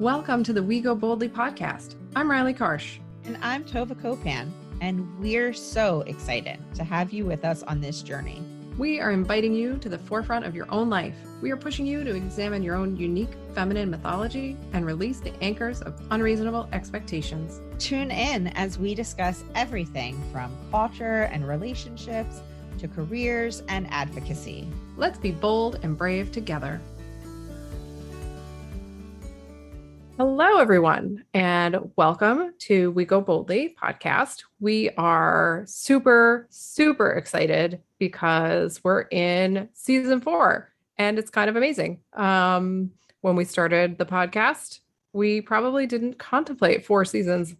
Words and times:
Welcome 0.00 0.44
to 0.44 0.52
the 0.52 0.62
We 0.62 0.80
Go 0.80 0.94
Boldly 0.94 1.28
podcast. 1.28 1.96
I'm 2.14 2.30
Riley 2.30 2.54
Karsh. 2.54 2.98
And 3.24 3.36
I'm 3.42 3.64
Tova 3.64 4.00
Kopan. 4.00 4.48
And 4.80 5.18
we're 5.18 5.52
so 5.52 6.02
excited 6.02 6.60
to 6.76 6.84
have 6.84 7.12
you 7.12 7.24
with 7.26 7.44
us 7.44 7.64
on 7.64 7.80
this 7.80 8.02
journey. 8.02 8.40
We 8.78 9.00
are 9.00 9.10
inviting 9.10 9.52
you 9.52 9.76
to 9.78 9.88
the 9.88 9.98
forefront 9.98 10.44
of 10.44 10.54
your 10.54 10.70
own 10.70 10.88
life. 10.88 11.16
We 11.42 11.50
are 11.50 11.56
pushing 11.56 11.84
you 11.84 12.04
to 12.04 12.14
examine 12.14 12.62
your 12.62 12.76
own 12.76 12.96
unique 12.96 13.32
feminine 13.56 13.90
mythology 13.90 14.56
and 14.72 14.86
release 14.86 15.18
the 15.18 15.34
anchors 15.42 15.82
of 15.82 16.00
unreasonable 16.12 16.68
expectations. 16.72 17.60
Tune 17.80 18.12
in 18.12 18.46
as 18.56 18.78
we 18.78 18.94
discuss 18.94 19.42
everything 19.56 20.16
from 20.30 20.56
culture 20.70 21.22
and 21.32 21.48
relationships 21.48 22.40
to 22.78 22.86
careers 22.86 23.64
and 23.66 23.88
advocacy. 23.90 24.68
Let's 24.96 25.18
be 25.18 25.32
bold 25.32 25.80
and 25.82 25.98
brave 25.98 26.30
together. 26.30 26.80
Hello, 30.18 30.58
everyone, 30.58 31.24
and 31.32 31.92
welcome 31.94 32.52
to 32.58 32.90
We 32.90 33.04
Go 33.04 33.20
Boldly 33.20 33.76
podcast. 33.80 34.42
We 34.58 34.90
are 34.98 35.62
super, 35.64 36.48
super 36.50 37.12
excited 37.12 37.80
because 38.00 38.82
we're 38.82 39.02
in 39.12 39.68
season 39.74 40.20
four 40.20 40.72
and 40.96 41.20
it's 41.20 41.30
kind 41.30 41.48
of 41.48 41.54
amazing. 41.54 42.00
Um, 42.14 42.90
when 43.20 43.36
we 43.36 43.44
started 43.44 43.96
the 43.96 44.06
podcast, 44.06 44.80
we 45.12 45.40
probably 45.40 45.86
didn't 45.86 46.18
contemplate 46.18 46.84
four 46.84 47.04
seasons 47.04 47.54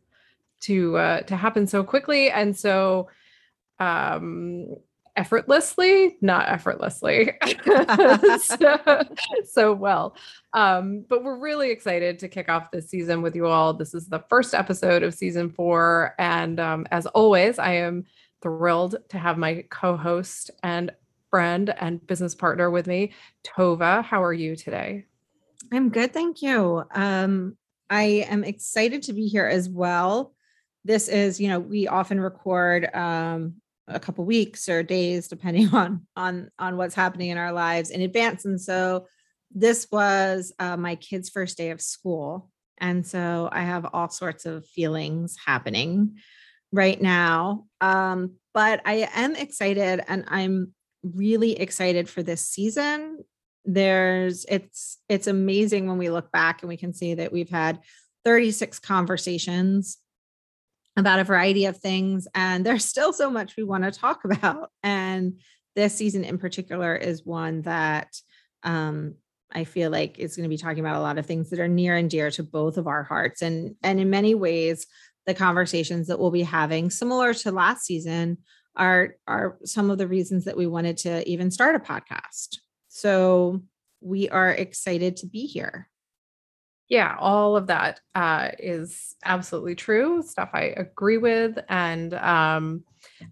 to 0.62 0.97
uh, 0.97 1.20
to 1.20 1.37
happen 1.37 1.69
so 1.69 1.84
quickly 1.84 2.29
and 2.29 2.59
so 2.59 3.09
um 3.79 4.67
effortlessly, 5.19 6.17
not 6.21 6.49
effortlessly, 6.49 7.33
so, 8.39 9.03
so, 9.45 9.73
well. 9.73 10.17
Um, 10.53 11.05
but 11.09 11.25
we're 11.25 11.39
really 11.39 11.71
excited 11.71 12.20
to 12.20 12.29
kick 12.29 12.48
off 12.48 12.70
this 12.70 12.89
season 12.89 13.20
with 13.20 13.34
you 13.34 13.48
all. 13.48 13.75
This 13.75 13.95
is 13.95 14.09
the 14.09 14.25
first 14.31 14.55
episode 14.55 15.03
of 15.03 15.12
season 15.12 15.51
four. 15.51 16.15
And 16.20 16.61
um, 16.61 16.87
as 16.92 17.07
always, 17.07 17.59
I 17.59 17.73
am 17.73 18.05
thrilled 18.42 18.95
to 19.09 19.19
have 19.19 19.37
my 19.37 19.65
co 19.70 19.97
host 19.97 20.53
and 20.62 20.92
friend 21.31 21.75
and 21.79 22.07
business 22.07 22.37
partner 22.37 22.70
with 22.70 22.87
me, 22.87 23.12
Tova. 23.45 24.05
How 24.05 24.23
are 24.23 24.33
you 24.33 24.55
today? 24.55 25.05
I'm 25.73 25.91
good. 25.91 26.12
Thank 26.12 26.42
you. 26.42 26.85
Um, 26.95 27.57
I 27.91 28.25
am 28.29 28.45
excited 28.45 29.03
to 29.05 29.12
be 29.12 29.27
here 29.27 29.47
as 29.47 29.69
well. 29.69 30.33
This 30.85 31.09
is, 31.09 31.41
you 31.41 31.48
know, 31.48 31.59
we 31.59 31.89
often 31.89 32.20
record 32.20 32.89
um, 32.95 33.57
a 33.89 34.00
couple 34.00 34.25
weeks 34.25 34.69
or 34.69 34.83
days 34.83 35.28
depending 35.28 35.69
on 35.75 36.06
on 36.17 36.50
on 36.58 36.77
what's 36.77 36.94
happening 36.94 37.31
in 37.31 37.39
our 37.39 37.53
lives 37.53 37.91
in 37.91 38.00
advance 38.00 38.45
and 38.45 38.61
so 38.61 39.06
this 39.55 39.89
was 39.91 40.53
uh, 40.58 40.77
my 40.77 40.95
kids 40.97 41.30
first 41.30 41.56
day 41.56 41.70
of 41.70 41.80
school 41.80 42.50
and 42.78 43.06
so 43.06 43.48
i 43.53 43.62
have 43.62 43.86
all 43.92 44.08
sorts 44.08 44.47
of 44.47 44.67
feelings 44.67 45.36
happening 45.45 46.17
right 46.72 47.00
now 47.00 47.64
um, 47.80 48.33
but 48.53 48.80
i 48.84 49.08
am 49.14 49.34
excited 49.34 50.02
and 50.06 50.25
i'm 50.28 50.73
really 51.02 51.58
excited 51.58 52.08
for 52.08 52.23
this 52.23 52.47
season. 52.47 53.25
There's 53.64 54.47
it's 54.48 54.98
it's 55.08 55.27
amazing 55.27 55.86
when 55.86 55.98
we 55.98 56.11
look 56.11 56.33
back 56.33 56.62
and 56.62 56.69
we 56.69 56.77
can 56.77 56.95
see 56.95 57.14
that 57.14 57.33
we've 57.33 57.50
had 57.50 57.80
36 58.25 58.78
conversations 58.78 59.98
about 60.99 61.21
a 61.21 61.25
variety 61.25 61.65
of 61.67 61.79
things. 61.79 62.27
And 62.35 62.67
there's 62.67 62.85
still 62.85 63.13
so 63.13 63.31
much 63.31 63.57
we 63.57 63.63
want 63.63 63.85
to 63.85 63.93
talk 63.93 64.25
about. 64.25 64.71
And 64.83 65.41
this 65.75 65.95
season 65.95 66.25
in 66.25 66.39
particular 66.39 66.95
is 66.97 67.25
one 67.25 67.63
that 67.63 68.17
um, 68.63 69.15
I 69.53 69.65
feel 69.65 69.91
like 69.91 70.19
is 70.19 70.37
going 70.37 70.45
to 70.45 70.49
be 70.49 70.59
talking 70.59 70.81
about 70.81 70.97
a 70.97 71.01
lot 71.01 71.19
of 71.19 71.27
things 71.27 71.51
that 71.51 71.61
are 71.61 71.69
near 71.69 71.97
and 71.97 72.11
dear 72.11 72.31
to 72.33 72.43
both 72.43 72.77
of 72.77 72.87
our 72.87 73.05
hearts. 73.05 73.43
And, 73.43 73.77
and 73.83 74.01
in 74.01 74.11
many 74.11 74.35
ways, 74.35 74.87
the 75.27 75.35
conversations 75.35 76.08
that 76.08 76.19
we'll 76.19 76.31
be 76.31 76.42
having, 76.42 76.91
similar 76.91 77.33
to 77.35 77.53
last 77.53 77.85
season, 77.85 78.39
are, 78.77 79.17
are 79.27 79.58
some 79.64 79.91
of 79.91 79.98
the 79.98 80.08
reasons 80.08 80.45
that 80.45 80.57
we 80.57 80.67
wanted 80.67 80.97
to 80.98 81.29
even 81.29 81.51
start 81.51 81.77
a 81.77 81.81
podcast. 81.81 82.58
So 82.89 83.63
we 84.01 84.29
are 84.29 84.51
excited 84.51 85.17
to 85.19 85.27
be 85.27 85.47
here 85.47 85.89
yeah, 86.89 87.17
all 87.19 87.57
of 87.57 87.67
that 87.67 88.01
uh, 88.15 88.51
is 88.59 89.17
absolutely 89.25 89.75
true. 89.75 90.23
Stuff 90.23 90.51
I 90.55 90.75
agree 90.77 91.19
with. 91.19 91.59
And 91.69 92.15
um, 92.15 92.85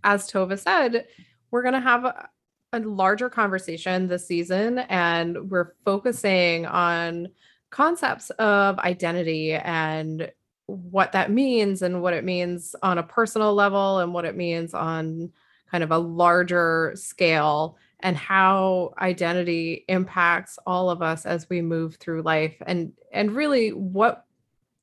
as 0.05 0.31
Tova 0.31 0.59
said, 0.59 1.07
we're 1.51 1.63
going 1.63 1.75
to 1.75 1.81
have 1.81 2.05
a, 2.05 2.29
a 2.73 2.81
larger 2.81 3.31
conversation 3.31 4.09
this 4.09 4.27
season, 4.27 4.81
and 4.81 5.51
we're 5.51 5.73
focusing 5.85 6.67
on 6.67 7.29
concepts 7.71 8.31
of 8.31 8.79
identity 8.81 9.55
and 9.55 10.31
what 10.67 11.13
that 11.13 11.31
means, 11.31 11.83
and 11.83 12.03
what 12.03 12.13
it 12.13 12.25
means 12.25 12.75
on 12.83 12.99
a 12.99 13.03
personal 13.03 13.55
level, 13.55 14.01
and 14.01 14.13
what 14.13 14.25
it 14.25 14.37
means 14.37 14.75
on 14.75 15.33
kind 15.71 15.83
of 15.83 15.93
a 15.93 15.99
larger 15.99 16.93
scale 16.95 17.79
and 18.01 18.17
how 18.17 18.93
identity 18.99 19.85
impacts 19.89 20.59
all 20.67 20.91
of 20.91 21.03
us 21.03 21.25
as 21.25 21.49
we 21.49 21.63
move 21.63 21.97
through 21.97 22.23
life 22.23 22.55
and 22.67 22.93
and 23.13 23.35
really 23.35 23.71
what 23.71 24.27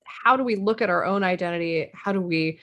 how 0.06 0.38
do 0.38 0.44
we 0.44 0.56
look 0.56 0.82
at 0.82 0.90
our 0.90 1.06
own 1.06 1.24
identity? 1.24 1.90
How 1.94 2.14
do 2.14 2.22
we 2.22 2.60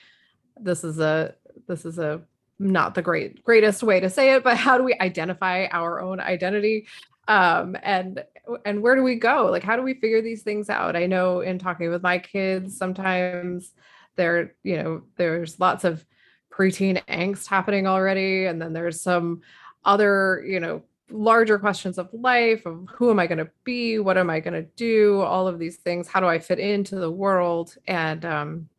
this 0.59 0.83
is 0.83 0.99
a 0.99 1.35
this 1.67 1.85
is 1.85 1.99
a 1.99 2.21
not 2.59 2.93
the 2.93 3.01
great 3.01 3.43
greatest 3.43 3.81
way 3.81 3.99
to 3.99 4.09
say 4.09 4.35
it 4.35 4.43
but 4.43 4.55
how 4.55 4.77
do 4.77 4.83
we 4.83 4.95
identify 4.99 5.67
our 5.71 6.01
own 6.01 6.19
identity? 6.19 6.87
Um 7.27 7.77
and 7.81 8.23
and 8.65 8.81
where 8.81 8.95
do 8.95 9.03
we 9.03 9.15
go? 9.15 9.49
Like 9.49 9.63
how 9.63 9.75
do 9.75 9.83
we 9.83 9.93
figure 9.93 10.21
these 10.21 10.43
things 10.43 10.69
out? 10.69 10.95
I 10.95 11.05
know 11.05 11.41
in 11.41 11.59
talking 11.59 11.89
with 11.89 12.03
my 12.03 12.19
kids 12.19 12.77
sometimes 12.77 13.71
there 14.17 14.55
you 14.63 14.75
know 14.75 15.03
there's 15.15 15.59
lots 15.59 15.83
of 15.83 16.05
preteen 16.51 17.03
angst 17.05 17.47
happening 17.47 17.87
already 17.87 18.45
and 18.45 18.61
then 18.61 18.73
there's 18.73 19.01
some 19.01 19.41
other, 19.85 20.43
you 20.47 20.59
know, 20.59 20.83
larger 21.09 21.59
questions 21.59 21.97
of 21.97 22.09
life 22.13 22.65
of 22.65 22.87
who 22.93 23.09
am 23.09 23.19
I 23.19 23.27
going 23.27 23.37
to 23.37 23.49
be? 23.63 23.99
What 23.99 24.17
am 24.17 24.29
I 24.29 24.39
going 24.39 24.53
to 24.53 24.69
do? 24.75 25.21
All 25.21 25.47
of 25.47 25.59
these 25.59 25.77
things. 25.77 26.07
How 26.07 26.19
do 26.19 26.27
I 26.27 26.39
fit 26.39 26.59
into 26.59 26.95
the 26.95 27.11
world? 27.11 27.75
And 27.87 28.23
um, 28.25 28.69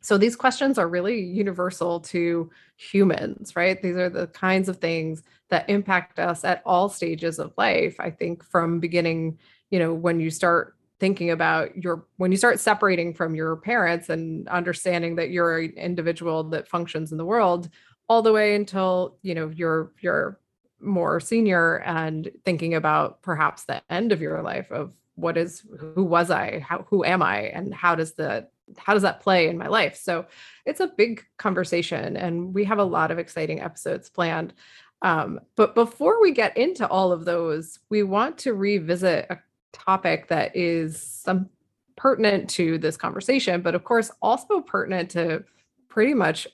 so 0.00 0.16
these 0.16 0.36
questions 0.36 0.78
are 0.78 0.88
really 0.88 1.20
universal 1.20 2.00
to 2.00 2.50
humans, 2.76 3.54
right? 3.56 3.80
These 3.80 3.96
are 3.96 4.08
the 4.08 4.28
kinds 4.28 4.68
of 4.68 4.78
things 4.78 5.22
that 5.50 5.68
impact 5.68 6.18
us 6.18 6.44
at 6.44 6.62
all 6.64 6.88
stages 6.88 7.38
of 7.38 7.52
life. 7.58 7.96
I 7.98 8.10
think 8.10 8.44
from 8.44 8.80
beginning, 8.80 9.38
you 9.70 9.78
know, 9.78 9.92
when 9.92 10.20
you 10.20 10.30
start 10.30 10.74
thinking 11.00 11.30
about 11.30 11.76
your 11.76 12.06
when 12.16 12.32
you 12.32 12.36
start 12.36 12.58
separating 12.58 13.14
from 13.14 13.34
your 13.34 13.56
parents 13.56 14.08
and 14.08 14.48
understanding 14.48 15.14
that 15.16 15.30
you're 15.30 15.58
an 15.58 15.72
individual 15.76 16.42
that 16.42 16.66
functions 16.66 17.12
in 17.12 17.18
the 17.18 17.24
world 17.24 17.68
all 18.08 18.22
the 18.22 18.32
way 18.32 18.54
until 18.54 19.18
you 19.22 19.34
know 19.34 19.50
you're 19.54 19.92
you're 20.00 20.38
more 20.80 21.20
senior 21.20 21.76
and 21.80 22.30
thinking 22.44 22.74
about 22.74 23.22
perhaps 23.22 23.64
the 23.64 23.82
end 23.90 24.12
of 24.12 24.20
your 24.20 24.42
life 24.42 24.70
of 24.70 24.92
what 25.16 25.36
is 25.36 25.62
who 25.78 26.04
was 26.04 26.30
i? 26.30 26.60
How 26.60 26.86
who 26.88 27.04
am 27.04 27.22
i? 27.22 27.42
And 27.42 27.74
how 27.74 27.94
does 27.94 28.12
the 28.14 28.48
how 28.76 28.92
does 28.92 29.02
that 29.02 29.20
play 29.20 29.48
in 29.48 29.58
my 29.58 29.66
life? 29.66 29.96
So 29.96 30.26
it's 30.64 30.80
a 30.80 30.92
big 30.96 31.24
conversation 31.38 32.16
and 32.16 32.54
we 32.54 32.64
have 32.64 32.78
a 32.78 32.84
lot 32.84 33.10
of 33.10 33.18
exciting 33.18 33.60
episodes 33.60 34.08
planned. 34.08 34.54
Um, 35.00 35.40
but 35.56 35.74
before 35.74 36.20
we 36.20 36.32
get 36.32 36.56
into 36.56 36.86
all 36.86 37.12
of 37.12 37.24
those 37.24 37.78
we 37.88 38.02
want 38.02 38.38
to 38.38 38.54
revisit 38.54 39.26
a 39.30 39.38
topic 39.72 40.28
that 40.28 40.56
is 40.56 41.00
some 41.00 41.48
pertinent 41.96 42.48
to 42.50 42.78
this 42.78 42.96
conversation 42.96 43.60
but 43.60 43.74
of 43.74 43.84
course 43.84 44.10
also 44.22 44.60
pertinent 44.60 45.10
to 45.10 45.44
pretty 45.88 46.14
much 46.14 46.46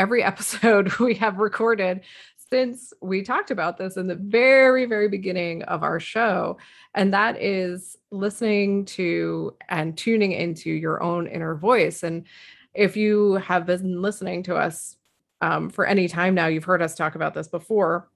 every 0.00 0.22
episode 0.32 0.90
we 0.98 1.14
have 1.14 1.36
recorded 1.36 2.00
since 2.48 2.92
we 3.00 3.22
talked 3.22 3.50
about 3.50 3.76
this 3.76 3.96
in 3.96 4.08
the 4.08 4.16
very, 4.16 4.86
very 4.86 5.08
beginning 5.08 5.62
of 5.64 5.82
our 5.84 6.00
show. 6.00 6.56
And 6.94 7.12
that 7.14 7.40
is 7.40 7.96
listening 8.10 8.86
to 8.86 9.54
and 9.68 9.96
tuning 9.96 10.32
into 10.32 10.70
your 10.70 11.00
own 11.02 11.28
inner 11.28 11.54
voice. 11.54 12.02
And 12.02 12.26
if 12.74 12.96
you 12.96 13.34
have 13.34 13.66
been 13.66 14.00
listening 14.00 14.42
to 14.44 14.56
us 14.56 14.96
um, 15.42 15.68
for 15.70 15.86
any 15.86 16.08
time 16.08 16.34
now, 16.34 16.46
you've 16.46 16.64
heard 16.64 16.82
us 16.82 16.96
talk 16.96 17.14
about 17.14 17.34
this 17.34 17.46
before. 17.46 18.08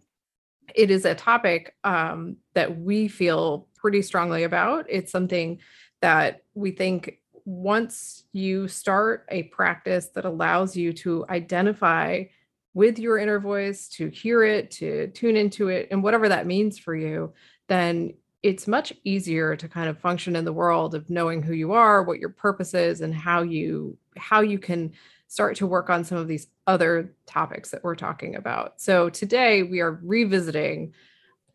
It 0.74 0.90
is 0.90 1.04
a 1.04 1.14
topic 1.14 1.76
um, 1.84 2.38
that 2.54 2.80
we 2.80 3.08
feel 3.08 3.68
pretty 3.76 4.02
strongly 4.02 4.42
about. 4.42 4.86
It's 4.88 5.12
something 5.12 5.60
that 6.00 6.42
we 6.54 6.70
think 6.70 7.20
once 7.44 8.24
you 8.32 8.68
start 8.68 9.26
a 9.28 9.44
practice 9.44 10.08
that 10.08 10.24
allows 10.24 10.76
you 10.76 10.92
to 10.92 11.26
identify 11.28 12.24
with 12.72 12.98
your 12.98 13.18
inner 13.18 13.38
voice, 13.38 13.88
to 13.88 14.08
hear 14.08 14.42
it, 14.42 14.70
to 14.72 15.08
tune 15.08 15.36
into 15.36 15.68
it, 15.68 15.88
and 15.90 16.02
whatever 16.02 16.28
that 16.28 16.46
means 16.46 16.78
for 16.78 16.96
you, 16.96 17.32
then 17.68 18.12
it's 18.42 18.66
much 18.66 18.92
easier 19.04 19.56
to 19.56 19.68
kind 19.68 19.88
of 19.88 19.98
function 19.98 20.36
in 20.36 20.44
the 20.44 20.52
world 20.52 20.94
of 20.94 21.08
knowing 21.08 21.42
who 21.42 21.54
you 21.54 21.72
are, 21.72 22.02
what 22.02 22.18
your 22.18 22.28
purpose 22.28 22.74
is, 22.74 23.00
and 23.00 23.14
how 23.14 23.42
you 23.42 23.96
how 24.16 24.40
you 24.40 24.58
can 24.58 24.92
start 25.28 25.56
to 25.56 25.66
work 25.66 25.90
on 25.90 26.04
some 26.04 26.18
of 26.18 26.28
these 26.28 26.48
other 26.66 27.14
topics 27.26 27.70
that 27.70 27.82
we're 27.82 27.94
talking 27.94 28.36
about. 28.36 28.80
So 28.80 29.08
today 29.08 29.62
we 29.62 29.80
are 29.80 29.98
revisiting 30.02 30.92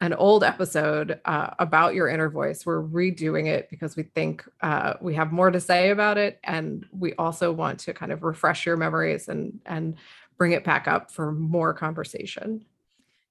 an 0.02 0.14
old 0.14 0.44
episode 0.44 1.20
uh, 1.26 1.50
about 1.60 1.94
your 1.94 2.08
inner 2.08 2.30
voice. 2.30 2.66
We're 2.66 2.82
redoing 2.82 3.48
it 3.48 3.70
because 3.70 3.96
we 3.96 4.04
think 4.04 4.46
uh, 4.62 4.94
we 5.02 5.14
have 5.16 5.32
more 5.32 5.52
to 5.52 5.60
say 5.60 5.90
about 5.90 6.18
it, 6.18 6.40
and 6.44 6.86
we 6.92 7.14
also 7.16 7.52
want 7.52 7.80
to 7.82 7.94
kind 7.94 8.12
of 8.12 8.24
refresh 8.24 8.66
your 8.66 8.78
memories 8.78 9.28
and 9.28 9.60
and 9.66 9.96
bring 10.38 10.54
it 10.54 10.64
back 10.64 10.88
up 10.88 11.12
for 11.12 11.32
more 11.32 11.74
conversation. 11.74 12.66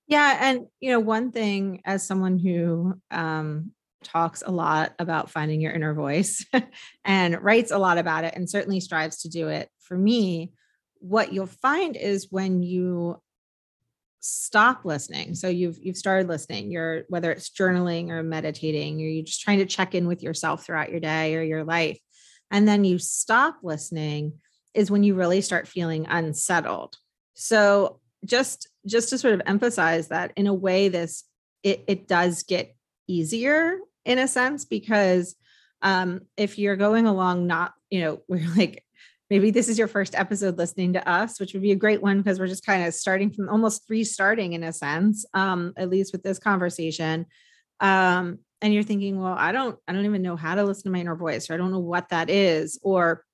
Yeah, 0.06 0.38
and 0.40 0.66
you 0.80 0.90
know, 0.90 1.00
one 1.00 1.32
thing 1.32 1.80
as 1.84 2.06
someone 2.06 2.38
who 2.38 3.00
um, 3.10 3.72
talks 4.04 4.42
a 4.44 4.50
lot 4.50 4.94
about 4.98 5.30
finding 5.30 5.60
your 5.60 5.72
inner 5.72 5.94
voice 5.94 6.44
and 7.04 7.42
writes 7.42 7.70
a 7.70 7.78
lot 7.78 7.98
about 7.98 8.24
it, 8.24 8.34
and 8.34 8.48
certainly 8.48 8.80
strives 8.80 9.22
to 9.22 9.30
do 9.30 9.48
it. 9.48 9.70
For 9.80 9.96
me, 9.96 10.52
what 11.00 11.32
you'll 11.32 11.46
find 11.46 11.96
is 11.96 12.28
when 12.30 12.62
you 12.62 13.22
stop 14.20 14.84
listening. 14.84 15.34
So 15.34 15.48
you've 15.48 15.78
you've 15.80 15.96
started 15.96 16.28
listening 16.28 16.70
you're 16.70 17.02
whether 17.08 17.30
it's 17.30 17.50
journaling 17.50 18.10
or 18.10 18.22
meditating 18.22 19.00
or 19.00 19.06
you're 19.06 19.24
just 19.24 19.40
trying 19.40 19.58
to 19.58 19.66
check 19.66 19.94
in 19.94 20.06
with 20.06 20.22
yourself 20.22 20.64
throughout 20.64 20.90
your 20.90 21.00
day 21.00 21.36
or 21.36 21.42
your 21.42 21.64
life. 21.64 21.98
And 22.50 22.66
then 22.66 22.84
you 22.84 22.98
stop 22.98 23.58
listening 23.62 24.34
is 24.74 24.90
when 24.90 25.02
you 25.02 25.14
really 25.14 25.40
start 25.40 25.68
feeling 25.68 26.06
unsettled. 26.08 26.96
So 27.34 28.00
just 28.24 28.68
just 28.86 29.10
to 29.10 29.18
sort 29.18 29.34
of 29.34 29.42
emphasize 29.46 30.08
that 30.08 30.32
in 30.36 30.46
a 30.46 30.54
way 30.54 30.88
this 30.88 31.24
it, 31.62 31.84
it 31.86 32.08
does 32.08 32.42
get 32.42 32.74
easier 33.06 33.78
in 34.04 34.18
a 34.18 34.28
sense 34.28 34.64
because 34.64 35.36
um 35.82 36.22
if 36.36 36.58
you're 36.58 36.76
going 36.76 37.06
along 37.06 37.46
not 37.46 37.74
you 37.90 38.00
know 38.00 38.22
we're 38.28 38.48
like 38.56 38.84
maybe 39.30 39.50
this 39.50 39.68
is 39.68 39.78
your 39.78 39.88
first 39.88 40.14
episode 40.14 40.56
listening 40.56 40.94
to 40.94 41.08
us, 41.08 41.38
which 41.38 41.52
would 41.52 41.62
be 41.62 41.72
a 41.72 41.76
great 41.76 42.02
one 42.02 42.18
because 42.18 42.38
we're 42.38 42.46
just 42.46 42.64
kind 42.64 42.84
of 42.86 42.94
starting 42.94 43.30
from 43.30 43.48
almost 43.48 43.84
restarting 43.88 44.54
in 44.54 44.62
a 44.62 44.72
sense, 44.72 45.26
um, 45.34 45.72
at 45.76 45.90
least 45.90 46.12
with 46.12 46.22
this 46.22 46.38
conversation. 46.38 47.26
Um, 47.80 48.38
and 48.60 48.74
you're 48.74 48.82
thinking, 48.82 49.20
well, 49.20 49.34
I 49.36 49.52
don't, 49.52 49.78
I 49.86 49.92
don't 49.92 50.04
even 50.04 50.22
know 50.22 50.36
how 50.36 50.54
to 50.54 50.64
listen 50.64 50.84
to 50.84 50.90
my 50.90 51.00
inner 51.00 51.14
voice, 51.14 51.48
or 51.48 51.54
I 51.54 51.56
don't 51.56 51.70
know 51.70 51.78
what 51.78 52.08
that 52.08 52.30
is. 52.30 52.78
Or 52.82 53.24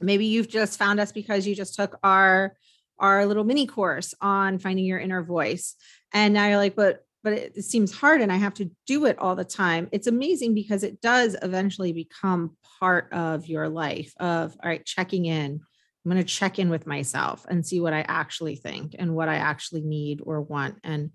maybe 0.00 0.26
you've 0.26 0.48
just 0.48 0.78
found 0.78 1.00
us 1.00 1.12
because 1.12 1.46
you 1.46 1.54
just 1.54 1.74
took 1.74 1.98
our 2.02 2.56
our 2.98 3.26
little 3.26 3.42
mini 3.44 3.66
course 3.66 4.14
on 4.20 4.58
finding 4.58 4.84
your 4.84 5.00
inner 5.00 5.22
voice. 5.22 5.74
And 6.12 6.32
now 6.32 6.46
you're 6.46 6.58
like, 6.58 6.76
but 6.76 7.03
but 7.24 7.32
it, 7.32 7.64
seems 7.64 7.90
hard 7.90 8.20
and 8.20 8.30
I 8.30 8.36
have 8.36 8.54
to 8.54 8.70
do 8.86 9.06
it 9.06 9.18
all 9.18 9.34
the 9.34 9.44
time. 9.44 9.88
It's 9.90 10.06
amazing 10.06 10.54
because 10.54 10.84
it 10.84 11.00
does 11.00 11.34
eventually 11.40 11.92
become 11.92 12.56
part 12.78 13.10
of 13.12 13.46
your 13.46 13.68
life 13.68 14.12
of 14.20 14.54
all 14.62 14.68
right, 14.68 14.84
checking 14.84 15.24
in. 15.24 15.60
I'm 16.04 16.10
going 16.10 16.22
to 16.22 16.28
check 16.28 16.58
in 16.58 16.68
with 16.68 16.86
myself 16.86 17.46
and 17.48 17.66
see 17.66 17.80
what 17.80 17.94
I 17.94 18.04
actually 18.06 18.56
think 18.56 18.94
and 18.98 19.14
what 19.14 19.30
I 19.30 19.36
actually 19.36 19.80
need 19.80 20.20
or 20.22 20.42
want. 20.42 20.76
And 20.84 21.12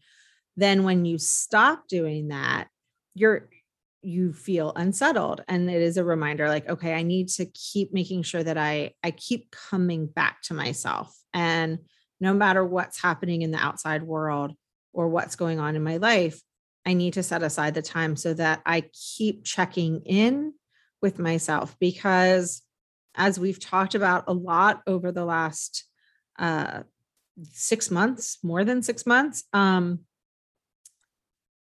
then 0.57 0.83
when 0.83 1.05
you 1.05 1.19
stop 1.19 1.87
doing 1.87 2.29
that, 2.29 2.67
you're 3.13 3.47
you 4.01 4.33
feel 4.33 4.71
unsettled 4.77 5.43
and 5.49 5.69
it 5.69 5.81
is 5.81 5.97
a 5.97 6.03
reminder 6.05 6.47
like 6.47 6.69
okay 6.69 6.93
i 6.93 7.03
need 7.03 7.27
to 7.27 7.45
keep 7.47 7.93
making 7.93 8.23
sure 8.23 8.41
that 8.41 8.57
i 8.57 8.93
i 9.03 9.11
keep 9.11 9.51
coming 9.51 10.07
back 10.07 10.41
to 10.41 10.53
myself 10.53 11.13
and 11.33 11.79
no 12.21 12.33
matter 12.33 12.63
what's 12.63 13.01
happening 13.01 13.41
in 13.41 13.51
the 13.51 13.57
outside 13.57 14.01
world 14.01 14.53
or 14.93 15.07
what's 15.07 15.35
going 15.35 15.59
on 15.59 15.75
in 15.75 15.83
my 15.83 15.97
life, 15.97 16.41
I 16.85 16.93
need 16.93 17.13
to 17.13 17.23
set 17.23 17.43
aside 17.43 17.73
the 17.73 17.81
time 17.81 18.15
so 18.15 18.33
that 18.33 18.61
I 18.65 18.85
keep 18.93 19.43
checking 19.43 20.01
in 20.05 20.53
with 21.01 21.19
myself 21.19 21.75
because 21.79 22.61
as 23.15 23.39
we've 23.39 23.59
talked 23.59 23.95
about 23.95 24.25
a 24.27 24.33
lot 24.33 24.81
over 24.87 25.11
the 25.11 25.25
last 25.25 25.85
uh, 26.37 26.83
six 27.51 27.91
months, 27.91 28.37
more 28.43 28.63
than 28.63 28.81
six 28.81 29.05
months, 29.05 29.43
um, 29.53 29.99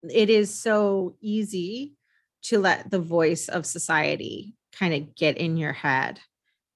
it 0.02 0.30
is 0.30 0.54
so 0.54 1.16
easy 1.20 1.94
to 2.42 2.58
let 2.58 2.90
the 2.90 3.00
voice 3.00 3.48
of 3.48 3.66
society 3.66 4.54
kind 4.72 4.94
of 4.94 5.14
get 5.14 5.38
in 5.38 5.56
your 5.56 5.72
head 5.72 6.20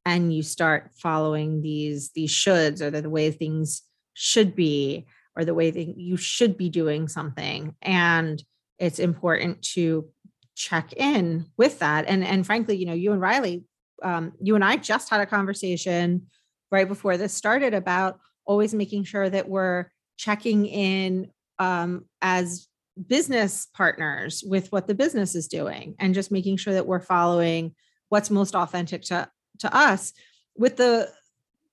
and 0.05 0.34
you 0.34 0.43
start 0.43 0.90
following 0.96 1.62
these 1.62 2.10
these 2.14 2.31
shoulds 2.31 2.81
or 2.81 2.90
the, 2.90 3.02
the 3.02 3.10
way 3.10 3.31
things 3.31 3.82
should 4.14 4.56
be 4.56 5.06
or 5.37 5.44
the 5.44 5.55
way 5.55 5.70
that 5.70 5.99
you 5.99 6.17
should 6.17 6.56
be 6.56 6.69
doing 6.69 7.08
something. 7.08 7.75
And 7.82 8.43
it's 8.79 8.99
important 8.99 9.62
to 9.75 10.08
check 10.55 10.93
in 10.93 11.46
with 11.56 11.79
that. 11.79 12.05
And 12.08 12.25
and 12.25 12.44
frankly 12.44 12.76
you 12.76 12.87
know 12.87 12.93
you 12.93 13.12
and 13.12 13.20
riley 13.20 13.64
um, 14.02 14.32
you 14.40 14.55
and 14.55 14.64
i 14.64 14.76
just 14.76 15.08
had 15.08 15.20
a 15.20 15.26
conversation 15.26 16.26
right 16.70 16.88
before 16.88 17.17
this 17.17 17.32
started 17.32 17.75
about 17.75 18.19
always 18.44 18.75
making 18.75 19.05
sure 19.05 19.29
that 19.31 19.49
we're 19.49 19.87
checking 20.17 20.67
in 20.67 21.31
um, 21.58 22.05
as 22.20 22.69
business 23.06 23.67
partners 23.75 24.43
with 24.46 24.70
what 24.73 24.87
the 24.87 24.94
business 24.94 25.34
is 25.34 25.49
doing 25.49 25.94
and 25.99 26.14
just 26.14 26.31
making 26.31 26.56
sure 26.56 26.75
that 26.75 26.87
we're 26.87 27.00
following 27.00 27.75
what's 28.08 28.31
most 28.31 28.55
authentic 28.55 29.02
to 29.02 29.29
to 29.58 29.75
us 29.75 30.12
with 30.56 30.76
the 30.76 31.08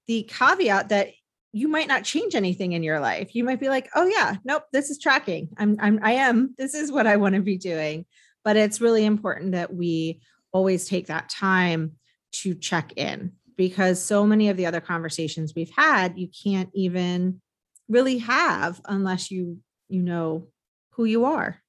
the 0.08 0.24
caveat 0.24 0.90
that 0.90 1.10
you 1.52 1.68
might 1.68 1.88
not 1.88 2.04
change 2.04 2.36
anything 2.36 2.74
in 2.74 2.84
your 2.84 3.00
life. 3.00 3.34
You 3.34 3.44
might 3.44 3.60
be 3.60 3.70
like, 3.70 3.90
"Oh 3.96 4.06
yeah, 4.06 4.36
nope, 4.44 4.64
this 4.72 4.90
is 4.90 5.00
tracking. 5.00 5.50
I'm 5.58 5.78
I'm 5.80 6.00
I 6.04 6.14
am. 6.14 6.54
This 6.58 6.74
is 6.74 6.92
what 6.92 7.08
I 7.08 7.18
want 7.18 7.36
to 7.36 7.42
be 7.42 7.58
doing." 7.58 8.06
But 8.44 8.58
it's 8.58 8.82
really 8.82 9.06
important 9.06 9.54
that 9.54 9.74
we 9.74 10.22
always 10.52 10.88
take 10.88 11.08
that 11.08 11.30
time 11.30 11.94
to 12.32 12.54
check 12.54 12.94
in 12.96 13.34
because 13.58 14.02
so 14.02 14.26
many 14.26 14.50
of 14.50 14.58
the 14.58 14.66
other 14.66 14.80
conversations 14.80 15.54
we've 15.56 15.72
had, 15.76 16.18
you 16.18 16.30
can't 16.44 16.70
even 16.74 17.42
really 17.88 18.20
have 18.20 18.80
unless 18.86 19.32
you 19.32 19.58
you 19.88 20.02
know 20.02 20.48
who 20.92 21.06
you 21.06 21.26
are. 21.26 21.60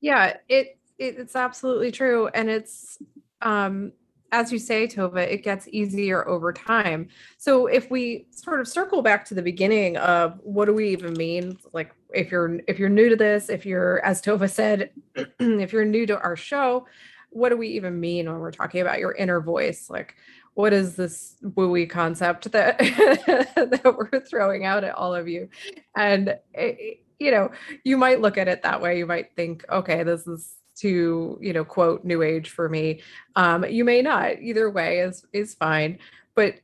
Yeah, 0.00 0.36
it, 0.48 0.78
it 0.98 1.18
it's 1.18 1.36
absolutely 1.36 1.92
true 1.92 2.28
and 2.28 2.50
it's 2.50 2.98
um 3.40 3.92
as 4.32 4.52
you 4.52 4.58
say, 4.58 4.86
Tova, 4.86 5.26
it 5.26 5.42
gets 5.42 5.68
easier 5.68 6.26
over 6.28 6.52
time. 6.52 7.08
So 7.38 7.66
if 7.66 7.90
we 7.90 8.26
sort 8.30 8.60
of 8.60 8.68
circle 8.68 9.02
back 9.02 9.24
to 9.26 9.34
the 9.34 9.42
beginning 9.42 9.96
of 9.96 10.38
what 10.42 10.66
do 10.66 10.74
we 10.74 10.90
even 10.90 11.14
mean? 11.14 11.58
Like 11.72 11.94
if 12.14 12.30
you're 12.30 12.60
if 12.68 12.78
you're 12.78 12.88
new 12.88 13.08
to 13.08 13.16
this, 13.16 13.48
if 13.48 13.64
you're 13.64 14.04
as 14.04 14.20
Tova 14.20 14.50
said, 14.50 14.90
if 15.40 15.72
you're 15.72 15.84
new 15.84 16.06
to 16.06 16.20
our 16.20 16.36
show, 16.36 16.86
what 17.30 17.50
do 17.50 17.56
we 17.56 17.68
even 17.68 17.98
mean 18.00 18.26
when 18.30 18.38
we're 18.38 18.50
talking 18.50 18.80
about 18.80 18.98
your 18.98 19.12
inner 19.12 19.40
voice? 19.40 19.88
Like 19.88 20.14
what 20.54 20.72
is 20.72 20.96
this 20.96 21.36
wooey 21.42 21.88
concept 21.88 22.50
that 22.52 22.78
that 23.56 23.94
we're 23.96 24.20
throwing 24.20 24.64
out 24.64 24.84
at 24.84 24.94
all 24.94 25.14
of 25.14 25.28
you? 25.28 25.48
And 25.96 26.28
it, 26.28 26.40
eh, 26.54 26.94
you 27.20 27.30
know, 27.32 27.50
you 27.84 27.96
might 27.96 28.20
look 28.20 28.38
at 28.38 28.46
it 28.48 28.62
that 28.62 28.80
way. 28.80 28.98
You 28.98 29.06
might 29.06 29.34
think, 29.34 29.64
okay, 29.70 30.04
this 30.04 30.26
is 30.26 30.57
to 30.80 31.38
you 31.40 31.52
know 31.52 31.64
quote 31.64 32.04
new 32.04 32.22
age 32.22 32.50
for 32.50 32.68
me 32.68 33.00
um 33.36 33.64
you 33.64 33.84
may 33.84 34.02
not. 34.02 34.40
Either 34.40 34.70
way 34.70 35.00
is 35.00 35.24
is 35.32 35.54
fine. 35.54 35.98
But 36.34 36.54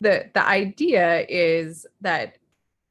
the 0.00 0.30
the 0.34 0.46
idea 0.46 1.26
is 1.28 1.86
that 2.00 2.38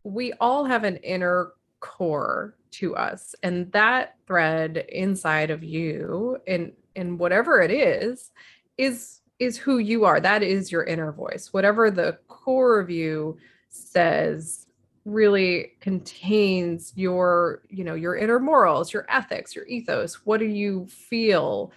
we 0.03 0.33
all 0.33 0.65
have 0.65 0.83
an 0.83 0.97
inner 0.97 1.53
core 1.79 2.55
to 2.71 2.95
us 2.95 3.35
and 3.43 3.71
that 3.71 4.15
thread 4.25 4.77
inside 4.89 5.51
of 5.51 5.63
you 5.63 6.37
in 6.47 6.73
in 6.95 7.17
whatever 7.17 7.61
it 7.61 7.71
is 7.71 8.31
is 8.77 9.21
is 9.39 9.57
who 9.57 9.77
you 9.77 10.05
are. 10.05 10.19
That 10.19 10.43
is 10.43 10.71
your 10.71 10.83
inner 10.83 11.11
voice. 11.11 11.51
Whatever 11.51 11.91
the 11.91 12.17
core 12.27 12.79
of 12.79 12.89
you 12.89 13.37
says 13.69 14.62
really 15.05 15.73
contains 15.81 16.93
your 16.95 17.61
you 17.69 17.83
know 17.83 17.93
your 17.93 18.15
inner 18.15 18.39
morals 18.39 18.93
your 18.93 19.05
ethics 19.09 19.55
your 19.55 19.65
ethos. 19.65 20.25
What 20.25 20.39
do 20.39 20.45
you 20.45 20.87
feel 20.87 21.71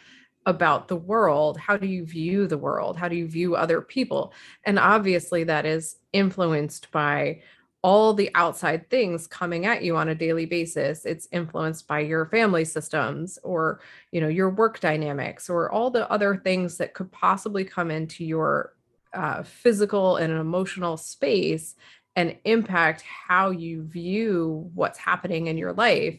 about 0.47 0.87
the 0.87 0.97
world? 0.97 1.59
How 1.59 1.77
do 1.77 1.89
you 1.89 2.05
view 2.07 2.47
the 2.47 2.59
world? 2.59 2.97
How 2.97 3.09
do 3.09 3.17
you 3.17 3.27
view 3.27 3.57
other 3.57 3.81
people? 3.81 4.33
And 4.65 4.79
obviously 4.79 5.43
that 5.45 5.67
is 5.67 5.97
influenced 6.13 6.91
by 6.93 7.43
all 7.83 8.15
the 8.15 8.31
outside 8.35 8.89
things 8.91 9.27
coming 9.27 9.67
at 9.67 9.83
you 9.83 9.97
on 9.97 10.09
a 10.09 10.15
daily 10.15 10.47
basis. 10.47 11.05
It's 11.05 11.29
influenced 11.31 11.87
by 11.87 12.01
your 12.01 12.27
family 12.27 12.65
systems 12.65 13.39
or 13.43 13.81
you 14.13 14.21
know 14.21 14.29
your 14.29 14.51
work 14.51 14.81
dynamics 14.81 15.51
or 15.51 15.71
all 15.71 15.91
the 15.91 16.11
other 16.11 16.37
things 16.37 16.79
that 16.79 16.95
could 16.95 17.11
possibly 17.13 17.65
come 17.65 17.91
into 17.91 18.25
your 18.25 18.75
uh, 19.13 19.43
physical 19.43 20.17
and 20.17 20.33
emotional 20.33 20.97
space 20.97 21.77
and 22.17 22.37
impact 22.45 23.03
how 23.03 23.51
you 23.51 23.85
view 23.85 24.71
what's 24.75 24.99
happening 24.99 25.47
in 25.47 25.59
your 25.59 25.73
life. 25.73 26.19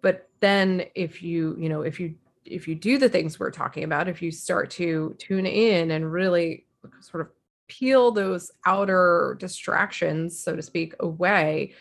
But 0.00 0.28
then 0.40 0.86
if 0.94 1.22
you 1.22 1.56
you 1.58 1.68
know 1.68 1.82
if 1.82 2.00
you 2.00 2.16
if 2.44 2.66
you 2.66 2.74
do 2.74 2.98
the 2.98 3.08
things 3.08 3.38
we're 3.38 3.52
talking 3.52 3.84
about 3.84 4.08
if 4.08 4.20
you 4.20 4.32
start 4.32 4.70
to 4.70 5.14
tune 5.18 5.46
in 5.46 5.92
and 5.92 6.12
really 6.12 6.66
sort 7.00 7.20
of 7.20 7.28
peel 7.68 8.10
those 8.10 8.50
outer 8.66 9.36
distractions 9.38 10.40
so 10.42 10.56
to 10.56 10.60
speak 10.60 10.94
away 10.98 11.72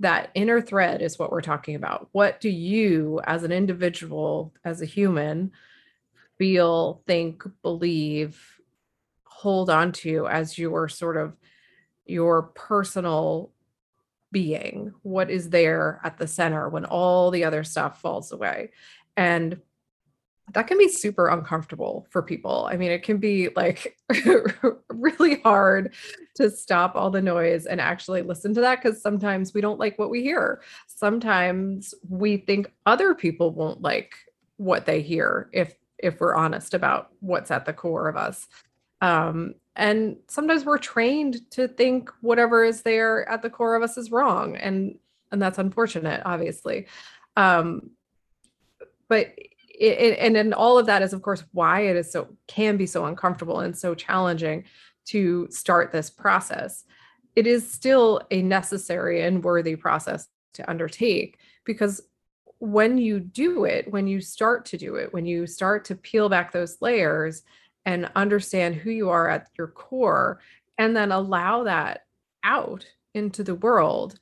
that 0.00 0.30
inner 0.34 0.60
thread 0.60 1.02
is 1.02 1.18
what 1.18 1.32
we're 1.32 1.40
talking 1.40 1.74
about. 1.74 2.08
What 2.12 2.40
do 2.40 2.48
you 2.48 3.20
as 3.24 3.42
an 3.42 3.52
individual 3.52 4.54
as 4.64 4.80
a 4.80 4.86
human 4.86 5.52
feel 6.38 7.02
think 7.06 7.42
believe 7.62 8.40
hold 9.24 9.70
on 9.70 9.92
to 9.92 10.26
as 10.28 10.56
your 10.56 10.88
sort 10.88 11.16
of 11.16 11.36
your 12.08 12.42
personal 12.42 13.52
being, 14.30 14.92
what 15.02 15.30
is 15.30 15.50
there 15.50 16.00
at 16.04 16.18
the 16.18 16.26
center 16.26 16.68
when 16.68 16.84
all 16.84 17.30
the 17.30 17.44
other 17.44 17.64
stuff 17.64 18.00
falls 18.00 18.32
away. 18.32 18.70
And 19.16 19.60
that 20.54 20.66
can 20.66 20.78
be 20.78 20.88
super 20.88 21.28
uncomfortable 21.28 22.06
for 22.10 22.22
people. 22.22 22.68
I 22.70 22.76
mean, 22.76 22.90
it 22.90 23.02
can 23.02 23.18
be 23.18 23.50
like 23.54 23.98
really 24.88 25.40
hard 25.40 25.94
to 26.36 26.50
stop 26.50 26.94
all 26.94 27.10
the 27.10 27.20
noise 27.20 27.66
and 27.66 27.80
actually 27.80 28.22
listen 28.22 28.54
to 28.54 28.60
that 28.62 28.82
because 28.82 29.02
sometimes 29.02 29.52
we 29.52 29.60
don't 29.60 29.78
like 29.78 29.98
what 29.98 30.10
we 30.10 30.22
hear. 30.22 30.62
Sometimes 30.86 31.94
we 32.08 32.38
think 32.38 32.72
other 32.86 33.14
people 33.14 33.50
won't 33.50 33.82
like 33.82 34.14
what 34.56 34.86
they 34.86 35.02
hear 35.02 35.50
if 35.52 35.74
if 35.98 36.20
we're 36.20 36.34
honest 36.34 36.74
about 36.74 37.10
what's 37.20 37.50
at 37.50 37.66
the 37.66 37.72
core 37.72 38.08
of 38.08 38.16
us. 38.16 38.46
Um, 39.00 39.54
and 39.78 40.16
sometimes 40.26 40.64
we're 40.64 40.78
trained 40.78 41.50
to 41.52 41.68
think 41.68 42.10
whatever 42.20 42.64
is 42.64 42.82
there 42.82 43.26
at 43.28 43.42
the 43.42 43.48
core 43.48 43.76
of 43.76 43.82
us 43.82 43.96
is 43.96 44.10
wrong, 44.10 44.56
and 44.56 44.98
and 45.32 45.40
that's 45.40 45.58
unfortunate, 45.58 46.22
obviously. 46.24 46.86
Um, 47.36 47.90
but 49.08 49.32
it, 49.78 50.18
and 50.18 50.36
and 50.36 50.52
all 50.52 50.78
of 50.78 50.86
that 50.86 51.02
is 51.02 51.12
of 51.12 51.22
course 51.22 51.44
why 51.52 51.82
it 51.82 51.96
is 51.96 52.10
so 52.10 52.28
can 52.46 52.76
be 52.76 52.86
so 52.86 53.04
uncomfortable 53.06 53.60
and 53.60 53.76
so 53.76 53.94
challenging 53.94 54.64
to 55.06 55.46
start 55.50 55.92
this 55.92 56.10
process 56.10 56.84
it 57.36 57.46
is 57.46 57.70
still 57.70 58.20
a 58.30 58.42
necessary 58.42 59.22
and 59.22 59.44
worthy 59.44 59.76
process 59.76 60.26
to 60.54 60.68
undertake 60.68 61.38
because 61.64 62.00
when 62.58 62.98
you 62.98 63.20
do 63.20 63.64
it 63.64 63.90
when 63.92 64.08
you 64.08 64.20
start 64.20 64.64
to 64.64 64.76
do 64.76 64.96
it 64.96 65.12
when 65.12 65.24
you 65.24 65.46
start 65.46 65.84
to 65.84 65.94
peel 65.94 66.28
back 66.28 66.50
those 66.50 66.78
layers 66.80 67.42
and 67.88 68.10
understand 68.14 68.74
who 68.74 68.90
you 68.90 69.08
are 69.08 69.30
at 69.30 69.48
your 69.56 69.68
core 69.68 70.40
and 70.76 70.94
then 70.94 71.10
allow 71.10 71.64
that 71.64 72.04
out 72.44 72.84
into 73.14 73.42
the 73.42 73.54
world 73.54 74.18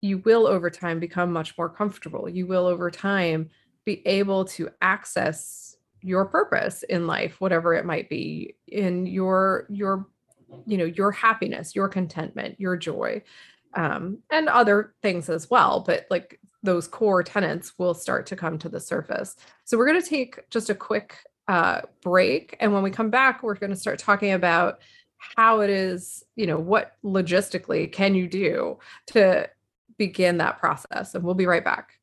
you 0.00 0.16
will 0.18 0.46
over 0.46 0.70
time 0.70 0.98
become 0.98 1.30
much 1.30 1.58
more 1.58 1.68
comfortable. 1.68 2.26
You 2.26 2.46
will 2.46 2.66
over 2.66 2.90
time 2.90 3.50
be 3.84 4.06
able 4.06 4.46
to 4.46 4.70
access 4.80 5.76
your 6.00 6.24
purpose 6.24 6.82
in 6.84 7.06
life 7.06 7.38
whatever 7.42 7.74
it 7.74 7.84
might 7.84 8.08
be 8.08 8.56
in 8.68 9.04
your 9.04 9.66
your 9.68 10.06
you 10.64 10.78
know 10.78 10.86
your 10.86 11.12
happiness 11.12 11.74
your 11.74 11.88
contentment 11.88 12.58
your 12.58 12.74
joy 12.74 13.22
um, 13.74 14.16
and 14.32 14.48
other 14.48 14.94
things 15.02 15.28
as 15.28 15.50
well. 15.50 15.80
But 15.80 16.06
like 16.10 16.40
those 16.62 16.88
core 16.88 17.22
tenants 17.22 17.78
will 17.78 17.94
start 17.94 18.26
to 18.26 18.36
come 18.36 18.58
to 18.58 18.68
the 18.68 18.80
surface. 18.80 19.36
So 19.64 19.76
we're 19.76 19.86
going 19.86 20.02
to 20.02 20.08
take 20.08 20.48
just 20.50 20.70
a 20.70 20.74
quick 20.74 21.16
uh, 21.50 21.80
break 22.00 22.56
and 22.60 22.72
when 22.72 22.84
we 22.84 22.90
come 22.90 23.10
back 23.10 23.42
we're 23.42 23.54
going 23.54 23.70
to 23.70 23.76
start 23.76 23.98
talking 23.98 24.30
about 24.30 24.78
how 25.18 25.60
it 25.60 25.68
is 25.68 26.22
you 26.36 26.46
know 26.46 26.58
what 26.58 26.96
logistically 27.04 27.90
can 27.90 28.14
you 28.14 28.28
do 28.28 28.78
to 29.08 29.48
begin 29.98 30.38
that 30.38 30.60
process 30.60 31.12
and 31.14 31.24
we'll 31.24 31.34
be 31.34 31.46
right 31.46 31.64
back 31.64 31.98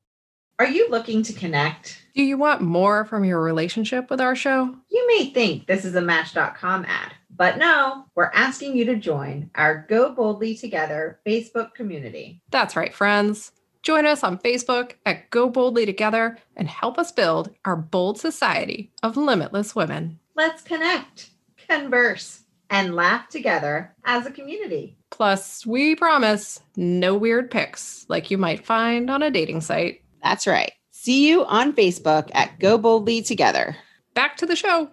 are 0.59 0.67
you 0.67 0.89
looking 0.89 1.21
to 1.21 1.33
connect? 1.33 2.01
Do 2.15 2.23
you 2.23 2.35
want 2.35 2.61
more 2.61 3.05
from 3.05 3.23
your 3.23 3.39
relationship 3.39 4.09
with 4.09 4.19
our 4.19 4.35
show? 4.35 4.75
You 4.89 5.07
may 5.07 5.29
think 5.29 5.67
this 5.67 5.85
is 5.85 5.93
a 5.93 6.01
Match.com 6.01 6.83
ad, 6.85 7.11
but 7.29 7.59
no, 7.59 8.05
we're 8.15 8.31
asking 8.33 8.75
you 8.75 8.83
to 8.85 8.95
join 8.95 9.51
our 9.53 9.85
Go 9.87 10.11
Boldly 10.13 10.55
Together 10.55 11.19
Facebook 11.27 11.75
community. 11.75 12.41
That's 12.49 12.75
right, 12.75 12.91
friends. 12.91 13.51
Join 13.88 14.06
us 14.06 14.22
on 14.22 14.38
Facebook 14.39 14.96
at 15.06 15.29
Go 15.29 15.50
Boldly 15.50 15.86
Together 15.86 16.38
and 16.58 16.67
help 16.67 16.98
us 16.98 17.13
build 17.13 17.51
our 17.63 17.77
bold 17.77 18.20
society 18.20 18.91
of 19.01 19.15
limitless 19.15 19.77
women. 19.77 20.20
Let's 20.36 20.62
connect, 20.62 21.29
converse, 21.70 22.41
and 22.70 22.96
laugh 22.96 23.29
together 23.29 23.96
as 24.03 24.25
a 24.25 24.32
community. 24.32 24.98
Plus, 25.10 25.65
we 25.65 25.96
promise 25.96 26.60
no 26.75 27.15
weird 27.15 27.50
pics 27.50 28.06
like 28.10 28.29
you 28.29 28.38
might 28.38 28.65
find 28.65 29.10
on 29.10 29.24
a 29.24 29.32
dating 29.32 29.62
site. 29.62 30.01
That's 30.22 30.48
right. 30.48 30.74
See 30.91 31.25
you 31.25 31.46
on 31.46 31.72
Facebook 31.72 32.29
at 32.34 32.60
Go 32.60 32.77
Boldly 32.77 33.22
Together. 33.22 33.74
Back 34.13 34.36
to 34.36 34.46
the 34.46 34.58
show. 34.58 34.89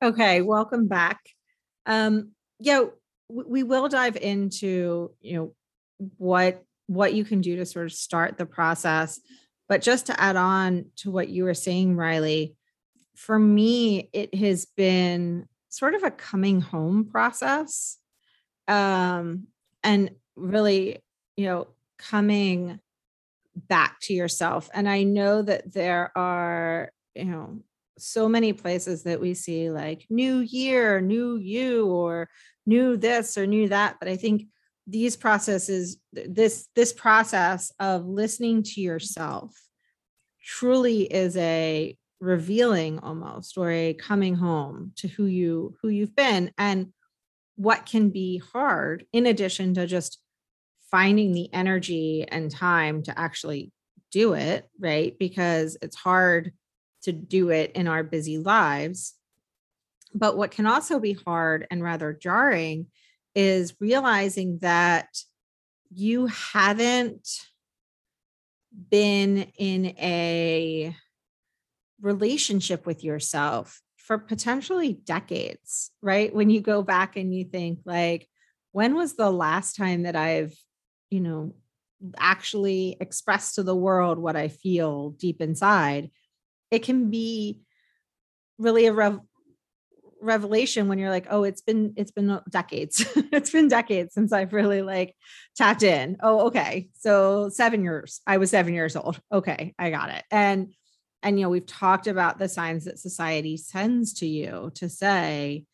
Okay, 0.00 0.40
welcome 0.40 0.86
back. 0.86 1.18
Um, 1.84 2.30
yeah, 2.60 2.84
we 3.28 3.64
will 3.64 3.88
dive 3.88 4.14
into 4.14 5.10
you 5.20 5.36
know 5.36 5.54
what 6.18 6.64
what 6.86 7.14
you 7.14 7.24
can 7.24 7.40
do 7.40 7.56
to 7.56 7.66
sort 7.66 7.86
of 7.86 7.92
start 7.92 8.38
the 8.38 8.46
process. 8.46 9.20
But 9.68 9.82
just 9.82 10.06
to 10.06 10.20
add 10.20 10.36
on 10.36 10.86
to 10.96 11.10
what 11.10 11.28
you 11.28 11.44
were 11.44 11.54
saying, 11.54 11.96
Riley, 11.96 12.56
for 13.14 13.38
me, 13.38 14.10
it 14.12 14.34
has 14.34 14.66
been 14.66 15.48
sort 15.68 15.94
of 15.94 16.02
a 16.02 16.10
coming 16.10 16.60
home 16.60 17.06
process. 17.10 17.98
Um, 18.68 19.48
and 19.82 20.10
really, 20.36 21.02
you 21.36 21.46
know, 21.46 21.68
coming 21.98 22.80
back 23.56 24.00
to 24.00 24.14
yourself. 24.14 24.68
And 24.74 24.88
I 24.88 25.04
know 25.04 25.42
that 25.42 25.72
there 25.72 26.10
are, 26.16 26.90
you 27.14 27.24
know, 27.24 27.60
so 27.96 28.28
many 28.28 28.52
places 28.52 29.04
that 29.04 29.20
we 29.20 29.34
see 29.34 29.70
like 29.70 30.06
new 30.10 30.38
year, 30.38 31.00
new 31.00 31.36
you, 31.36 31.86
or 31.86 32.28
new 32.66 32.96
this 32.96 33.38
or 33.38 33.46
new 33.46 33.68
that. 33.68 33.96
But 34.00 34.08
I 34.08 34.16
think 34.16 34.46
these 34.86 35.16
processes, 35.16 35.98
this 36.12 36.68
this 36.74 36.92
process 36.92 37.72
of 37.80 38.06
listening 38.06 38.62
to 38.62 38.80
yourself 38.80 39.52
truly 40.42 41.02
is 41.02 41.36
a 41.36 41.96
revealing 42.20 42.98
almost 42.98 43.56
or 43.56 43.70
a 43.70 43.94
coming 43.94 44.34
home 44.34 44.92
to 44.96 45.08
who 45.08 45.26
you 45.26 45.74
who 45.80 45.88
you've 45.88 46.14
been 46.14 46.50
and 46.58 46.92
what 47.56 47.86
can 47.86 48.10
be 48.10 48.38
hard 48.52 49.06
in 49.12 49.26
addition 49.26 49.74
to 49.74 49.86
just 49.86 50.18
finding 50.90 51.32
the 51.32 51.52
energy 51.52 52.24
and 52.28 52.50
time 52.50 53.02
to 53.02 53.18
actually 53.18 53.72
do 54.10 54.34
it, 54.34 54.68
right? 54.78 55.18
Because 55.18 55.76
it's 55.82 55.96
hard 55.96 56.52
to 57.02 57.12
do 57.12 57.50
it 57.50 57.72
in 57.72 57.88
our 57.88 58.02
busy 58.02 58.38
lives. 58.38 59.14
But 60.14 60.36
what 60.36 60.52
can 60.52 60.66
also 60.66 61.00
be 61.00 61.14
hard 61.14 61.66
and 61.70 61.82
rather 61.82 62.12
jarring 62.12 62.86
is 63.34 63.74
realizing 63.80 64.58
that 64.58 65.08
you 65.92 66.26
haven't 66.26 67.28
been 68.90 69.50
in 69.56 69.86
a 69.98 70.96
relationship 72.00 72.86
with 72.86 73.04
yourself 73.04 73.80
for 73.96 74.18
potentially 74.18 74.92
decades, 74.92 75.90
right? 76.02 76.34
When 76.34 76.50
you 76.50 76.60
go 76.60 76.82
back 76.82 77.16
and 77.16 77.34
you 77.34 77.44
think, 77.44 77.80
like, 77.84 78.28
when 78.72 78.94
was 78.94 79.14
the 79.14 79.30
last 79.30 79.76
time 79.76 80.02
that 80.02 80.16
I've 80.16 80.54
you 81.14 81.20
know, 81.20 81.54
actually 82.18 82.96
expressed 82.98 83.54
to 83.54 83.62
the 83.62 83.76
world 83.76 84.18
what 84.18 84.34
I 84.34 84.48
feel 84.48 85.10
deep 85.10 85.40
inside, 85.40 86.10
it 86.72 86.80
can 86.80 87.08
be 87.08 87.60
really 88.58 88.86
a 88.86 88.92
rev- 88.92 89.20
revelation 90.24 90.88
when 90.88 90.98
you're 90.98 91.10
like, 91.10 91.26
oh, 91.30 91.44
it's 91.44 91.60
been 91.60 91.94
it's 91.96 92.10
been 92.10 92.40
decades. 92.50 93.04
it's 93.32 93.50
been 93.50 93.68
decades 93.68 94.14
since 94.14 94.32
I've 94.32 94.52
really 94.52 94.82
like 94.82 95.14
tapped 95.56 95.82
in. 95.82 96.16
Oh, 96.22 96.46
okay. 96.46 96.88
So 96.94 97.48
7 97.48 97.82
years. 97.82 98.20
I 98.26 98.38
was 98.38 98.50
7 98.50 98.74
years 98.74 98.96
old. 98.96 99.20
Okay, 99.32 99.74
I 99.78 99.90
got 99.90 100.10
it. 100.10 100.24
And 100.30 100.72
and 101.22 101.38
you 101.38 101.44
know, 101.44 101.50
we've 101.50 101.66
talked 101.66 102.06
about 102.06 102.38
the 102.38 102.48
signs 102.48 102.84
that 102.84 102.98
society 102.98 103.56
sends 103.56 104.14
to 104.14 104.26
you 104.26 104.70
to 104.74 104.88
say 104.88 105.64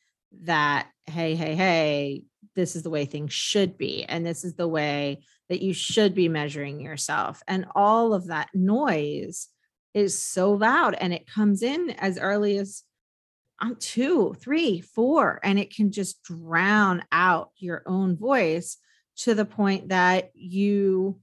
that 0.42 0.88
hey, 1.06 1.34
hey, 1.34 1.56
hey, 1.56 2.22
this 2.54 2.76
is 2.76 2.82
the 2.82 2.90
way 2.90 3.04
things 3.04 3.32
should 3.32 3.78
be 3.78 4.04
and 4.04 4.24
this 4.24 4.44
is 4.44 4.54
the 4.54 4.68
way 4.68 5.22
that 5.48 5.62
you 5.62 5.72
should 5.72 6.14
be 6.14 6.28
measuring 6.28 6.80
yourself 6.80 7.42
and 7.48 7.66
all 7.74 8.12
of 8.14 8.26
that 8.26 8.48
noise 8.54 9.48
is 9.94 10.20
so 10.22 10.52
loud 10.52 10.94
and 10.94 11.12
it 11.12 11.26
comes 11.26 11.62
in 11.62 11.90
as 11.90 12.18
early 12.18 12.58
as 12.58 12.84
um, 13.60 13.76
two 13.78 14.34
three 14.40 14.80
four 14.80 15.40
and 15.42 15.58
it 15.58 15.74
can 15.74 15.92
just 15.92 16.22
drown 16.22 17.04
out 17.12 17.50
your 17.56 17.82
own 17.86 18.16
voice 18.16 18.78
to 19.18 19.34
the 19.34 19.44
point 19.44 19.90
that 19.90 20.30
you 20.34 21.20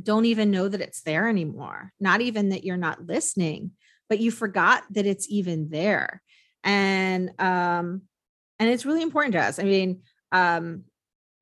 don't 0.00 0.24
even 0.24 0.50
know 0.50 0.68
that 0.68 0.80
it's 0.80 1.02
there 1.02 1.28
anymore. 1.28 1.92
Not 2.00 2.20
even 2.20 2.50
that 2.50 2.64
you're 2.64 2.76
not 2.76 3.06
listening 3.06 3.72
but 4.08 4.18
you 4.18 4.32
forgot 4.32 4.82
that 4.90 5.06
it's 5.06 5.30
even 5.30 5.70
there. 5.70 6.20
And 6.64 7.30
um 7.38 8.02
and 8.58 8.68
it's 8.68 8.84
really 8.84 9.02
important 9.02 9.32
to 9.34 9.40
us. 9.40 9.58
I 9.58 9.62
mean 9.62 10.02
um, 10.32 10.84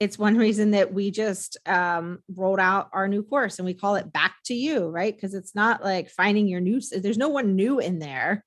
it's 0.01 0.19
one 0.19 0.37
reason 0.47 0.73
that 0.73 0.93
we 0.93 1.11
just 1.11 1.57
um, 1.67 2.21
rolled 2.35 2.61
out 2.61 2.91
our 2.93 3.09
new 3.09 3.23
course 3.23 3.59
and 3.59 3.67
we 3.67 3.75
call 3.75 3.97
it 3.97 4.13
back 4.13 4.37
to 4.47 4.55
you 4.55 4.89
right? 4.89 5.15
Because 5.15 5.35
it's 5.35 5.55
not 5.55 5.83
like 5.83 6.11
finding 6.11 6.47
your 6.47 6.61
new 6.61 6.81
there's 6.81 7.19
no 7.19 7.29
one 7.29 7.57
new 7.57 7.79
in 7.79 7.99
there 7.99 8.45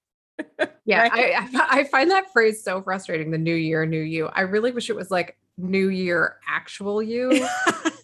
yeah? 0.85 1.09
I, 1.11 1.49
I 1.69 1.83
find 1.85 2.09
that 2.11 2.31
phrase 2.31 2.63
so 2.63 2.81
frustrating 2.81 3.31
the 3.31 3.37
new 3.37 3.55
year 3.55 3.85
new 3.85 4.01
you. 4.01 4.27
I 4.27 4.41
really 4.41 4.71
wish 4.71 4.89
it 4.89 4.95
was 4.95 5.11
like 5.11 5.37
new 5.57 5.89
year 5.89 6.37
actual 6.47 7.01
you. 7.01 7.47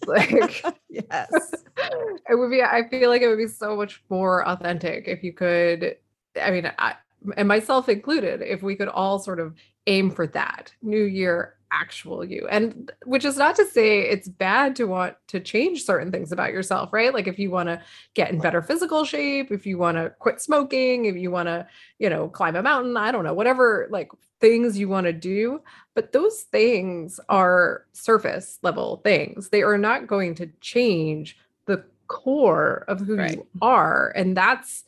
Like 0.08 0.64
yes. 0.88 1.54
it 1.76 2.34
would 2.34 2.50
be 2.50 2.62
i 2.62 2.88
feel 2.88 3.10
like 3.10 3.22
it 3.22 3.28
would 3.28 3.38
be 3.38 3.46
so 3.46 3.76
much 3.76 4.02
more 4.08 4.46
authentic 4.48 5.06
if 5.06 5.22
you 5.22 5.32
could 5.32 5.96
i 6.42 6.50
mean 6.50 6.72
I, 6.78 6.94
and 7.36 7.46
myself 7.46 7.88
included 7.88 8.40
if 8.40 8.62
we 8.62 8.74
could 8.74 8.88
all 8.88 9.18
sort 9.18 9.38
of 9.38 9.54
aim 9.86 10.10
for 10.10 10.26
that 10.28 10.72
new 10.82 11.04
year 11.04 11.57
actual 11.72 12.24
you. 12.24 12.46
And 12.50 12.90
which 13.04 13.24
is 13.24 13.36
not 13.36 13.56
to 13.56 13.66
say 13.66 14.00
it's 14.00 14.28
bad 14.28 14.76
to 14.76 14.84
want 14.84 15.16
to 15.28 15.40
change 15.40 15.84
certain 15.84 16.10
things 16.10 16.32
about 16.32 16.52
yourself 16.52 16.92
right? 16.92 17.12
Like 17.12 17.26
if 17.26 17.38
you 17.38 17.50
want 17.50 17.68
to 17.68 17.82
get 18.14 18.30
in 18.30 18.40
better 18.40 18.62
physical 18.62 19.04
shape 19.04 19.52
if 19.52 19.66
you 19.66 19.78
want 19.78 19.96
to 19.96 20.10
quit 20.18 20.40
smoking 20.40 21.04
if 21.04 21.16
you 21.16 21.30
want 21.30 21.48
to 21.48 21.66
you 21.98 22.08
know 22.08 22.28
climb 22.28 22.56
a 22.56 22.62
mountain 22.62 22.96
i 22.96 23.10
don't 23.10 23.24
know 23.24 23.34
whatever 23.34 23.86
like 23.90 24.10
things 24.40 24.78
you 24.78 24.88
want 24.88 25.06
to 25.06 25.12
do. 25.12 25.60
But 25.94 26.12
those 26.12 26.42
things 26.42 27.18
are 27.28 27.84
surface 27.92 28.58
level 28.62 29.00
things. 29.04 29.48
They 29.48 29.62
are 29.62 29.78
not 29.78 30.06
going 30.06 30.34
to 30.36 30.50
change 30.60 31.36
the 31.66 31.84
core 32.06 32.84
of 32.88 33.00
who 33.00 33.16
right. 33.16 33.36
you 33.36 33.46
are. 33.60 34.12
And 34.14 34.36
that's 34.36 34.84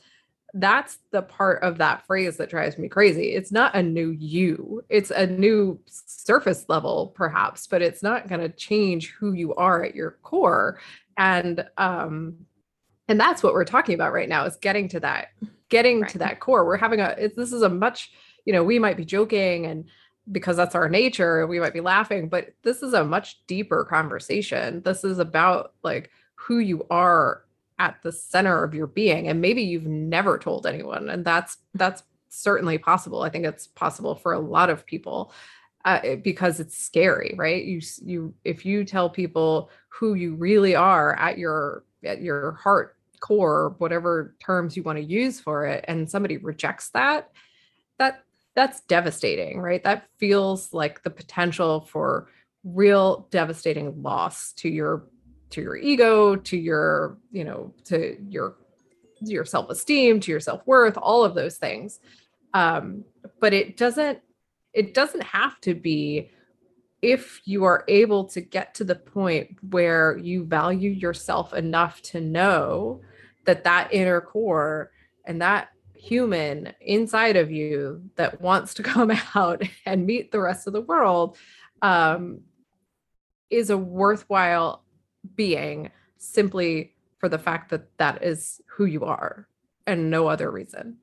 that's 0.54 0.98
the 1.10 1.22
part 1.22 1.62
of 1.62 1.78
that 1.78 2.06
phrase 2.06 2.36
that 2.36 2.50
drives 2.50 2.78
me 2.78 2.88
crazy. 2.88 3.34
It's 3.34 3.52
not 3.52 3.74
a 3.74 3.82
new 3.82 4.10
you, 4.10 4.82
it's 4.88 5.10
a 5.10 5.26
new 5.26 5.78
surface 5.86 6.66
level, 6.68 7.12
perhaps, 7.14 7.66
but 7.66 7.82
it's 7.82 8.02
not 8.02 8.28
going 8.28 8.40
to 8.40 8.48
change 8.48 9.10
who 9.10 9.32
you 9.32 9.54
are 9.54 9.84
at 9.84 9.94
your 9.94 10.18
core. 10.22 10.80
And, 11.16 11.64
um, 11.76 12.46
and 13.08 13.20
that's 13.20 13.42
what 13.42 13.52
we're 13.52 13.64
talking 13.64 13.94
about 13.94 14.12
right 14.12 14.28
now 14.28 14.44
is 14.44 14.56
getting 14.56 14.88
to 14.88 15.00
that, 15.00 15.28
getting 15.68 16.00
right. 16.00 16.10
to 16.10 16.18
that 16.18 16.40
core. 16.40 16.64
We're 16.64 16.76
having 16.76 17.00
a, 17.00 17.14
this 17.36 17.52
is 17.52 17.62
a 17.62 17.68
much, 17.68 18.12
you 18.44 18.52
know, 18.52 18.64
we 18.64 18.78
might 18.78 18.96
be 18.96 19.04
joking 19.04 19.66
and 19.66 19.84
because 20.32 20.56
that's 20.56 20.74
our 20.74 20.88
nature, 20.88 21.46
we 21.46 21.60
might 21.60 21.72
be 21.72 21.80
laughing, 21.80 22.28
but 22.28 22.54
this 22.62 22.82
is 22.82 22.92
a 22.92 23.04
much 23.04 23.44
deeper 23.46 23.84
conversation. 23.84 24.80
This 24.82 25.02
is 25.02 25.18
about 25.18 25.72
like 25.82 26.10
who 26.34 26.58
you 26.58 26.86
are 26.90 27.44
at 27.80 27.96
the 28.02 28.12
center 28.12 28.62
of 28.62 28.74
your 28.74 28.86
being 28.86 29.26
and 29.26 29.40
maybe 29.40 29.62
you've 29.62 29.86
never 29.86 30.38
told 30.38 30.66
anyone 30.66 31.08
and 31.08 31.24
that's 31.24 31.56
that's 31.74 32.02
certainly 32.28 32.78
possible. 32.78 33.22
I 33.22 33.30
think 33.30 33.44
it's 33.44 33.66
possible 33.66 34.14
for 34.14 34.32
a 34.32 34.38
lot 34.38 34.70
of 34.70 34.86
people 34.86 35.32
uh, 35.84 36.16
because 36.22 36.60
it's 36.60 36.76
scary 36.76 37.34
right? 37.38 37.64
You 37.64 37.80
you 38.02 38.34
if 38.44 38.66
you 38.66 38.84
tell 38.84 39.08
people 39.08 39.70
who 39.88 40.12
you 40.14 40.34
really 40.34 40.76
are 40.76 41.16
at 41.18 41.38
your 41.38 41.84
at 42.04 42.20
your 42.20 42.52
heart 42.52 42.96
core 43.20 43.74
whatever 43.78 44.34
terms 44.40 44.76
you 44.76 44.82
want 44.82 44.98
to 44.98 45.04
use 45.04 45.40
for 45.40 45.66
it 45.66 45.84
and 45.88 46.08
somebody 46.08 46.36
rejects 46.36 46.90
that 46.90 47.30
that 47.98 48.22
that's 48.54 48.82
devastating 48.82 49.58
right? 49.58 49.82
That 49.82 50.06
feels 50.18 50.74
like 50.74 51.02
the 51.02 51.10
potential 51.10 51.80
for 51.90 52.28
real 52.62 53.26
devastating 53.30 54.02
loss 54.02 54.52
to 54.52 54.68
your 54.68 55.06
to 55.50 55.60
your 55.60 55.76
ego 55.76 56.36
to 56.36 56.56
your 56.56 57.18
you 57.30 57.44
know 57.44 57.74
to 57.84 58.16
your 58.28 58.56
your 59.22 59.44
self-esteem 59.44 60.18
to 60.20 60.30
your 60.30 60.40
self-worth 60.40 60.96
all 60.96 61.24
of 61.24 61.34
those 61.34 61.56
things. 61.56 62.00
Um 62.54 63.04
but 63.40 63.52
it 63.52 63.76
doesn't 63.76 64.20
it 64.72 64.94
doesn't 64.94 65.22
have 65.22 65.60
to 65.62 65.74
be 65.74 66.30
if 67.02 67.40
you 67.44 67.64
are 67.64 67.84
able 67.88 68.24
to 68.24 68.40
get 68.40 68.74
to 68.74 68.84
the 68.84 68.94
point 68.94 69.56
where 69.70 70.18
you 70.18 70.44
value 70.44 70.90
yourself 70.90 71.54
enough 71.54 72.02
to 72.02 72.20
know 72.20 73.00
that 73.46 73.64
that 73.64 73.92
inner 73.92 74.20
core 74.20 74.90
and 75.24 75.40
that 75.40 75.70
human 75.94 76.72
inside 76.80 77.36
of 77.36 77.50
you 77.50 78.02
that 78.16 78.40
wants 78.40 78.74
to 78.74 78.82
come 78.94 79.12
out 79.34 79.62
and 79.86 80.06
meet 80.06 80.30
the 80.30 80.40
rest 80.40 80.66
of 80.66 80.72
the 80.72 80.80
world 80.80 81.36
um, 81.82 82.40
is 83.48 83.70
a 83.70 83.78
worthwhile 83.78 84.84
being 85.34 85.90
simply 86.18 86.94
for 87.18 87.28
the 87.28 87.38
fact 87.38 87.70
that 87.70 87.96
that 87.98 88.22
is 88.22 88.60
who 88.66 88.84
you 88.84 89.04
are 89.04 89.46
and 89.86 90.10
no 90.10 90.26
other 90.26 90.50
reason. 90.50 90.98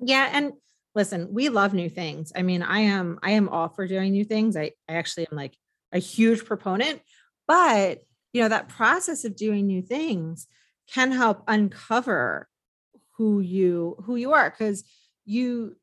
Yeah. 0.00 0.30
And 0.32 0.52
listen, 0.94 1.32
we 1.32 1.48
love 1.48 1.74
new 1.74 1.88
things. 1.88 2.32
I 2.34 2.42
mean, 2.42 2.62
I 2.62 2.80
am, 2.80 3.18
I 3.22 3.32
am 3.32 3.48
all 3.48 3.68
for 3.68 3.86
doing 3.86 4.12
new 4.12 4.24
things. 4.24 4.56
I, 4.56 4.72
I 4.88 4.94
actually 4.94 5.26
am 5.30 5.36
like 5.36 5.56
a 5.92 5.98
huge 5.98 6.44
proponent, 6.44 7.00
but 7.46 8.02
you 8.32 8.42
know, 8.42 8.48
that 8.48 8.68
process 8.68 9.24
of 9.24 9.36
doing 9.36 9.66
new 9.66 9.82
things 9.82 10.46
can 10.92 11.12
help 11.12 11.42
uncover 11.48 12.48
who 13.16 13.40
you, 13.40 13.96
who 14.04 14.16
you 14.16 14.32
are. 14.32 14.50
Cause 14.50 14.84
you, 15.24 15.76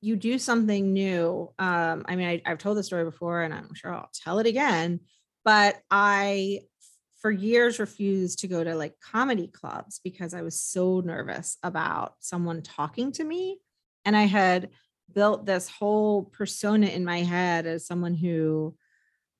you 0.00 0.16
do 0.16 0.38
something 0.38 0.92
new. 0.92 1.52
Um, 1.58 2.04
I 2.08 2.16
mean, 2.16 2.28
I, 2.28 2.42
I've 2.46 2.58
told 2.58 2.76
the 2.76 2.82
story 2.82 3.04
before 3.04 3.42
and 3.42 3.52
I'm 3.52 3.74
sure 3.74 3.92
I'll 3.92 4.10
tell 4.14 4.38
it 4.38 4.46
again, 4.46 5.00
but 5.44 5.76
I 5.90 6.60
for 7.20 7.30
years 7.30 7.78
refused 7.78 8.40
to 8.40 8.48
go 8.48 8.62
to 8.62 8.74
like 8.74 8.94
comedy 9.00 9.48
clubs 9.48 10.00
because 10.02 10.34
I 10.34 10.42
was 10.42 10.60
so 10.60 11.00
nervous 11.00 11.56
about 11.62 12.14
someone 12.20 12.62
talking 12.62 13.12
to 13.12 13.24
me. 13.24 13.58
And 14.04 14.16
I 14.16 14.24
had 14.24 14.70
built 15.14 15.46
this 15.46 15.68
whole 15.68 16.24
persona 16.24 16.86
in 16.86 17.04
my 17.04 17.20
head 17.20 17.66
as 17.66 17.86
someone 17.86 18.14
who 18.14 18.76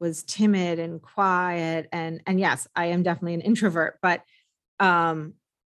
was 0.01 0.23
timid 0.23 0.79
and 0.79 1.03
quiet 1.03 1.89
and 1.93 2.23
and 2.27 2.39
yes 2.39 2.69
i 2.77 2.87
am 2.87 3.03
definitely 3.03 3.35
an 3.35 3.41
introvert 3.41 3.99
but 4.01 4.23
um 4.81 5.35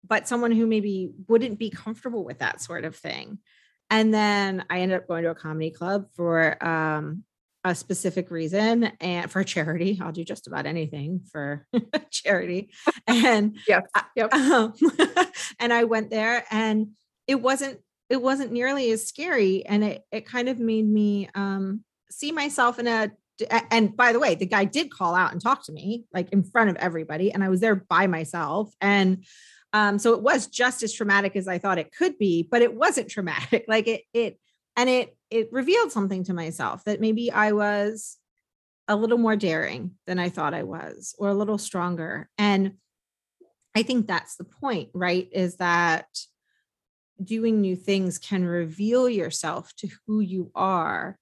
but 0.08 0.28
someone 0.28 0.52
who 0.52 0.66
maybe 0.66 1.12
wouldn't 1.28 1.58
be 1.58 1.70
comfortable 1.70 2.24
with 2.24 2.40
that 2.40 2.62
sort 2.62 2.86
of 2.86 2.96
thing 2.96 3.40
and 3.90 4.14
then 4.14 4.64
i 4.70 4.82
ended 4.82 4.98
up 4.98 5.08
going 5.08 5.24
to 5.24 5.30
a 5.30 5.36
comedy 5.36 5.72
club 5.72 6.06
for 6.16 6.62
um 6.66 7.24
a 7.66 7.76
specific 7.76 8.32
reason 8.32 8.90
and 9.02 9.30
for 9.30 9.44
charity 9.44 10.00
i'll 10.02 10.14
do 10.14 10.24
just 10.24 10.48
about 10.48 10.66
anything 10.66 11.20
for 11.32 11.68
charity. 12.12 12.72
And 13.06 13.58
yeah 13.68 13.82
yep. 14.16 14.34
Um, 14.34 14.74
and 15.60 15.74
i 15.74 15.84
went 15.84 16.10
there 16.10 16.46
and 16.52 16.90
it 17.28 17.42
wasn't 17.42 17.80
it 18.10 18.22
wasn't 18.22 18.52
nearly 18.52 18.92
as 18.92 19.08
scary. 19.08 19.66
And 19.66 19.84
it 19.84 20.04
it 20.12 20.26
kind 20.26 20.50
of 20.50 20.60
made 20.60 20.88
me 20.88 21.30
um 21.36 21.84
see 22.10 22.32
myself 22.32 22.80
in 22.80 22.88
a 22.88 23.12
and 23.72 23.96
by 23.96 24.12
the 24.12 24.20
way 24.20 24.36
the 24.36 24.46
guy 24.46 24.66
did 24.66 24.92
call 24.92 25.16
out 25.16 25.32
and 25.32 25.42
talk 25.42 25.64
to 25.66 25.72
me 25.72 26.04
like 26.14 26.30
in 26.32 26.44
front 26.44 26.72
of 26.72 26.76
everybody. 26.78 27.32
And 27.32 27.44
i 27.44 27.50
was 27.50 27.62
there 27.62 27.76
by 27.76 28.08
myself. 28.08 28.74
And 28.82 29.26
um 29.74 30.00
so 30.00 30.14
it 30.14 30.22
was 30.22 30.48
just 30.48 30.82
as 30.82 30.92
traumatic 30.92 31.36
as 31.36 31.48
i 31.48 31.60
thought 31.60 31.78
it 31.78 31.94
could 31.96 32.18
be 32.18 32.48
but 32.50 32.62
it 32.62 32.74
wasn't 32.74 33.10
traumatic. 33.10 33.66
Like 33.68 33.88
it 33.88 34.02
it 34.14 34.40
and 34.76 34.90
it 34.90 35.16
it 35.32 35.50
revealed 35.52 35.92
something 35.92 36.24
to 36.26 36.34
myself 36.34 36.84
that 36.86 37.02
maybe 37.02 37.32
I 37.32 37.52
was 37.52 38.18
a 38.88 38.96
little 38.96 39.18
more 39.18 39.36
daring 39.36 39.92
than 40.08 40.18
I 40.20 40.30
thought 40.30 40.54
I 40.54 40.64
was 40.64 41.16
or 41.20 41.30
a 41.30 41.36
little 41.36 41.58
stronger. 41.58 42.30
And 42.38 42.74
I 43.76 43.84
think 43.84 44.08
that's 44.08 44.36
the 44.36 44.46
point 44.46 44.90
right 44.94 45.30
is 45.32 45.58
that 45.58 46.08
doing 47.24 47.62
new 47.62 47.76
things 47.76 48.18
can 48.18 48.46
reveal 48.46 49.08
yourself 49.08 49.76
to 49.78 49.90
who 50.08 50.22
you 50.22 50.52
are 50.56 51.20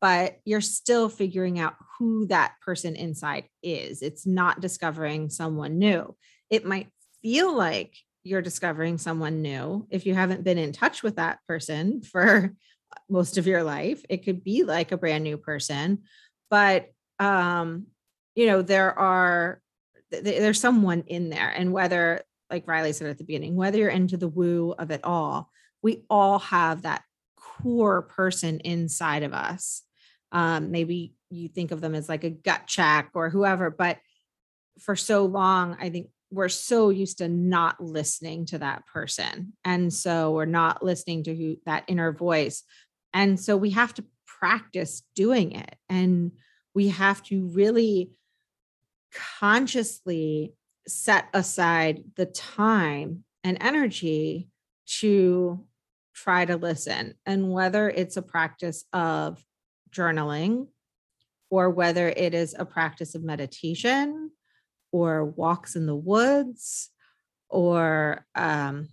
but 0.00 0.38
you're 0.44 0.60
still 0.60 1.08
figuring 1.08 1.58
out 1.58 1.74
who 1.98 2.26
that 2.26 2.54
person 2.60 2.96
inside 2.96 3.44
is. 3.62 4.02
It's 4.02 4.26
not 4.26 4.60
discovering 4.60 5.30
someone 5.30 5.78
new. 5.78 6.14
It 6.50 6.64
might 6.64 6.88
feel 7.22 7.54
like 7.54 7.96
you're 8.22 8.42
discovering 8.42 8.98
someone 8.98 9.42
new 9.42 9.86
if 9.90 10.04
you 10.04 10.14
haven't 10.14 10.44
been 10.44 10.58
in 10.58 10.72
touch 10.72 11.02
with 11.02 11.16
that 11.16 11.38
person 11.48 12.02
for 12.12 12.54
most 13.08 13.38
of 13.38 13.46
your 13.46 13.62
life. 13.62 14.04
It 14.08 14.24
could 14.24 14.44
be 14.44 14.64
like 14.64 14.92
a 14.92 14.96
brand 14.96 15.24
new 15.24 15.36
person, 15.36 16.02
but 16.50 16.90
um, 17.18 17.86
you 18.34 18.46
know, 18.46 18.62
there 18.62 18.96
are 18.98 19.60
there's 20.10 20.60
someone 20.60 21.04
in 21.06 21.30
there, 21.30 21.48
and 21.48 21.72
whether, 21.72 22.22
like 22.50 22.68
Riley 22.68 22.92
said 22.92 23.08
at 23.08 23.18
the 23.18 23.24
beginning, 23.24 23.56
whether 23.56 23.78
you're 23.78 23.88
into 23.88 24.16
the 24.16 24.28
woo 24.28 24.74
of 24.78 24.90
it 24.90 25.00
all, 25.02 25.50
we 25.82 26.04
all 26.08 26.38
have 26.38 26.82
that 26.82 27.02
core 27.36 28.02
person 28.02 28.60
inside 28.60 29.22
of 29.22 29.32
us. 29.32 29.82
Um, 30.32 30.70
maybe 30.70 31.14
you 31.30 31.48
think 31.48 31.70
of 31.70 31.80
them 31.80 31.94
as 31.94 32.08
like 32.08 32.24
a 32.24 32.30
gut 32.30 32.66
check 32.66 33.10
or 33.14 33.30
whoever, 33.30 33.70
but 33.70 33.98
for 34.80 34.94
so 34.94 35.24
long, 35.24 35.76
I 35.80 35.90
think 35.90 36.08
we're 36.30 36.48
so 36.48 36.90
used 36.90 37.18
to 37.18 37.28
not 37.28 37.80
listening 37.80 38.46
to 38.46 38.58
that 38.58 38.86
person. 38.86 39.52
And 39.64 39.92
so 39.92 40.32
we're 40.32 40.44
not 40.44 40.84
listening 40.84 41.22
to 41.24 41.34
who 41.34 41.56
that 41.66 41.84
inner 41.86 42.12
voice. 42.12 42.64
And 43.16 43.40
so 43.40 43.56
we 43.56 43.70
have 43.70 43.94
to 43.94 44.04
practice 44.26 45.02
doing 45.14 45.52
it. 45.52 45.74
And 45.88 46.32
we 46.74 46.88
have 46.88 47.22
to 47.24 47.46
really 47.46 48.10
consciously 49.40 50.52
set 50.86 51.24
aside 51.32 52.04
the 52.16 52.26
time 52.26 53.24
and 53.42 53.56
energy 53.62 54.50
to 55.00 55.64
try 56.14 56.44
to 56.44 56.58
listen. 56.58 57.14
And 57.24 57.50
whether 57.50 57.88
it's 57.88 58.18
a 58.18 58.22
practice 58.22 58.84
of 58.92 59.42
journaling 59.90 60.66
or 61.48 61.70
whether 61.70 62.10
it 62.10 62.34
is 62.34 62.54
a 62.58 62.66
practice 62.66 63.14
of 63.14 63.24
meditation 63.24 64.30
or 64.92 65.24
walks 65.24 65.74
in 65.74 65.86
the 65.86 65.96
woods 65.96 66.90
or 67.48 68.26
um, 68.34 68.90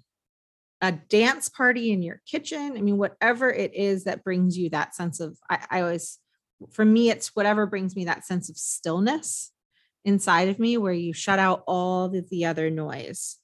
a 0.84 0.92
dance 0.92 1.48
party 1.48 1.94
in 1.94 2.04
your 2.04 2.22
kitchen. 2.28 2.74
I 2.78 2.82
mean, 2.82 2.98
whatever 2.98 3.50
it 3.50 3.74
is 3.74 4.04
that 4.04 4.22
brings 4.22 4.58
you 4.58 4.70
that 4.72 4.94
sense 4.94 5.22
of, 5.22 5.38
I, 5.50 5.66
I 5.72 5.82
always, 5.82 6.20
for 6.72 6.84
me, 6.84 7.10
it's 7.10 7.34
whatever 7.34 7.66
brings 7.66 7.96
me 7.96 8.04
that 8.06 8.26
sense 8.26 8.50
of 8.50 8.58
stillness 8.58 9.54
inside 10.04 10.50
of 10.50 10.60
me 10.60 10.76
where 10.78 10.94
you 10.94 11.14
shut 11.14 11.40
out 11.40 11.64
all 11.68 12.14
of 12.14 12.30
the 12.30 12.46
other 12.46 12.70
noise 12.70 13.38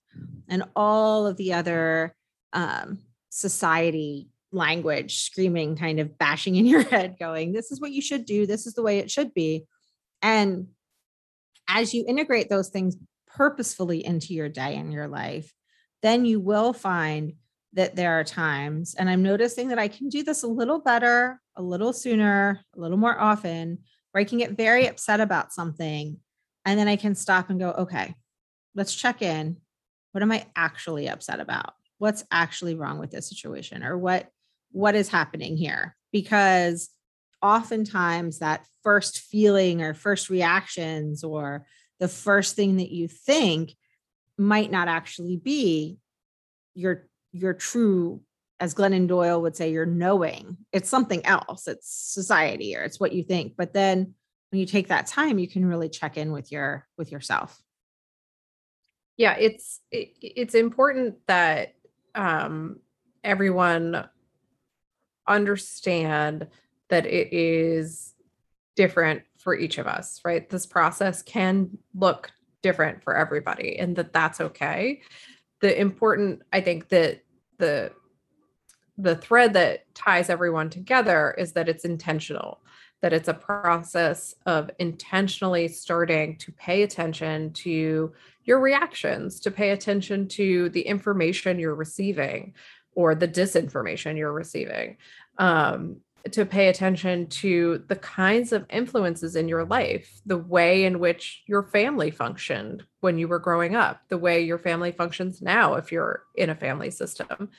and 0.50 0.64
all 0.76 1.26
of 1.26 1.38
the 1.38 1.54
other 1.54 2.14
um, 2.52 3.00
society 3.30 4.28
language 4.52 5.20
screaming, 5.22 5.78
kind 5.78 6.02
of 6.02 6.18
bashing 6.18 6.58
in 6.58 6.66
your 6.66 6.84
head, 6.90 7.16
going, 7.18 7.54
This 7.54 7.72
is 7.72 7.80
what 7.80 7.94
you 7.94 8.02
should 8.02 8.26
do. 8.26 8.48
This 8.48 8.68
is 8.68 8.74
the 8.74 8.84
way 8.84 9.00
it 9.00 9.10
should 9.10 9.34
be. 9.34 9.66
And 10.22 10.68
as 11.70 11.94
you 11.94 12.04
integrate 12.06 12.50
those 12.50 12.68
things 12.68 12.98
purposefully 13.28 14.06
into 14.06 14.34
your 14.34 14.50
day 14.50 14.76
and 14.76 14.92
your 14.92 15.08
life, 15.08 15.54
then 16.02 16.26
you 16.26 16.40
will 16.40 16.74
find 16.74 17.34
that 17.74 17.96
there 17.96 18.20
are 18.20 18.24
times, 18.24 18.96
and 18.96 19.10
I'm 19.10 19.22
noticing 19.22 19.68
that 19.70 19.80
I 19.80 19.88
can 19.88 20.10
do 20.10 20.24
this 20.24 20.44
a 20.44 20.48
little 20.48 20.80
better, 20.80 21.40
a 21.56 21.62
little 21.62 21.94
sooner, 21.94 22.62
a 22.76 22.80
little 22.80 22.98
more 22.98 23.20
often, 23.20 23.80
where 24.12 24.22
I 24.22 24.26
can 24.26 24.40
get 24.40 24.58
very 24.58 24.88
upset 24.88 25.20
about 25.20 25.54
something. 25.54 26.18
And 26.66 26.80
then 26.80 26.88
I 26.88 26.96
can 26.96 27.16
stop 27.16 27.50
and 27.50 27.60
go, 27.60 27.72
okay, 27.72 28.16
let's 28.76 28.96
check 28.96 29.22
in. 29.22 29.58
What 30.12 30.24
am 30.24 30.32
I 30.32 30.48
actually 30.56 31.08
upset 31.08 31.40
about? 31.40 31.74
What's 32.00 32.24
actually 32.32 32.76
wrong 32.76 33.00
with 33.00 33.12
this 33.12 33.30
situation? 33.30 33.84
Or 33.84 33.98
what 33.98 34.28
what 34.72 34.96
is 34.96 35.10
happening 35.10 35.58
here? 35.58 35.96
Because 36.12 36.90
oftentimes 37.42 38.40
that 38.40 38.66
first 38.84 39.20
feeling 39.20 39.82
or 39.82 39.94
first 39.94 40.30
reactions 40.30 41.24
or 41.24 41.66
the 42.00 42.08
first 42.08 42.56
thing 42.56 42.78
that 42.78 42.92
you 42.92 43.08
think 43.08 43.74
might 44.40 44.72
not 44.72 44.88
actually 44.88 45.38
be 45.38 45.98
your 46.74 47.08
your 47.32 47.54
true 47.54 48.22
as 48.60 48.74
glennon 48.74 49.08
doyle 49.08 49.42
would 49.42 49.56
say 49.56 49.72
your 49.72 49.86
knowing. 49.86 50.58
It's 50.74 50.90
something 50.90 51.26
else. 51.26 51.68
It's 51.68 51.88
society 51.88 52.76
or 52.76 52.82
it's 52.82 53.00
what 53.00 53.14
you 53.14 53.24
think. 53.24 53.54
But 53.58 53.74
then 53.74 54.16
when 54.50 54.60
you 54.60 54.66
take 54.66 54.88
that 54.88 55.08
time 55.08 55.40
you 55.40 55.48
can 55.48 55.66
really 55.66 55.90
check 55.90 56.18
in 56.18 56.32
with 56.32 56.52
your 56.52 56.88
with 56.98 57.12
yourself. 57.12 57.62
Yeah 59.18 59.36
it's 59.38 59.80
it, 59.92 60.14
it's 60.22 60.56
important 60.56 61.16
that 61.28 61.76
um 62.16 62.80
everyone 63.24 64.08
understand 65.28 66.48
that 66.90 67.06
it 67.06 67.32
is 67.32 68.14
different 68.76 69.22
for 69.38 69.56
each 69.56 69.78
of 69.78 69.88
us, 69.88 70.22
right? 70.26 70.50
This 70.50 70.66
process 70.66 71.22
can 71.22 71.78
look 71.94 72.32
different 72.62 73.04
for 73.04 73.16
everybody 73.16 73.78
and 73.80 73.96
that 73.96 74.14
that's 74.14 74.42
okay. 74.42 75.02
The 75.62 75.80
important, 75.80 76.42
I 76.54 76.62
think 76.62 76.90
that 76.90 77.24
the 77.58 77.92
the 78.98 79.16
thread 79.16 79.54
that 79.54 79.86
ties 79.96 80.30
everyone 80.30 80.70
together 80.70 81.34
is 81.38 81.54
that 81.54 81.70
it's 81.70 81.86
intentional 81.86 82.60
that 83.02 83.14
it's 83.14 83.30
a 83.30 83.34
process 83.34 84.36
of 84.46 84.70
intentionally 84.80 85.68
starting 85.68 86.38
to 86.38 86.52
pay 86.52 86.84
attention 86.84 87.54
to 87.54 88.12
your 88.44 88.60
reactions, 88.60 89.40
to 89.40 89.52
pay 89.52 89.72
attention 89.72 90.28
to 90.28 90.70
the 90.70 90.82
information 90.82 91.60
you're 91.60 91.76
receiving 91.76 92.54
or 92.94 93.16
the 93.16 93.28
disinformation 93.28 94.18
you're 94.18 94.34
receiving, 94.34 94.98
um, 95.38 95.98
to 96.32 96.46
pay 96.46 96.68
attention 96.68 97.28
to 97.28 97.84
the 97.88 97.96
kinds 97.96 98.52
of 98.52 98.66
influences 98.70 99.36
in 99.36 99.48
your 99.48 99.66
life, 99.66 100.22
the 100.26 100.38
way 100.38 100.86
in 100.86 101.00
which 101.00 101.44
your 101.48 101.64
family 101.64 102.12
functioned 102.12 102.84
when 103.00 103.18
you 103.18 103.28
were 103.28 103.40
growing 103.40 103.76
up, 103.76 104.02
the 104.10 104.18
way 104.18 104.42
your 104.42 104.58
family 104.58 104.92
functions 104.92 105.42
now 105.42 105.76
if 105.76 105.92
you're 105.92 106.24
in 106.36 106.50
a 106.50 106.56
family 106.56 106.92
system, 106.92 107.50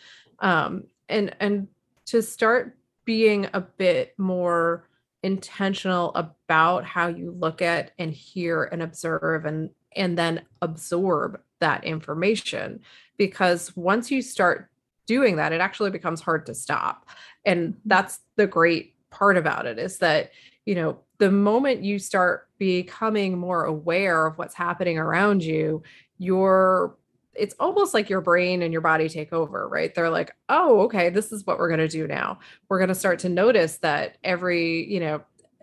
um, 0.40 0.84
and 1.08 1.34
and 1.40 1.68
to 2.06 2.22
start 2.22 2.76
being 3.04 3.48
a 3.52 3.60
bit 3.60 4.14
more 4.18 4.88
intentional 5.22 6.12
about 6.14 6.84
how 6.84 7.08
you 7.08 7.30
look 7.30 7.60
at 7.62 7.92
and 7.98 8.12
hear 8.12 8.64
and 8.64 8.82
observe 8.82 9.44
and 9.44 9.70
and 9.96 10.16
then 10.16 10.42
absorb 10.62 11.40
that 11.58 11.84
information. 11.84 12.80
Because 13.16 13.76
once 13.76 14.10
you 14.10 14.22
start 14.22 14.70
doing 15.10 15.34
that 15.34 15.52
it 15.52 15.60
actually 15.60 15.90
becomes 15.90 16.20
hard 16.20 16.46
to 16.46 16.54
stop. 16.54 17.04
And 17.44 17.74
that's 17.84 18.20
the 18.36 18.46
great 18.46 18.94
part 19.10 19.36
about 19.36 19.66
it 19.66 19.76
is 19.76 19.98
that 19.98 20.30
you 20.66 20.76
know 20.76 21.00
the 21.18 21.32
moment 21.32 21.82
you 21.82 21.98
start 21.98 22.48
becoming 22.58 23.36
more 23.36 23.64
aware 23.64 24.28
of 24.28 24.38
what's 24.38 24.54
happening 24.54 24.98
around 24.98 25.42
you 25.42 25.82
your 26.18 26.96
it's 27.34 27.56
almost 27.58 27.92
like 27.92 28.08
your 28.08 28.20
brain 28.20 28.62
and 28.62 28.72
your 28.72 28.82
body 28.82 29.08
take 29.08 29.32
over 29.32 29.68
right? 29.68 29.92
They're 29.96 30.10
like 30.10 30.30
oh 30.48 30.82
okay 30.82 31.10
this 31.10 31.32
is 31.32 31.44
what 31.44 31.58
we're 31.58 31.74
going 31.74 31.80
to 31.80 31.88
do 31.88 32.06
now. 32.06 32.38
We're 32.68 32.78
going 32.78 32.88
to 32.88 32.94
start 32.94 33.18
to 33.20 33.28
notice 33.28 33.78
that 33.78 34.16
every 34.22 34.88
you 34.88 35.00
know 35.00 35.22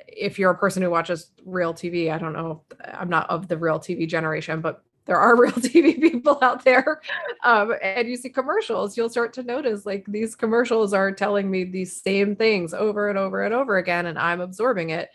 if 0.10 0.38
you're 0.38 0.52
a 0.52 0.58
person 0.58 0.84
who 0.84 0.90
watches 0.90 1.32
real 1.46 1.74
tv 1.74 2.12
i 2.12 2.18
don't 2.18 2.34
know 2.34 2.64
i'm 2.94 3.10
not 3.10 3.30
of 3.30 3.48
the 3.50 3.58
real 3.58 3.78
tv 3.78 4.08
generation 4.08 4.62
but 4.62 4.84
there 5.08 5.18
are 5.18 5.36
real 5.42 5.52
TV 5.54 6.00
people 6.00 6.38
out 6.42 6.64
there, 6.64 7.02
um, 7.44 7.74
and 7.82 8.08
you 8.08 8.16
see 8.16 8.30
commercials, 8.30 8.96
you'll 8.96 9.10
start 9.10 9.34
to 9.34 9.44
notice 9.44 9.86
like 9.86 10.06
these 10.08 10.36
commercials 10.36 10.94
are 10.94 11.12
telling 11.12 11.50
me 11.50 11.64
these 11.64 12.00
same 12.00 12.36
things 12.36 12.74
over 12.74 13.10
and 13.10 13.18
over 13.18 13.44
and 13.44 13.54
over 13.54 13.78
again, 13.78 14.06
and 14.06 14.20
I'm 14.20 14.42
absorbing 14.42 14.92
it. 14.92 15.10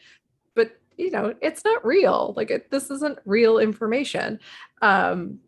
But 0.55 0.81
you 0.97 1.11
know, 1.11 1.35
it's 1.41 1.65
not 1.65 1.85
real. 1.85 2.35
Like 2.37 2.51
it, 2.51 2.71
this 2.71 2.91
isn't 2.91 3.19
real 3.25 3.59
information, 3.59 4.41
um, 4.81 5.39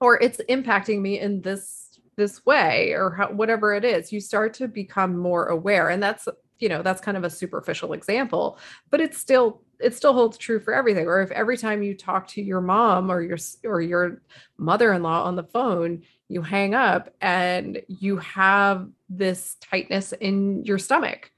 or 0.00 0.20
it's 0.22 0.40
impacting 0.48 1.00
me 1.00 1.20
in 1.20 1.42
this 1.42 1.98
this 2.16 2.44
way, 2.46 2.92
or 2.92 3.10
how, 3.10 3.32
whatever 3.32 3.74
it 3.74 3.84
is. 3.84 4.12
You 4.12 4.20
start 4.20 4.54
to 4.54 4.68
become 4.68 5.16
more 5.18 5.46
aware, 5.46 5.90
and 5.90 6.02
that's 6.02 6.28
you 6.60 6.68
know 6.68 6.82
that's 6.82 7.00
kind 7.00 7.16
of 7.16 7.24
a 7.24 7.30
superficial 7.30 7.92
example, 7.92 8.58
but 8.90 9.00
it's 9.00 9.18
still 9.18 9.62
it 9.82 9.94
still 9.94 10.12
holds 10.12 10.38
true 10.38 10.60
for 10.60 10.74
everything. 10.74 11.06
Or 11.06 11.22
if 11.22 11.30
every 11.30 11.56
time 11.56 11.82
you 11.82 11.94
talk 11.94 12.28
to 12.28 12.42
your 12.42 12.60
mom 12.60 13.10
or 13.10 13.22
your 13.22 13.38
or 13.64 13.80
your 13.80 14.22
mother-in-law 14.58 15.24
on 15.24 15.36
the 15.36 15.44
phone 15.44 16.02
you 16.30 16.42
hang 16.42 16.74
up 16.74 17.12
and 17.20 17.82
you 17.88 18.16
have 18.18 18.88
this 19.08 19.56
tightness 19.60 20.12
in 20.20 20.64
your 20.64 20.78
stomach 20.78 21.32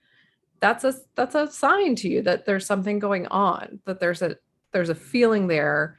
that's 0.61 0.85
a 0.85 0.95
that's 1.17 1.35
a 1.35 1.51
sign 1.51 1.97
to 1.97 2.09
you 2.09 2.23
that 2.23 2.45
there's 2.45 2.67
something 2.67 2.99
going 2.99 3.27
on 3.29 3.81
that 3.87 3.99
there's 3.99 4.21
a 4.21 4.37
there's 4.73 4.91
a 4.91 4.95
feeling 4.95 5.47
there 5.47 5.99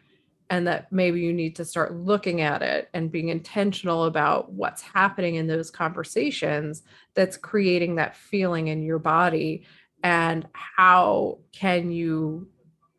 and 0.50 0.68
that 0.68 0.92
maybe 0.92 1.22
you 1.22 1.34
need 1.34 1.56
to 1.56 1.66
start 1.66 1.96
looking 1.96 2.42
at 2.42 2.62
it 2.62 2.88
and 2.94 3.12
being 3.12 3.30
intentional 3.30 4.04
about 4.04 4.52
what's 4.52 4.84
happening 4.84 5.36
in 5.36 5.48
those 5.48 5.72
conversations 5.72 6.84
that's 7.16 7.36
creating 7.36 7.96
that 7.96 8.16
feeling 8.16 8.68
in 8.68 8.84
your 8.84 9.00
body 9.00 9.66
and 10.04 10.48
how 10.54 11.40
can 11.52 11.92
you 11.92 12.48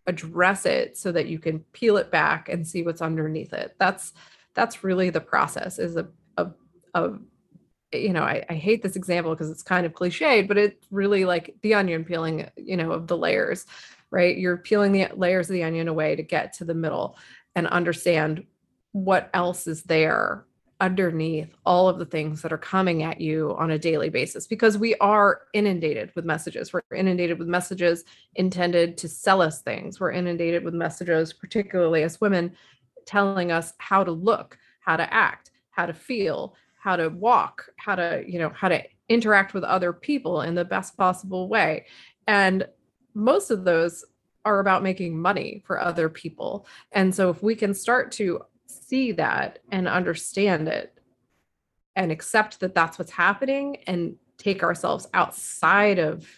address 0.07 0.67
it 0.67 0.99
so 0.99 1.13
that 1.13 1.27
you 1.27 1.39
can 1.39 1.61
peel 1.73 1.97
it 1.97 2.11
back 2.11 2.49
and 2.49 2.67
see 2.67 2.83
what's 2.83 3.03
underneath 3.03 3.53
it? 3.53 3.77
That's 3.79 4.13
that's 4.55 4.85
really 4.85 5.11
the 5.11 5.21
process 5.21 5.79
is 5.79 5.97
a, 5.97 6.09
a, 6.37 6.49
a 6.95 7.13
you 7.93 8.13
know 8.13 8.23
I, 8.23 8.45
I 8.49 8.55
hate 8.55 8.83
this 8.83 8.97
example 8.97 9.33
because 9.33 9.51
it's 9.51 9.63
kind 9.63 9.87
of 9.87 9.93
cliched 9.93 10.49
but 10.49 10.59
it's 10.59 10.87
really 10.91 11.25
like 11.25 11.55
the 11.63 11.75
onion 11.75 12.05
peeling 12.05 12.51
you 12.57 12.77
know 12.77 12.91
of 12.93 13.07
the 13.07 13.17
layers 13.17 13.67
right? 14.15 14.39
You're 14.39 14.57
peeling 14.57 14.93
the 14.93 15.09
layers 15.17 15.51
of 15.51 15.55
the 15.55 15.65
onion 15.65 15.89
away 15.89 16.15
to 16.15 16.23
get 16.23 16.53
to 16.55 16.65
the 16.65 16.73
middle 16.73 17.19
and 17.57 17.67
understand 17.67 18.45
what 18.93 19.29
else 19.35 19.67
is 19.67 19.83
there 19.83 20.47
underneath 20.81 21.55
all 21.65 21.89
of 21.89 21.99
the 21.99 22.05
things 22.05 22.43
that 22.43 22.53
are 22.53 22.59
coming 22.59 23.03
at 23.03 23.21
you 23.21 23.55
on 23.59 23.71
a 23.71 23.79
daily 23.79 24.09
basis 24.09 24.47
because 24.47 24.77
we 24.77 24.95
are 24.97 25.43
inundated 25.53 26.11
with 26.17 26.25
messages. 26.25 26.73
We're 26.73 26.83
inundated 26.95 27.39
with 27.39 27.49
messages 27.49 28.05
intended 28.35 28.99
to 28.99 29.09
sell 29.09 29.41
us 29.41 29.63
things. 29.63 30.01
We're 30.01 30.13
inundated 30.13 30.65
with 30.65 30.75
messages, 30.75 31.33
particularly 31.33 32.03
as 32.03 32.21
women, 32.21 32.55
telling 33.07 33.53
us 33.53 33.73
how 33.79 34.03
to 34.03 34.11
look, 34.11 34.59
how 34.81 34.97
to 34.97 35.15
act, 35.15 35.53
how 35.71 35.87
to 35.87 35.95
feel, 35.95 36.55
how 36.79 36.97
to 36.97 37.09
walk, 37.09 37.67
how 37.77 37.95
to, 37.95 38.25
you 38.27 38.39
know, 38.39 38.51
how 38.51 38.69
to 38.69 38.83
interact 39.09 39.55
with 39.55 39.65
other 39.65 39.93
people 39.93 40.43
in 40.43 40.55
the 40.55 40.65
best 40.65 40.97
possible 40.97 41.49
way. 41.49 41.87
And 42.27 42.67
most 43.15 43.51
of 43.51 43.65
those 43.65 44.05
are 44.45 44.61
about 44.61 44.83
making 44.83 45.19
money 45.19 45.63
for 45.65 45.81
other 45.81 46.09
people. 46.09 46.67
And 46.93 47.15
so 47.15 47.31
if 47.31 47.43
we 47.43 47.55
can 47.55 47.75
start 47.75 48.13
to 48.13 48.43
see 48.83 49.13
that 49.13 49.61
and 49.71 49.89
understand 49.89 50.69
it 50.69 50.99
and 51.97 52.11
accept 52.11 52.61
that 52.61 52.75
that's 52.75 52.99
what's 52.99 53.13
happening 53.13 53.77
and 53.87 54.17
take 54.39 54.63
ourselves 54.63 55.07
outside 55.15 55.99
of 55.99 56.29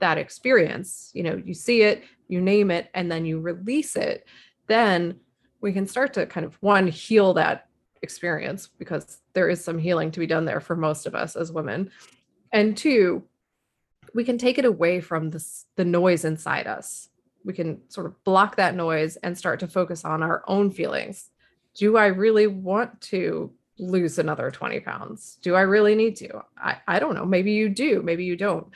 that 0.00 0.18
experience. 0.18 1.10
You 1.14 1.22
know 1.24 1.42
you 1.44 1.54
see 1.54 1.82
it 1.82 2.04
you 2.28 2.40
name 2.40 2.70
it 2.70 2.90
and 2.94 3.12
then 3.12 3.24
you 3.24 3.38
release 3.38 3.96
it 3.96 4.26
then 4.66 5.20
we 5.60 5.72
can 5.72 5.86
start 5.86 6.12
to 6.14 6.26
kind 6.26 6.46
of 6.46 6.54
one 6.62 6.86
heal 6.86 7.34
that 7.34 7.68
experience 8.02 8.68
because 8.78 9.18
there 9.32 9.48
is 9.48 9.64
some 9.64 9.78
healing 9.78 10.10
to 10.10 10.20
be 10.20 10.26
done 10.26 10.44
there 10.44 10.60
for 10.60 10.76
most 10.76 11.06
of 11.06 11.14
us 11.14 11.36
as 11.36 11.50
women. 11.50 11.90
And 12.52 12.76
two 12.76 13.24
we 14.14 14.22
can 14.22 14.38
take 14.38 14.58
it 14.58 14.64
away 14.64 15.00
from 15.00 15.30
this 15.30 15.66
the 15.76 15.84
noise 15.84 16.24
inside 16.24 16.66
us. 16.66 17.08
We 17.44 17.52
can 17.52 17.80
sort 17.88 18.06
of 18.06 18.22
block 18.24 18.56
that 18.56 18.76
noise 18.76 19.16
and 19.16 19.36
start 19.36 19.58
to 19.60 19.66
focus 19.66 20.04
on 20.04 20.22
our 20.22 20.44
own 20.46 20.70
feelings 20.70 21.30
do 21.74 21.96
I 21.96 22.06
really 22.06 22.46
want 22.46 23.00
to 23.02 23.52
lose 23.78 24.18
another 24.18 24.50
20 24.50 24.80
pounds? 24.80 25.38
Do 25.42 25.54
I 25.54 25.62
really 25.62 25.94
need 25.94 26.16
to? 26.16 26.42
I, 26.56 26.76
I 26.86 26.98
don't 26.98 27.14
know. 27.14 27.24
Maybe 27.24 27.52
you 27.52 27.68
do, 27.68 28.02
maybe 28.02 28.24
you 28.24 28.36
don't. 28.36 28.66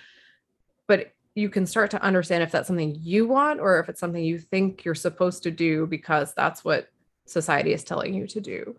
But 0.87 1.13
you 1.35 1.49
can 1.49 1.67
start 1.67 1.93
to 1.93 2.03
understand 2.03 2.43
if 2.43 2.51
that's 2.51 2.67
something 2.67 2.97
you 3.01 3.27
want 3.27 3.61
or 3.61 3.79
if 3.79 3.89
it's 3.89 4.01
something 4.01 4.23
you 4.23 4.39
think 4.39 4.85
you're 4.85 4.95
supposed 4.95 5.45
to 5.45 5.51
do 5.51 5.87
because 5.87 6.35
that's 6.35 6.65
what 6.65 6.89
society 7.27 7.73
is 7.73 7.85
telling 7.85 8.13
you 8.13 8.27
to 8.27 8.41
do. 8.41 8.77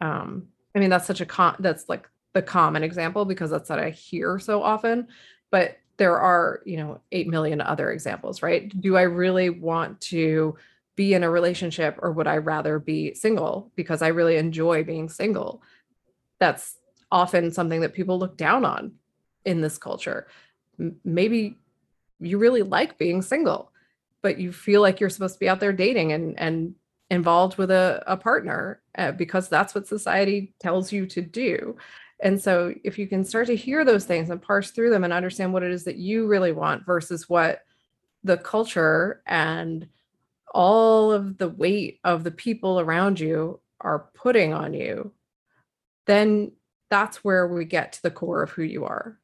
Um, 0.00 0.48
I 0.74 0.78
mean, 0.78 0.90
that's 0.90 1.06
such 1.06 1.20
a 1.20 1.26
con 1.26 1.56
that's 1.58 1.88
like 1.88 2.08
the 2.32 2.42
common 2.42 2.84
example 2.84 3.24
because 3.24 3.50
that's 3.50 3.70
what 3.70 3.80
I 3.80 3.90
hear 3.90 4.38
so 4.38 4.62
often. 4.62 5.08
But 5.50 5.78
there 5.96 6.18
are, 6.18 6.60
you 6.64 6.76
know, 6.76 7.00
8 7.10 7.26
million 7.28 7.60
other 7.60 7.90
examples, 7.90 8.42
right? 8.42 8.68
Do 8.80 8.96
I 8.96 9.02
really 9.02 9.50
want 9.50 10.00
to 10.02 10.56
be 10.96 11.14
in 11.14 11.22
a 11.22 11.30
relationship 11.30 11.98
or 12.00 12.10
would 12.12 12.26
I 12.26 12.38
rather 12.38 12.78
be 12.78 13.14
single 13.14 13.70
because 13.76 14.02
I 14.02 14.08
really 14.08 14.36
enjoy 14.36 14.82
being 14.82 15.08
single? 15.08 15.62
That's 16.40 16.76
often 17.12 17.52
something 17.52 17.82
that 17.82 17.94
people 17.94 18.18
look 18.18 18.36
down 18.36 18.64
on 18.64 18.92
in 19.44 19.60
this 19.60 19.78
culture. 19.78 20.26
Maybe 21.04 21.58
you 22.18 22.38
really 22.38 22.62
like 22.62 22.98
being 22.98 23.22
single, 23.22 23.70
but 24.22 24.38
you 24.38 24.52
feel 24.52 24.80
like 24.80 24.98
you're 24.98 25.10
supposed 25.10 25.34
to 25.34 25.40
be 25.40 25.48
out 25.48 25.60
there 25.60 25.72
dating 25.72 26.12
and 26.12 26.38
and 26.38 26.74
involved 27.10 27.56
with 27.56 27.70
a, 27.70 28.02
a 28.06 28.16
partner 28.16 28.80
uh, 28.98 29.12
because 29.12 29.48
that's 29.48 29.74
what 29.74 29.86
society 29.86 30.52
tells 30.58 30.90
you 30.90 31.06
to 31.06 31.22
do. 31.22 31.76
And 32.20 32.40
so 32.40 32.74
if 32.82 32.98
you 32.98 33.06
can 33.06 33.24
start 33.24 33.46
to 33.48 33.56
hear 33.56 33.84
those 33.84 34.04
things 34.04 34.30
and 34.30 34.42
parse 34.42 34.70
through 34.70 34.90
them 34.90 35.04
and 35.04 35.12
understand 35.12 35.52
what 35.52 35.62
it 35.62 35.70
is 35.70 35.84
that 35.84 35.96
you 35.96 36.26
really 36.26 36.52
want 36.52 36.84
versus 36.84 37.28
what 37.28 37.62
the 38.24 38.38
culture 38.38 39.22
and 39.26 39.86
all 40.56 41.12
of 41.12 41.36
the 41.36 41.50
weight 41.50 42.00
of 42.02 42.24
the 42.24 42.30
people 42.30 42.80
around 42.80 43.20
you 43.20 43.60
are 43.82 44.08
putting 44.14 44.54
on 44.54 44.72
you, 44.72 45.12
then 46.06 46.50
that's 46.88 47.22
where 47.22 47.46
we 47.46 47.66
get 47.66 47.92
to 47.92 48.02
the 48.02 48.10
core 48.10 48.42
of 48.42 48.50
who 48.50 48.62
you 48.62 48.86
are. 48.86 49.18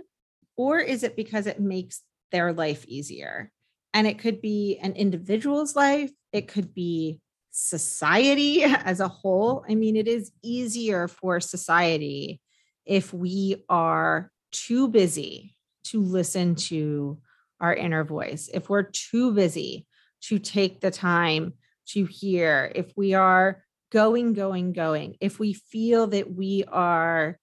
Or 0.56 0.80
is 0.80 1.04
it 1.04 1.16
because 1.16 1.48
it 1.48 1.60
makes 1.60 2.02
their 2.32 2.54
life 2.54 2.86
easier? 2.88 3.52
And 3.94 4.06
it 4.08 4.20
could 4.20 4.42
be 4.42 4.78
an 4.82 4.94
individual's 4.94 5.76
life, 5.76 6.12
it 6.32 6.48
could 6.48 6.74
be 6.74 7.22
society 7.56 8.64
as 8.64 9.00
a 9.00 9.08
whole. 9.08 9.64
I 9.68 9.76
mean, 9.76 9.96
it 9.96 10.08
is 10.08 10.32
easier 10.44 11.08
for 11.08 11.40
society 11.40 12.42
if 12.86 13.14
we 13.14 13.64
are 13.70 14.30
too 14.52 14.90
busy 14.90 15.56
to 15.86 16.02
listen 16.02 16.56
to 16.56 17.18
our 17.60 17.74
inner 17.74 18.04
voice, 18.04 18.50
if 18.54 18.70
we're 18.70 18.84
too 18.84 19.34
busy 19.34 19.88
to 20.22 20.38
take 20.38 20.82
the 20.82 20.92
time 20.92 21.54
to 21.88 22.06
hear, 22.06 22.72
if 22.76 22.92
we 22.98 23.14
are 23.14 23.64
going, 23.92 24.34
going, 24.34 24.74
going, 24.74 25.16
if 25.22 25.40
we 25.40 25.54
feel 25.54 26.08
that 26.08 26.34
we 26.34 26.66
are, 26.68 27.40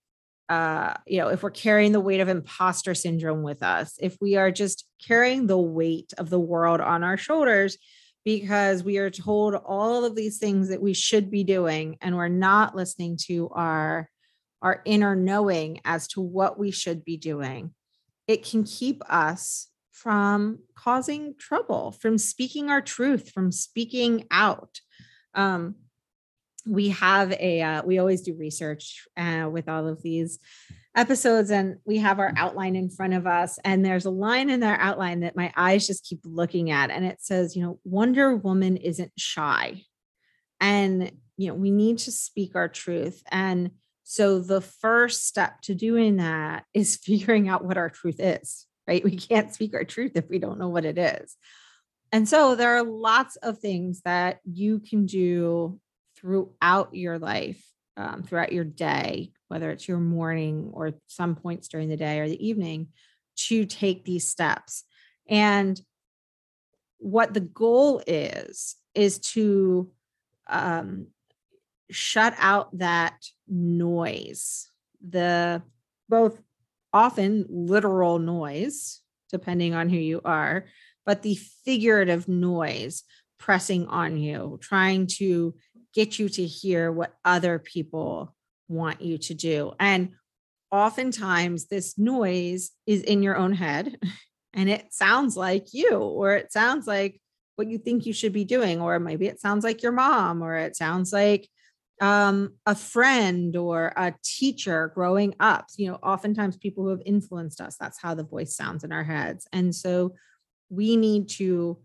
uh, 0.48 0.94
you 1.06 1.18
know, 1.18 1.28
if 1.28 1.42
we're 1.42 1.50
carrying 1.50 1.92
the 1.92 2.00
weight 2.00 2.20
of 2.20 2.28
imposter 2.28 2.94
syndrome 2.94 3.42
with 3.42 3.62
us, 3.62 3.94
if 4.00 4.18
we 4.20 4.36
are 4.36 4.50
just 4.50 4.86
carrying 5.04 5.46
the 5.46 5.58
weight 5.58 6.12
of 6.18 6.28
the 6.28 6.40
world 6.40 6.80
on 6.80 7.02
our 7.02 7.16
shoulders 7.16 7.78
because 8.24 8.84
we 8.84 8.98
are 8.98 9.10
told 9.10 9.54
all 9.54 10.04
of 10.04 10.14
these 10.14 10.38
things 10.38 10.68
that 10.68 10.82
we 10.82 10.94
should 10.94 11.30
be 11.30 11.44
doing 11.44 11.96
and 12.00 12.16
we're 12.16 12.28
not 12.28 12.76
listening 12.76 13.16
to 13.16 13.48
our 13.50 14.08
our 14.60 14.80
inner 14.84 15.16
knowing 15.16 15.80
as 15.84 16.06
to 16.06 16.20
what 16.20 16.56
we 16.56 16.70
should 16.70 17.04
be 17.04 17.16
doing 17.16 17.74
it 18.28 18.44
can 18.44 18.64
keep 18.64 19.02
us 19.10 19.68
from 19.90 20.58
causing 20.74 21.34
trouble, 21.38 21.92
from 21.92 22.18
speaking 22.18 22.70
our 22.70 22.80
truth, 22.80 23.30
from 23.30 23.52
speaking 23.52 24.26
out. 24.30 24.80
Um, 25.34 25.76
we 26.66 26.90
have 26.90 27.32
a, 27.32 27.62
uh, 27.62 27.82
we 27.84 27.98
always 27.98 28.22
do 28.22 28.34
research 28.34 29.06
uh, 29.16 29.48
with 29.50 29.68
all 29.68 29.86
of 29.86 30.02
these 30.02 30.38
episodes, 30.94 31.50
and 31.50 31.76
we 31.84 31.98
have 31.98 32.18
our 32.18 32.32
outline 32.36 32.76
in 32.76 32.90
front 32.90 33.14
of 33.14 33.26
us. 33.26 33.58
And 33.64 33.84
there's 33.84 34.04
a 34.04 34.10
line 34.10 34.50
in 34.50 34.62
our 34.62 34.78
outline 34.78 35.20
that 35.20 35.36
my 35.36 35.52
eyes 35.56 35.86
just 35.86 36.04
keep 36.04 36.20
looking 36.24 36.70
at, 36.70 36.90
and 36.90 37.04
it 37.04 37.20
says, 37.20 37.56
you 37.56 37.62
know, 37.62 37.78
Wonder 37.84 38.36
Woman 38.36 38.76
isn't 38.76 39.12
shy. 39.16 39.82
And, 40.60 41.10
you 41.36 41.48
know, 41.48 41.54
we 41.54 41.70
need 41.70 41.98
to 41.98 42.12
speak 42.12 42.54
our 42.54 42.68
truth. 42.68 43.22
And 43.30 43.72
so 44.04 44.38
the 44.38 44.60
first 44.60 45.26
step 45.26 45.60
to 45.62 45.74
doing 45.74 46.16
that 46.16 46.64
is 46.74 46.96
figuring 47.02 47.48
out 47.48 47.64
what 47.64 47.78
our 47.78 47.90
truth 47.90 48.20
is 48.20 48.66
right? 48.86 49.04
We 49.04 49.16
can't 49.16 49.52
speak 49.52 49.74
our 49.74 49.84
truth 49.84 50.12
if 50.14 50.28
we 50.28 50.38
don't 50.38 50.58
know 50.58 50.68
what 50.68 50.84
it 50.84 50.98
is. 50.98 51.36
And 52.10 52.28
so 52.28 52.54
there 52.54 52.76
are 52.76 52.82
lots 52.82 53.36
of 53.36 53.58
things 53.58 54.02
that 54.04 54.40
you 54.44 54.80
can 54.80 55.06
do 55.06 55.80
throughout 56.16 56.94
your 56.94 57.18
life, 57.18 57.64
um, 57.96 58.22
throughout 58.22 58.52
your 58.52 58.64
day, 58.64 59.32
whether 59.48 59.70
it's 59.70 59.86
your 59.86 59.98
morning 59.98 60.70
or 60.72 60.94
some 61.06 61.34
points 61.34 61.68
during 61.68 61.88
the 61.88 61.96
day 61.96 62.20
or 62.20 62.28
the 62.28 62.46
evening, 62.46 62.88
to 63.36 63.64
take 63.64 64.04
these 64.04 64.26
steps. 64.26 64.84
And 65.28 65.80
what 66.98 67.34
the 67.34 67.40
goal 67.40 68.02
is, 68.06 68.76
is 68.94 69.18
to 69.18 69.90
um, 70.48 71.08
shut 71.90 72.34
out 72.38 72.76
that 72.78 73.18
noise, 73.48 74.68
the 75.06 75.62
both 76.08 76.40
often 76.92 77.46
literal 77.48 78.18
noise, 78.18 79.00
depending 79.30 79.74
on 79.74 79.88
who 79.88 79.96
you 79.96 80.20
are, 80.24 80.66
but 81.04 81.22
the 81.22 81.38
figurative 81.64 82.28
noise 82.28 83.02
pressing 83.38 83.86
on 83.88 84.16
you, 84.16 84.58
trying 84.62 85.06
to 85.06 85.54
get 85.94 86.18
you 86.18 86.28
to 86.28 86.44
hear 86.44 86.90
what 86.90 87.14
other 87.24 87.58
people 87.58 88.34
want 88.68 89.02
you 89.02 89.18
to 89.18 89.34
do. 89.34 89.72
And 89.78 90.12
oftentimes, 90.70 91.66
this 91.66 91.98
noise 91.98 92.70
is 92.86 93.02
in 93.02 93.22
your 93.22 93.36
own 93.36 93.52
head 93.52 93.98
and 94.54 94.68
it 94.68 94.92
sounds 94.92 95.36
like 95.36 95.72
you, 95.72 95.96
or 95.98 96.34
it 96.34 96.52
sounds 96.52 96.86
like 96.86 97.20
what 97.56 97.68
you 97.68 97.78
think 97.78 98.06
you 98.06 98.12
should 98.12 98.32
be 98.32 98.44
doing, 98.44 98.80
or 98.80 98.98
maybe 98.98 99.26
it 99.26 99.40
sounds 99.40 99.64
like 99.64 99.82
your 99.82 99.92
mom, 99.92 100.42
or 100.42 100.56
it 100.56 100.76
sounds 100.76 101.12
like 101.12 101.48
um, 102.00 102.54
a 102.66 102.74
friend 102.74 103.54
or 103.56 103.92
a 103.96 104.14
teacher 104.24 104.90
growing 104.94 105.34
up. 105.38 105.66
You 105.76 105.90
know, 105.90 105.98
oftentimes 106.02 106.56
people 106.56 106.84
who 106.84 106.90
have 106.90 107.02
influenced 107.06 107.60
us, 107.60 107.76
that's 107.78 108.00
how 108.00 108.14
the 108.14 108.24
voice 108.24 108.56
sounds 108.56 108.84
in 108.84 108.92
our 108.92 109.04
heads. 109.04 109.46
And 109.52 109.74
so 109.74 110.14
we 110.68 110.96
need 110.96 111.28
to 111.28 111.78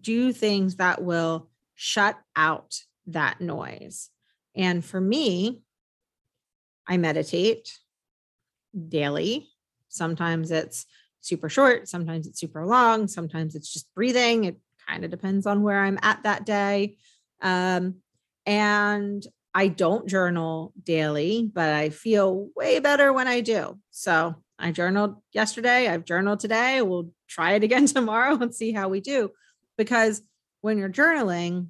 do 0.00 0.32
things 0.32 0.76
that 0.76 1.02
will 1.02 1.50
shut 1.74 2.18
out 2.36 2.74
that 3.06 3.40
noise. 3.40 4.10
And 4.54 4.84
for 4.84 5.00
me, 5.00 5.62
I 6.86 6.96
meditate 6.96 7.78
daily. 8.88 9.48
Sometimes 9.88 10.50
it's 10.50 10.86
super 11.20 11.48
short, 11.48 11.88
sometimes 11.88 12.26
it's 12.26 12.40
super 12.40 12.66
long, 12.66 13.06
sometimes 13.06 13.54
it's 13.54 13.72
just 13.72 13.92
breathing. 13.94 14.44
It 14.44 14.56
kind 14.88 15.04
of 15.04 15.10
depends 15.10 15.46
on 15.46 15.62
where 15.62 15.80
I'm 15.82 15.98
at 16.02 16.22
that 16.24 16.44
day. 16.44 16.96
Um, 17.40 17.96
and 18.46 19.24
I 19.54 19.68
don't 19.68 20.08
journal 20.08 20.72
daily, 20.82 21.50
but 21.52 21.70
I 21.70 21.90
feel 21.90 22.48
way 22.56 22.78
better 22.80 23.12
when 23.12 23.28
I 23.28 23.40
do. 23.40 23.78
So 23.90 24.34
I 24.58 24.72
journaled 24.72 25.16
yesterday, 25.32 25.88
I've 25.88 26.04
journaled 26.04 26.40
today. 26.40 26.82
We'll 26.82 27.10
try 27.28 27.52
it 27.52 27.64
again 27.64 27.86
tomorrow 27.86 28.36
and 28.40 28.54
see 28.54 28.72
how 28.72 28.88
we 28.88 29.00
do. 29.00 29.30
Because 29.76 30.22
when 30.60 30.78
you're 30.78 30.88
journaling, 30.88 31.68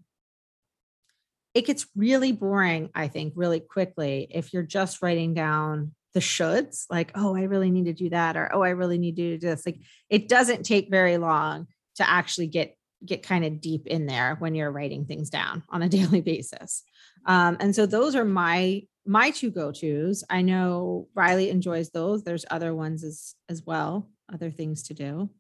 it 1.55 1.67
gets 1.67 1.87
really 1.95 2.33
boring, 2.33 2.91
I 2.95 3.09
think, 3.09 3.35
really 3.37 3.61
quickly 3.61 4.27
if 4.31 4.53
you're 4.53 4.63
just 4.63 5.03
writing 5.03 5.35
down 5.35 5.95
the 6.15 6.21
shoulds, 6.21 6.87
like, 6.91 7.13
oh, 7.15 7.37
I 7.37 7.43
really 7.43 7.71
need 7.71 7.87
to 7.87 7.93
do 7.93 8.11
that, 8.11 8.37
or 8.37 8.51
oh, 8.55 8.63
I 8.63 8.71
really 8.71 8.99
need 8.99 9.17
to 9.17 9.39
do 9.39 9.39
this. 9.39 9.65
Like 9.65 9.81
it 10.11 10.29
doesn't 10.29 10.65
take 10.65 10.91
very 10.91 11.19
long 11.19 11.67
to 11.97 12.09
actually 12.09 12.47
get 12.47 12.77
get 13.05 13.23
kind 13.23 13.45
of 13.45 13.61
deep 13.61 13.87
in 13.89 14.07
there 14.07 14.37
when 14.39 14.55
you're 14.55 14.71
writing 14.71 15.05
things 15.05 15.29
down 15.29 15.63
on 15.69 15.83
a 15.83 15.89
daily 15.91 16.21
basis. 16.21 16.83
Um, 17.27 17.57
and 17.61 17.75
so 17.75 17.87
those 17.87 18.15
are 18.15 18.25
my 18.25 18.83
my 19.05 19.31
two 19.31 19.51
go-tos. 19.51 20.23
I 20.31 20.43
know 20.43 21.09
Riley 21.15 21.51
enjoys 21.51 21.91
those. 21.91 22.23
There's 22.23 22.45
other 22.51 22.75
ones 22.75 23.05
as 23.05 23.35
as 23.49 23.65
well, 23.65 24.09
other 24.33 24.51
things 24.51 24.85
to 24.85 24.95
do. 24.95 25.31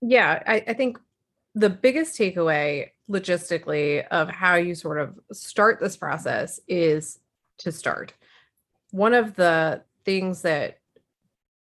Yeah, 0.00 0.42
I, 0.46 0.64
I 0.68 0.72
think 0.74 0.98
the 1.54 1.70
biggest 1.70 2.18
takeaway 2.18 2.90
logistically 3.10 4.06
of 4.08 4.28
how 4.28 4.56
you 4.56 4.74
sort 4.74 4.98
of 4.98 5.18
start 5.32 5.78
this 5.80 5.96
process 5.96 6.58
is 6.68 7.18
to 7.58 7.70
start. 7.70 8.12
One 8.90 9.14
of 9.14 9.34
the 9.34 9.82
things 10.04 10.42
that 10.42 10.78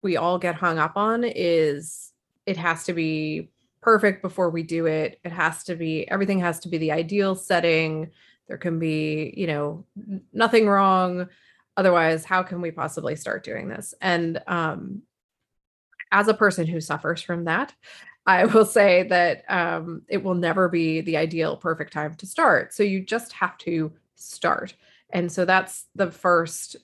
we 0.02 0.16
all 0.16 0.38
get 0.38 0.54
hung 0.54 0.78
up 0.78 0.96
on 0.96 1.24
is 1.24 2.12
it 2.46 2.56
has 2.56 2.84
to 2.84 2.92
be 2.92 3.50
perfect 3.82 4.22
before 4.22 4.50
we 4.50 4.62
do 4.62 4.86
it. 4.86 5.20
It 5.24 5.32
has 5.32 5.64
to 5.64 5.74
be 5.74 6.08
everything 6.10 6.40
has 6.40 6.60
to 6.60 6.68
be 6.68 6.78
the 6.78 6.92
ideal 6.92 7.34
setting. 7.34 8.10
There 8.48 8.58
can 8.58 8.78
be, 8.78 9.34
you 9.36 9.46
know, 9.46 9.84
nothing 10.32 10.68
wrong. 10.68 11.28
Otherwise, 11.76 12.24
how 12.24 12.42
can 12.42 12.60
we 12.60 12.70
possibly 12.70 13.16
start 13.16 13.44
doing 13.44 13.68
this? 13.68 13.94
And 14.00 14.40
um, 14.46 15.02
as 16.12 16.28
a 16.28 16.34
person 16.34 16.66
who 16.66 16.80
suffers 16.80 17.20
from 17.20 17.44
that, 17.44 17.74
I 18.26 18.44
will 18.44 18.66
say 18.66 19.04
that 19.04 19.44
um, 19.48 20.02
it 20.08 20.22
will 20.22 20.34
never 20.34 20.68
be 20.68 21.00
the 21.00 21.16
ideal 21.16 21.56
perfect 21.56 21.92
time 21.92 22.14
to 22.16 22.26
start. 22.26 22.74
So 22.74 22.82
you 22.82 23.00
just 23.00 23.32
have 23.32 23.56
to 23.58 23.92
start. 24.16 24.74
And 25.10 25.30
so 25.30 25.44
that's 25.44 25.86
the 25.94 26.10
first, 26.10 26.76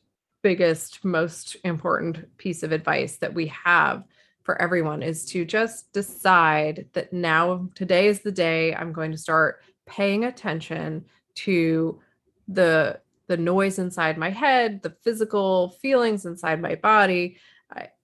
biggest, 0.43 1.05
most 1.05 1.57
important 1.65 2.37
piece 2.37 2.63
of 2.63 2.73
advice 2.73 3.17
that 3.19 3.35
we 3.35 3.47
have 3.49 4.05
for 4.43 4.61
everyone 4.61 5.03
is 5.03 5.25
to 5.27 5.45
just 5.45 5.93
decide 5.93 6.87
that 6.95 7.13
now, 7.13 7.69
today 7.75 8.09
is 8.09 8.21
the 8.21 8.33
day 8.33 8.75
I'm 8.75 8.93
going 8.93 9.13
to 9.13 9.19
start 9.19 9.63
paying 9.87 10.25
attention 10.25 11.05
to 11.37 12.01
the 12.49 13.01
the 13.29 13.37
noise 13.37 13.79
inside 13.79 14.19
my 14.19 14.31
head, 14.31 14.83
the 14.83 14.95
physical 15.03 15.71
feelings 15.81 16.27
inside 16.27 16.61
my 16.61 16.75
body, 16.75 17.39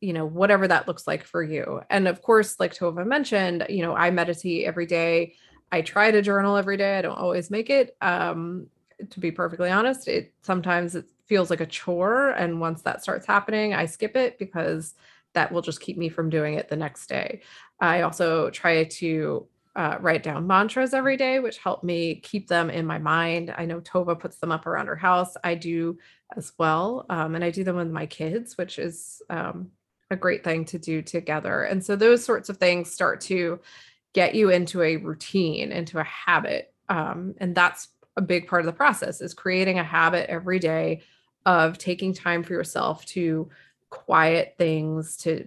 you 0.01 0.13
know, 0.13 0.27
whatever 0.27 0.69
that 0.69 0.87
looks 0.87 1.07
like 1.07 1.25
for 1.25 1.43
you. 1.43 1.83
And 1.91 2.09
of 2.09 2.23
course, 2.23 2.59
like 2.59 2.75
Tova 2.75 3.07
mentioned, 3.07 3.67
you 3.69 3.83
know, 3.83 3.95
I 3.95 4.11
meditate 4.11 4.67
every 4.67 4.87
day. 4.87 5.35
I 5.71 5.83
try 5.83 6.11
to 6.11 6.23
journal 6.23 6.57
every 6.57 6.77
day. 6.77 6.99
I 6.99 7.03
don't 7.03 7.19
always 7.19 7.51
make 7.51 7.71
it. 7.71 7.97
Um, 8.01 8.69
to 9.11 9.21
be 9.21 9.31
perfectly 9.31 9.71
honest, 9.71 10.09
it 10.09 10.33
sometimes 10.43 10.95
it 10.95 11.07
feels 11.27 11.51
like 11.51 11.61
a 11.61 11.67
chore. 11.67 12.31
And 12.31 12.61
once 12.61 12.83
that 12.83 13.03
starts 13.03 13.27
happening, 13.27 13.75
I 13.75 13.87
skip 13.87 14.17
it 14.17 14.39
because 14.39 14.95
that 15.35 15.53
will 15.53 15.63
just 15.63 15.81
keep 15.81 15.99
me 15.99 16.09
from 16.09 16.31
doing 16.31 16.55
it 16.55 16.69
the 16.69 16.77
next 16.77 17.07
day. 17.09 17.43
I 17.81 18.03
also 18.03 18.51
try 18.51 18.85
to 18.85 19.47
uh, 19.79 19.97
write 20.01 20.25
down 20.25 20.45
mantras 20.45 20.93
every 20.93 21.17
day, 21.17 21.39
which 21.39 21.59
help 21.59 21.85
me 21.85 22.17
keep 22.17 22.49
them 22.49 22.69
in 22.69 22.85
my 22.85 22.99
mind. 22.99 23.55
I 23.57 23.65
know 23.65 23.81
Tova 23.81 24.19
puts 24.19 24.39
them 24.39 24.51
up 24.51 24.67
around 24.67 24.89
her 24.89 24.97
house. 24.97 25.37
I 25.45 25.55
do 25.55 25.97
as 26.37 26.53
well. 26.59 27.07
Um, 27.09 27.37
and 27.37 27.45
I 27.45 27.53
do 27.53 27.63
them 27.63 27.77
with 27.77 27.89
my 27.89 28.05
kids, 28.05 28.59
which 28.59 28.81
is 28.81 29.23
um, 29.31 29.71
a 30.11 30.17
great 30.17 30.43
thing 30.43 30.65
to 30.65 30.81
do 30.81 31.01
together. 31.01 31.63
And 31.63 31.85
so 31.85 31.95
those 31.95 32.25
sorts 32.25 32.49
of 32.49 32.57
things 32.57 32.91
start 32.91 33.21
to 33.23 33.61
get 34.15 34.35
you 34.35 34.51
into 34.51 34.83
a 34.83 34.97
routine, 34.97 35.71
into 35.71 36.01
a 36.01 36.05
habit. 36.05 36.75
Um, 36.89 37.37
and 37.39 37.55
that's 37.55 37.87
a 38.17 38.21
big 38.21 38.49
part 38.49 38.63
of 38.63 38.67
the 38.67 38.73
process 38.73 39.21
is 39.21 39.33
creating 39.33 39.79
a 39.79 39.85
habit 39.85 40.29
every 40.29 40.59
day 40.59 41.03
of 41.47 41.79
taking 41.79 42.13
time 42.13 42.43
for 42.43 42.53
yourself 42.53 43.07
to 43.07 43.49
quiet 43.91 44.57
things, 44.59 45.17
to 45.19 45.47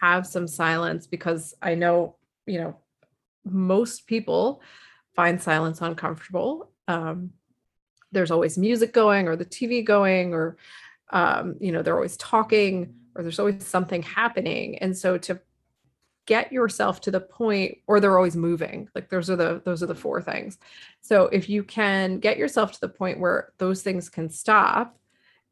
have 0.00 0.26
some 0.26 0.48
silence, 0.48 1.06
because 1.06 1.54
I 1.60 1.74
know, 1.74 2.16
you 2.46 2.60
know, 2.60 2.76
most 3.44 4.06
people 4.06 4.62
find 5.14 5.40
silence 5.42 5.80
uncomfortable. 5.80 6.70
Um, 6.86 7.30
there's 8.12 8.30
always 8.30 8.56
music 8.56 8.92
going 8.92 9.28
or 9.28 9.36
the 9.36 9.44
TV 9.44 9.84
going, 9.84 10.32
or, 10.32 10.56
um, 11.10 11.56
you 11.60 11.72
know, 11.72 11.82
they're 11.82 11.96
always 11.96 12.16
talking 12.16 12.94
or 13.14 13.22
there's 13.22 13.38
always 13.38 13.66
something 13.66 14.02
happening. 14.02 14.78
And 14.78 14.96
so 14.96 15.18
to 15.18 15.40
get 16.28 16.52
yourself 16.52 17.00
to 17.00 17.10
the 17.10 17.20
point 17.20 17.78
or 17.86 18.00
they're 18.00 18.18
always 18.18 18.36
moving 18.36 18.86
like 18.94 19.08
those 19.08 19.30
are 19.30 19.34
the 19.34 19.62
those 19.64 19.82
are 19.82 19.86
the 19.86 19.94
four 19.94 20.20
things 20.20 20.58
so 21.00 21.24
if 21.28 21.48
you 21.48 21.64
can 21.64 22.18
get 22.18 22.36
yourself 22.36 22.70
to 22.70 22.80
the 22.80 22.88
point 22.88 23.18
where 23.18 23.50
those 23.56 23.82
things 23.82 24.10
can 24.10 24.28
stop 24.28 24.98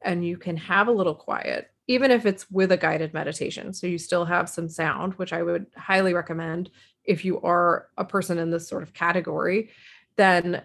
and 0.03 0.23
you 0.23 0.37
can 0.37 0.55
have 0.55 0.87
a 0.87 0.93
little 0.93 1.15
quiet 1.15 1.71
even 1.87 2.11
if 2.11 2.27
it's 2.27 2.51
with 2.51 2.71
a 2.73 2.77
guided 2.77 3.15
meditation 3.15 3.73
so 3.73 3.87
you 3.87 3.97
still 3.97 4.27
have 4.27 4.51
some 4.51 4.69
sound 4.69 5.15
which 5.15 5.33
i 5.33 5.43
would 5.43 5.65
highly 5.79 6.13
recommend 6.13 6.69
if 7.07 7.25
you 7.25 7.41
are 7.41 7.89
a 7.97 8.05
person 8.05 8.39
in 8.39 8.51
this 8.51 8.69
sort 8.69 8.83
of 8.83 8.93
category, 8.93 9.71
then 10.17 10.63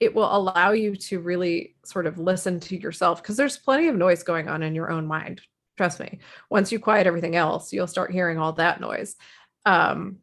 it 0.00 0.14
will 0.14 0.34
allow 0.34 0.72
you 0.72 0.94
to 0.94 1.20
really 1.20 1.74
sort 1.84 2.06
of 2.06 2.18
listen 2.18 2.60
to 2.60 2.76
yourself 2.76 3.22
because 3.22 3.36
there's 3.36 3.56
plenty 3.56 3.88
of 3.88 3.96
noise 3.96 4.22
going 4.22 4.48
on 4.48 4.62
in 4.62 4.74
your 4.74 4.90
own 4.90 5.06
mind. 5.06 5.40
Trust 5.76 6.00
me. 6.00 6.18
Once 6.50 6.72
you 6.72 6.78
quiet 6.78 7.06
everything 7.06 7.36
else, 7.36 7.72
you'll 7.72 7.86
start 7.86 8.10
hearing 8.10 8.38
all 8.38 8.52
that 8.52 8.80
noise. 8.80 9.16
Um, 9.64 10.18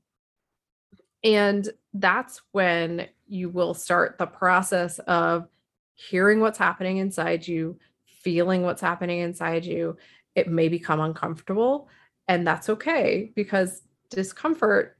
and 1.24 1.68
that's 1.94 2.42
when 2.52 3.08
you 3.28 3.50
will 3.50 3.74
start 3.74 4.18
the 4.18 4.26
process 4.26 5.00
of 5.00 5.48
hearing 5.96 6.40
what's 6.40 6.58
happening 6.58 6.98
inside 6.98 7.48
you, 7.48 7.78
feeling 8.06 8.64
what's 8.64 8.82
happening 8.82 9.20
inside 9.20 9.66
you. 9.66 9.98
It 10.36 10.50
may 10.50 10.68
become 10.68 11.00
uncomfortable, 11.00 11.88
and 12.28 12.46
that's 12.46 12.70
okay 12.70 13.32
because 13.36 13.82
discomfort 14.10 14.98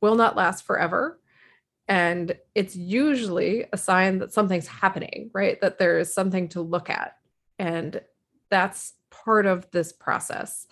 will 0.00 0.14
not 0.14 0.36
last 0.36 0.64
forever. 0.64 1.18
And 1.88 2.36
it's 2.54 2.76
usually 2.76 3.64
a 3.72 3.78
sign 3.78 4.18
that 4.18 4.32
something's 4.32 4.66
happening, 4.66 5.30
right? 5.32 5.60
That 5.60 5.78
there 5.78 5.98
is 5.98 6.12
something 6.12 6.48
to 6.50 6.60
look 6.60 6.90
at. 6.90 7.16
And 7.58 8.00
that's 8.50 8.94
part 9.10 9.46
of 9.46 9.70
this 9.70 9.92
process. 9.92 10.66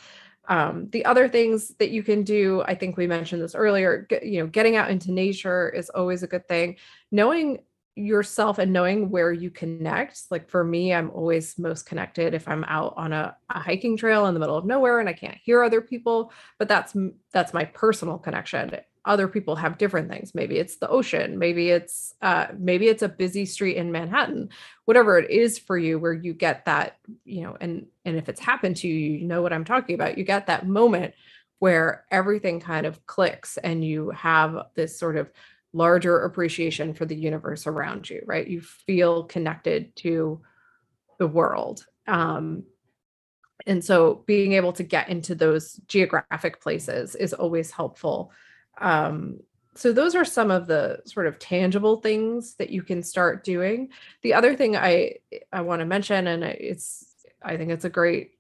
Um, 0.49 0.89
the 0.91 1.05
other 1.07 1.29
things 1.29 1.75
that 1.79 1.91
you 1.91 2.03
can 2.03 2.23
do, 2.23 2.62
I 2.62 2.75
think 2.75 2.97
we 2.97 3.07
mentioned 3.07 3.43
this 3.43 3.55
earlier, 3.55 4.07
you 4.23 4.41
know, 4.41 4.47
getting 4.47 4.77
out 4.77 4.91
into 4.91 5.11
nature 5.11 5.69
is 5.69 5.91
always 5.91 6.23
a 6.23 6.29
good 6.29 6.47
thing. 6.47 6.77
Knowing 7.11 7.61
yourself 7.97 8.59
and 8.59 8.75
knowing 8.75 9.11
where 9.11 9.33
you 9.33 9.51
connect. 9.51 10.31
Like 10.31 10.51
for 10.51 10.62
me, 10.62 10.93
I'm 10.93 11.11
always 11.11 11.59
most 11.59 11.87
connected 11.87 12.35
if 12.35 12.47
I'm 12.47 12.62
out 12.65 12.93
on 12.97 13.15
a, 13.15 13.35
a, 13.49 13.59
hiking 13.59 13.97
trail 13.97 14.27
in 14.27 14.35
the 14.35 14.41
middle 14.41 14.57
of 14.57 14.67
nowhere 14.67 15.01
and 15.01 15.09
I 15.09 15.15
can't 15.15 15.39
hear 15.43 15.65
other 15.65 15.81
people. 15.81 16.31
But 16.59 16.69
that's 16.69 16.95
that's 17.33 17.55
my 17.55 17.65
personal 17.65 18.19
connection 18.19 18.77
other 19.07 19.29
people 19.29 19.57
have 19.57 19.79
different 19.79 20.11
things. 20.11 20.35
Maybe 20.35 20.59
it's 20.59 20.77
the 20.77 20.88
ocean 20.88 21.38
maybe 21.38 21.71
it's 21.71 22.14
uh, 22.21 22.49
maybe 22.59 22.88
it's 22.88 23.03
a 23.03 23.09
busy 23.09 23.47
street 23.47 23.77
in 23.77 23.92
manhattan. 23.92 24.51
Whatever 24.85 25.19
it 25.19 25.31
is 25.31 25.59
for 25.59 25.79
you 25.79 25.99
where 25.99 26.12
you 26.12 26.35
get 26.35 26.64
that 26.66 26.99
you 27.25 27.42
know 27.42 27.57
and 27.61 27.87
and 28.05 28.16
if 28.16 28.29
it's 28.29 28.40
happened 28.40 28.77
to 28.79 28.88
you 28.88 28.95
you 29.19 29.27
know 29.27 29.42
what 29.42 29.53
i'm 29.53 29.64
talking 29.64 29.95
about. 29.95 30.19
You 30.19 30.25
get 30.25 30.49
that 30.49 30.66
moment 30.66 31.14
where 31.59 32.05
everything 32.11 32.61
kind 32.61 32.85
of 32.85 33.07
clicks 33.07 33.57
and 33.57 33.83
you 33.83 34.11
have 34.11 34.66
this 34.75 34.99
sort 34.99 35.16
of 35.16 35.31
larger 35.73 36.25
appreciation 36.25 36.92
for 36.92 37.07
the 37.07 37.16
universe 37.16 37.66
around 37.66 38.11
you 38.11 38.23
right? 38.27 38.47
You 38.47 38.61
feel 38.61 39.25
connected 39.25 39.95
to 39.97 40.40
the 41.19 41.27
world. 41.27 41.87
Um, 42.07 42.64
and 43.66 43.85
so 43.85 44.22
being 44.26 44.53
able 44.53 44.72
to 44.74 44.83
get 44.83 45.09
into 45.09 45.35
those 45.35 45.81
geographic 45.89 46.61
places 46.61 47.14
is 47.14 47.33
always 47.33 47.70
helpful 47.70 48.31
um, 48.79 49.41
so 49.74 49.93
those 49.93 50.14
are 50.14 50.24
some 50.24 50.51
of 50.51 50.66
the 50.66 51.01
sort 51.05 51.27
of 51.27 51.39
tangible 51.39 51.97
things 51.97 52.55
that 52.55 52.70
you 52.70 52.83
can 52.83 53.03
start 53.03 53.45
doing. 53.45 53.91
The 54.22 54.35
other 54.35 54.57
thing 54.57 54.77
I 54.77 55.16
I 55.53 55.61
want 55.61 55.81
to 55.81 55.87
mention, 55.87 56.27
and 56.27 56.43
it's 56.43 57.05
I 57.43 57.57
think 57.57 57.70
it's 57.70 57.85
a 57.85 57.91
great 57.91 58.33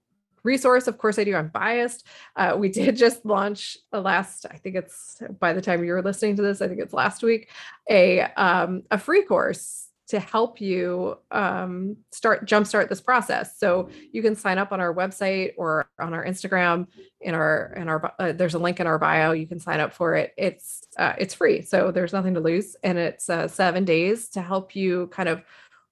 resource. 0.42 0.86
Of 0.86 0.96
course, 0.96 1.18
I 1.18 1.24
do. 1.24 1.36
I'm 1.36 1.48
biased. 1.48 2.06
Uh, 2.36 2.56
we 2.58 2.68
did 2.70 2.96
just 2.96 3.26
launch 3.26 3.76
a 3.92 4.00
last. 4.00 4.46
I 4.50 4.56
think 4.56 4.76
it's 4.76 5.20
by 5.38 5.52
the 5.52 5.60
time 5.60 5.84
you're 5.84 6.02
listening 6.02 6.36
to 6.36 6.42
this, 6.42 6.62
I 6.62 6.68
think 6.68 6.80
it's 6.80 6.94
last 6.94 7.22
week, 7.22 7.50
a 7.90 8.22
um, 8.22 8.84
a 8.90 8.98
free 8.98 9.22
course 9.22 9.85
to 10.08 10.20
help 10.20 10.60
you 10.60 11.18
um, 11.32 11.96
start 12.12 12.46
jumpstart 12.46 12.88
this 12.88 13.00
process. 13.00 13.58
So 13.58 13.90
you 14.12 14.22
can 14.22 14.36
sign 14.36 14.58
up 14.58 14.72
on 14.72 14.80
our 14.80 14.94
website 14.94 15.54
or 15.56 15.88
on 15.98 16.14
our 16.14 16.24
Instagram. 16.24 16.86
In 17.20 17.34
our 17.34 17.74
in 17.76 17.88
our 17.88 18.14
uh, 18.18 18.32
there's 18.32 18.54
a 18.54 18.58
link 18.58 18.78
in 18.78 18.86
our 18.86 18.98
bio. 18.98 19.32
You 19.32 19.46
can 19.46 19.58
sign 19.58 19.80
up 19.80 19.92
for 19.92 20.14
it. 20.14 20.32
It's 20.36 20.86
uh, 20.96 21.14
it's 21.18 21.34
free, 21.34 21.62
so 21.62 21.90
there's 21.90 22.12
nothing 22.12 22.34
to 22.34 22.40
lose, 22.40 22.76
and 22.82 22.98
it's 22.98 23.28
uh, 23.28 23.48
seven 23.48 23.84
days 23.84 24.28
to 24.30 24.42
help 24.42 24.76
you 24.76 25.08
kind 25.08 25.28
of 25.28 25.42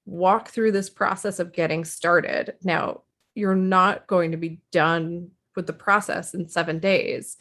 walk 0.07 0.51
through 0.51 0.73
this 0.73 0.91
process 0.91 1.39
of 1.39 1.53
getting 1.53 1.85
started. 1.85 2.55
Now 2.63 3.03
you're 3.35 3.57
not 3.57 4.07
going 4.07 4.31
to 4.31 4.37
be 4.37 4.61
done 4.71 5.31
with 5.57 5.67
the 5.67 5.73
process 5.73 6.35
in 6.35 6.49
seven 6.49 6.79
days 6.79 7.37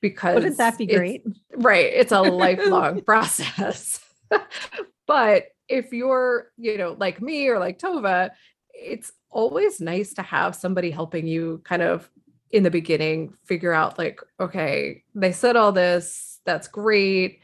because 0.00 0.36
Wouldn't 0.36 0.58
that 0.58 0.78
be 0.78 0.86
great? 0.86 1.24
Right. 1.54 1.92
It's 1.92 2.12
a 2.12 2.20
lifelong 2.20 3.00
process. 3.06 4.00
but 5.06 5.48
if 5.70 5.92
you're, 5.92 6.50
you 6.56 6.76
know, 6.76 6.96
like 6.98 7.22
me 7.22 7.48
or 7.48 7.58
like 7.58 7.78
Tova, 7.78 8.30
it's 8.74 9.12
always 9.30 9.80
nice 9.80 10.12
to 10.14 10.22
have 10.22 10.56
somebody 10.56 10.90
helping 10.90 11.26
you 11.26 11.62
kind 11.64 11.82
of 11.82 12.10
in 12.50 12.64
the 12.64 12.70
beginning 12.70 13.32
figure 13.46 13.72
out 13.72 13.96
like, 13.96 14.20
okay, 14.40 15.04
they 15.14 15.30
said 15.30 15.56
all 15.56 15.70
this, 15.70 16.40
that's 16.44 16.66
great. 16.66 17.40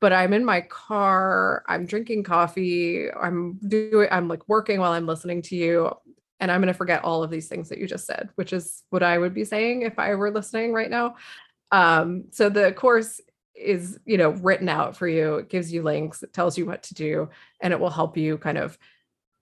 But 0.00 0.12
I'm 0.12 0.32
in 0.32 0.44
my 0.44 0.60
car, 0.60 1.64
I'm 1.66 1.86
drinking 1.86 2.22
coffee, 2.22 3.10
I'm 3.10 3.54
doing, 3.66 4.08
I'm 4.12 4.28
like 4.28 4.48
working 4.48 4.78
while 4.78 4.92
I'm 4.92 5.06
listening 5.06 5.42
to 5.42 5.56
you. 5.56 5.90
And 6.40 6.52
I'm 6.52 6.60
going 6.60 6.72
to 6.72 6.78
forget 6.78 7.02
all 7.02 7.24
of 7.24 7.30
these 7.30 7.48
things 7.48 7.68
that 7.68 7.78
you 7.78 7.88
just 7.88 8.06
said, 8.06 8.28
which 8.36 8.52
is 8.52 8.84
what 8.90 9.02
I 9.02 9.18
would 9.18 9.34
be 9.34 9.44
saying 9.44 9.82
if 9.82 9.98
I 9.98 10.14
were 10.14 10.30
listening 10.30 10.72
right 10.72 10.90
now. 10.90 11.16
Um, 11.72 12.26
so 12.30 12.48
the 12.48 12.72
course 12.72 13.20
is 13.58 13.98
you 14.04 14.16
know 14.16 14.30
written 14.30 14.68
out 14.68 14.96
for 14.96 15.08
you 15.08 15.36
it 15.36 15.48
gives 15.48 15.72
you 15.72 15.82
links 15.82 16.22
it 16.22 16.32
tells 16.32 16.56
you 16.56 16.64
what 16.64 16.82
to 16.82 16.94
do 16.94 17.28
and 17.60 17.72
it 17.72 17.80
will 17.80 17.90
help 17.90 18.16
you 18.16 18.38
kind 18.38 18.58
of 18.58 18.78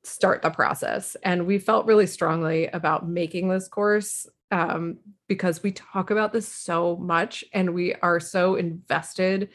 start 0.07 0.41
the 0.43 0.51
process. 0.51 1.17
And 1.23 1.47
we 1.47 1.59
felt 1.59 1.87
really 1.87 2.07
strongly 2.07 2.69
about 2.69 3.09
making 3.09 3.49
this 3.49 3.69
course 3.69 4.27
um, 4.53 4.99
because 5.27 5.63
we 5.63 5.73
talk 5.73 6.11
about 6.11 6.33
this 6.33 6.49
so 6.49 6.97
much 6.97 7.45
and 7.53 7.75
we 7.75 7.95
are 7.97 8.21
so 8.21 8.55
invested 8.55 9.51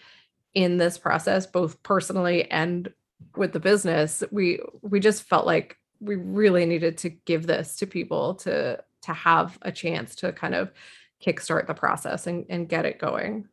in 0.53 0.77
this 0.77 0.97
process 0.97 1.45
both 1.47 1.81
personally 1.81 2.51
and 2.51 2.91
with 3.37 3.53
the 3.53 3.59
business. 3.59 4.23
We 4.31 4.59
we 4.81 4.99
just 4.99 5.23
felt 5.23 5.45
like 5.45 5.77
we 6.01 6.15
really 6.15 6.65
needed 6.65 6.97
to 6.99 7.09
give 7.09 7.47
this 7.47 7.77
to 7.77 7.87
people 7.87 8.35
to 8.35 8.83
to 9.03 9.13
have 9.13 9.57
a 9.61 9.71
chance 9.71 10.15
to 10.15 10.33
kind 10.33 10.53
of 10.53 10.71
kickstart 11.25 11.67
the 11.67 11.73
process 11.73 12.27
and, 12.27 12.45
and 12.49 12.67
get 12.67 12.85
it 12.85 12.99
going 12.99 13.47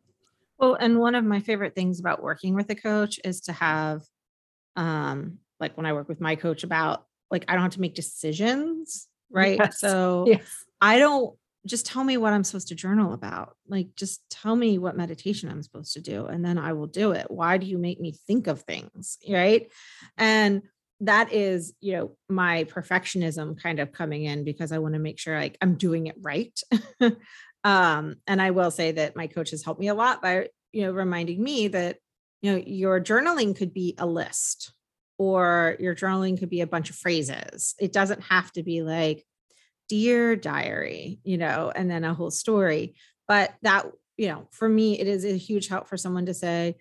Well, 0.59 0.75
and 0.75 0.99
one 0.99 1.15
of 1.15 1.25
my 1.25 1.41
favorite 1.41 1.75
things 1.75 2.01
about 2.01 2.23
working 2.23 2.55
with 2.55 2.71
a 2.71 2.75
coach 2.75 3.21
is 3.25 3.43
to 3.43 3.53
have, 3.53 4.03
um, 4.77 5.39
like 5.61 5.77
when 5.77 5.87
I 5.87 5.93
work 5.93 6.09
with 6.09 6.21
my 6.21 6.37
coach 6.37 6.65
about 6.65 7.05
like 7.31 7.45
I 7.49 7.55
don't 7.55 7.63
have 7.63 7.73
to 7.73 7.81
make 7.81 7.95
decisions, 7.95 9.09
right? 9.31 9.59
Yes. 9.59 9.81
So 9.81 10.25
yes 10.27 10.65
I 10.81 10.99
don't 10.99 11.37
just 11.67 11.87
tell 11.87 12.05
me 12.05 12.17
what 12.17 12.33
I'm 12.33 12.45
supposed 12.45 12.69
to 12.69 12.75
journal 12.75 13.13
about. 13.13 13.57
Like 13.69 13.95
just 13.97 14.23
tell 14.31 14.55
me 14.55 14.79
what 14.79 14.97
meditation 14.97 15.51
I'm 15.51 15.63
supposed 15.63 15.93
to 15.95 16.01
do 16.01 16.27
and 16.27 16.45
then 16.45 16.57
I 16.57 16.73
will 16.73 16.87
do 16.87 17.13
it. 17.13 17.31
Why 17.31 17.59
do 17.59 17.67
you 17.67 17.79
make 17.79 18.01
me 18.01 18.15
think 18.27 18.47
of 18.47 18.63
things, 18.63 19.19
right? 19.29 19.71
And 20.17 20.63
that 21.01 21.33
is, 21.33 21.75
you 21.81 21.93
know, 21.93 22.17
my 22.29 22.65
perfectionism 22.65 23.61
kind 23.61 23.81
of 23.81 23.93
coming 23.93 24.25
in 24.25 24.45
because 24.45 24.73
I 24.73 24.79
want 24.79 24.95
to 24.95 25.01
make 25.01 25.19
sure 25.19 25.39
like 25.39 25.57
I'm 25.61 25.75
doing 25.75 26.07
it 26.07 26.17
right. 26.21 26.59
um 27.65 28.17
and 28.27 28.41
I 28.41 28.51
will 28.51 28.71
say 28.71 28.93
that 28.93 29.17
my 29.17 29.27
coach 29.27 29.51
has 29.51 29.65
helped 29.65 29.81
me 29.81 29.89
a 29.89 29.95
lot 29.95 30.23
by, 30.23 30.49
you 30.73 30.83
know, 30.83 30.93
reminding 30.93 31.43
me 31.43 31.69
that 31.69 31.99
you 32.41 32.53
know, 32.53 32.63
your 32.65 33.01
journaling 33.01 33.57
could 33.57 33.75
be 33.75 33.95
a 33.99 34.07
list 34.07 34.73
or 35.19 35.77
your 35.81 35.95
journaling 35.95 36.39
could 36.39 36.51
be 36.51 36.61
a 36.61 36.67
bunch 36.67 36.91
of 36.91 36.97
phrases. 36.97 37.75
It 37.81 37.93
doesn't 37.93 38.23
have 38.23 38.53
to 38.53 38.63
be 38.63 38.83
like 38.83 39.25
dear 39.89 40.37
diary, 40.37 41.19
you 41.25 41.39
know, 41.39 41.73
and 41.75 41.91
then 41.91 42.05
a 42.05 42.15
whole 42.15 42.31
story. 42.31 42.95
But 43.27 43.55
that, 43.63 43.87
you 44.17 44.29
know, 44.29 44.47
for 44.53 44.69
me, 44.69 44.99
it 44.99 45.09
is 45.09 45.25
a 45.25 45.37
huge 45.37 45.69
help 45.69 45.89
for 45.89 45.97
someone 45.97 46.27
to 46.27 46.35
say, 46.35 46.77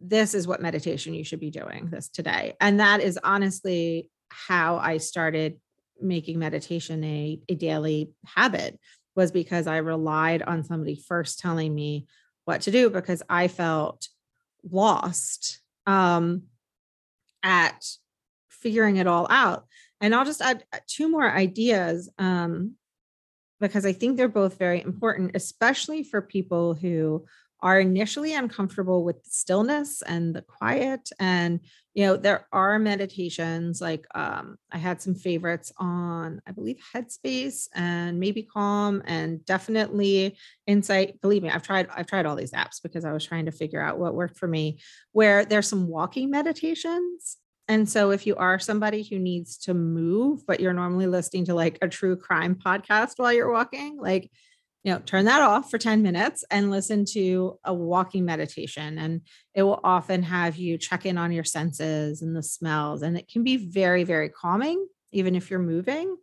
this 0.00 0.34
is 0.34 0.46
what 0.46 0.62
meditation 0.62 1.14
you 1.14 1.24
should 1.24 1.40
be 1.40 1.50
doing 1.50 1.90
this 1.90 2.08
today. 2.08 2.54
And 2.60 2.80
that 2.80 3.00
is 3.00 3.18
honestly 3.22 4.08
how 4.28 4.76
I 4.76 4.98
started 4.98 5.58
making 6.00 6.38
meditation 6.38 7.02
a, 7.04 7.40
a 7.48 7.54
daily 7.54 8.12
habit 8.24 8.78
was 9.16 9.30
because 9.32 9.66
I 9.66 9.78
relied 9.78 10.42
on 10.42 10.64
somebody 10.64 10.94
first 10.96 11.38
telling 11.38 11.74
me 11.74 12.06
what 12.44 12.62
to 12.62 12.70
do 12.70 12.90
because 12.90 13.22
I 13.28 13.48
felt 13.48 14.08
lost 14.68 15.60
um, 15.86 16.44
at 17.42 17.84
figuring 18.48 18.96
it 18.96 19.06
all 19.06 19.26
out. 19.30 19.66
And 20.00 20.14
I'll 20.14 20.24
just 20.24 20.40
add 20.40 20.64
uh, 20.72 20.78
two 20.86 21.08
more 21.08 21.30
ideas 21.30 22.10
um, 22.18 22.74
because 23.60 23.84
I 23.84 23.92
think 23.92 24.16
they're 24.16 24.28
both 24.28 24.58
very 24.58 24.82
important, 24.82 25.32
especially 25.34 26.02
for 26.02 26.22
people 26.22 26.74
who 26.74 27.24
are 27.62 27.80
initially 27.80 28.34
uncomfortable 28.34 29.04
with 29.04 29.16
stillness 29.24 30.02
and 30.02 30.34
the 30.34 30.42
quiet. 30.42 31.10
And, 31.18 31.60
you 31.94 32.06
know, 32.06 32.16
there 32.16 32.46
are 32.52 32.78
meditations 32.78 33.80
like 33.80 34.06
um, 34.14 34.56
I 34.70 34.78
had 34.78 35.02
some 35.02 35.14
favorites 35.14 35.72
on, 35.76 36.40
I 36.46 36.52
believe, 36.52 36.78
Headspace 36.94 37.68
and 37.74 38.18
maybe 38.18 38.42
Calm 38.42 39.02
and 39.06 39.44
definitely 39.44 40.36
Insight. 40.66 41.20
Believe 41.20 41.42
me, 41.42 41.50
I've 41.50 41.62
tried, 41.62 41.88
I've 41.94 42.06
tried 42.06 42.26
all 42.26 42.36
these 42.36 42.52
apps 42.52 42.82
because 42.82 43.04
I 43.04 43.12
was 43.12 43.24
trying 43.24 43.46
to 43.46 43.52
figure 43.52 43.82
out 43.82 43.98
what 43.98 44.14
worked 44.14 44.38
for 44.38 44.48
me, 44.48 44.78
where 45.12 45.44
there's 45.44 45.68
some 45.68 45.88
walking 45.88 46.30
meditations 46.30 47.38
and 47.70 47.88
so 47.88 48.10
if 48.10 48.26
you 48.26 48.34
are 48.34 48.58
somebody 48.58 49.04
who 49.04 49.20
needs 49.20 49.56
to 49.58 49.74
move, 49.74 50.44
but 50.44 50.58
you're 50.58 50.72
normally 50.72 51.06
listening 51.06 51.44
to 51.44 51.54
like 51.54 51.78
a 51.80 51.86
true 51.86 52.16
crime 52.16 52.56
podcast 52.56 53.12
while 53.18 53.32
you're 53.32 53.52
walking, 53.52 53.96
like, 53.96 54.28
you 54.82 54.92
know, 54.92 54.98
turn 55.00 55.26
that 55.26 55.42
off 55.42 55.70
for 55.70 55.78
10 55.78 56.02
minutes 56.02 56.42
and 56.50 56.70
listen 56.70 57.04
to 57.04 57.58
a 57.64 57.74
walking 57.74 58.24
meditation. 58.24 58.98
And 58.98 59.22
it 59.54 59.62
will 59.62 59.80
often 59.84 60.22
have 60.22 60.56
you 60.56 60.78
check 60.78 61.04
in 61.04 61.18
on 61.18 61.32
your 61.32 61.44
senses 61.44 62.22
and 62.22 62.34
the 62.34 62.42
smells. 62.42 63.02
And 63.02 63.16
it 63.16 63.28
can 63.28 63.44
be 63.44 63.56
very, 63.58 64.04
very 64.04 64.30
calming, 64.30 64.86
even 65.12 65.34
if 65.34 65.50
you're 65.50 65.58
moving. 65.58 66.16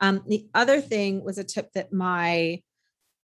Um, 0.00 0.22
the 0.26 0.48
other 0.54 0.80
thing 0.80 1.22
was 1.22 1.38
a 1.38 1.44
tip 1.44 1.72
that 1.74 1.92
my 1.92 2.62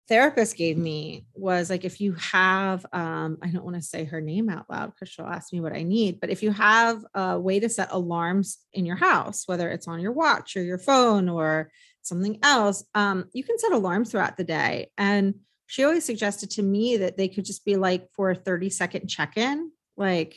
therapist 0.10 0.58
gave 0.58 0.78
me 0.78 1.26
was 1.34 1.70
like 1.70 1.86
if 1.86 2.02
you 2.02 2.12
have 2.14 2.86
um 2.92 3.38
i 3.42 3.48
don't 3.48 3.64
want 3.64 3.76
to 3.76 3.82
say 3.82 4.04
her 4.04 4.20
name 4.20 4.50
out 4.50 4.70
loud 4.70 4.88
because 4.88 5.08
she'll 5.08 5.26
ask 5.26 5.54
me 5.54 5.62
what 5.62 5.72
i 5.72 5.82
need 5.82 6.20
but 6.20 6.30
if 6.30 6.44
you 6.44 6.52
have 6.52 7.06
a 7.14 7.40
way 7.40 7.58
to 7.58 7.70
set 7.70 7.88
alarms 7.90 8.58
in 8.74 8.86
your 8.86 8.98
house 8.98 9.44
whether 9.46 9.70
it's 9.70 9.88
on 9.88 10.02
your 10.02 10.12
watch 10.12 10.58
or 10.58 10.62
your 10.62 10.78
phone 10.78 11.30
or 11.30 11.72
something 12.04 12.39
else 12.43 12.84
um 12.95 13.26
you 13.34 13.43
can 13.43 13.58
set 13.58 13.72
alarms 13.72 14.12
throughout 14.12 14.38
the 14.38 14.43
day 14.43 14.89
and 14.97 15.36
she 15.68 15.84
always 15.84 16.06
suggested 16.06 16.51
to 16.51 16.62
me 16.62 16.97
that 16.97 17.18
they 17.18 17.28
could 17.28 17.45
just 17.45 17.66
be 17.66 17.76
like 17.76 18.08
for 18.12 18.32
a 18.32 18.36
30 18.36 18.70
second 18.70 19.08
check-in 19.08 19.72
like 19.97 20.36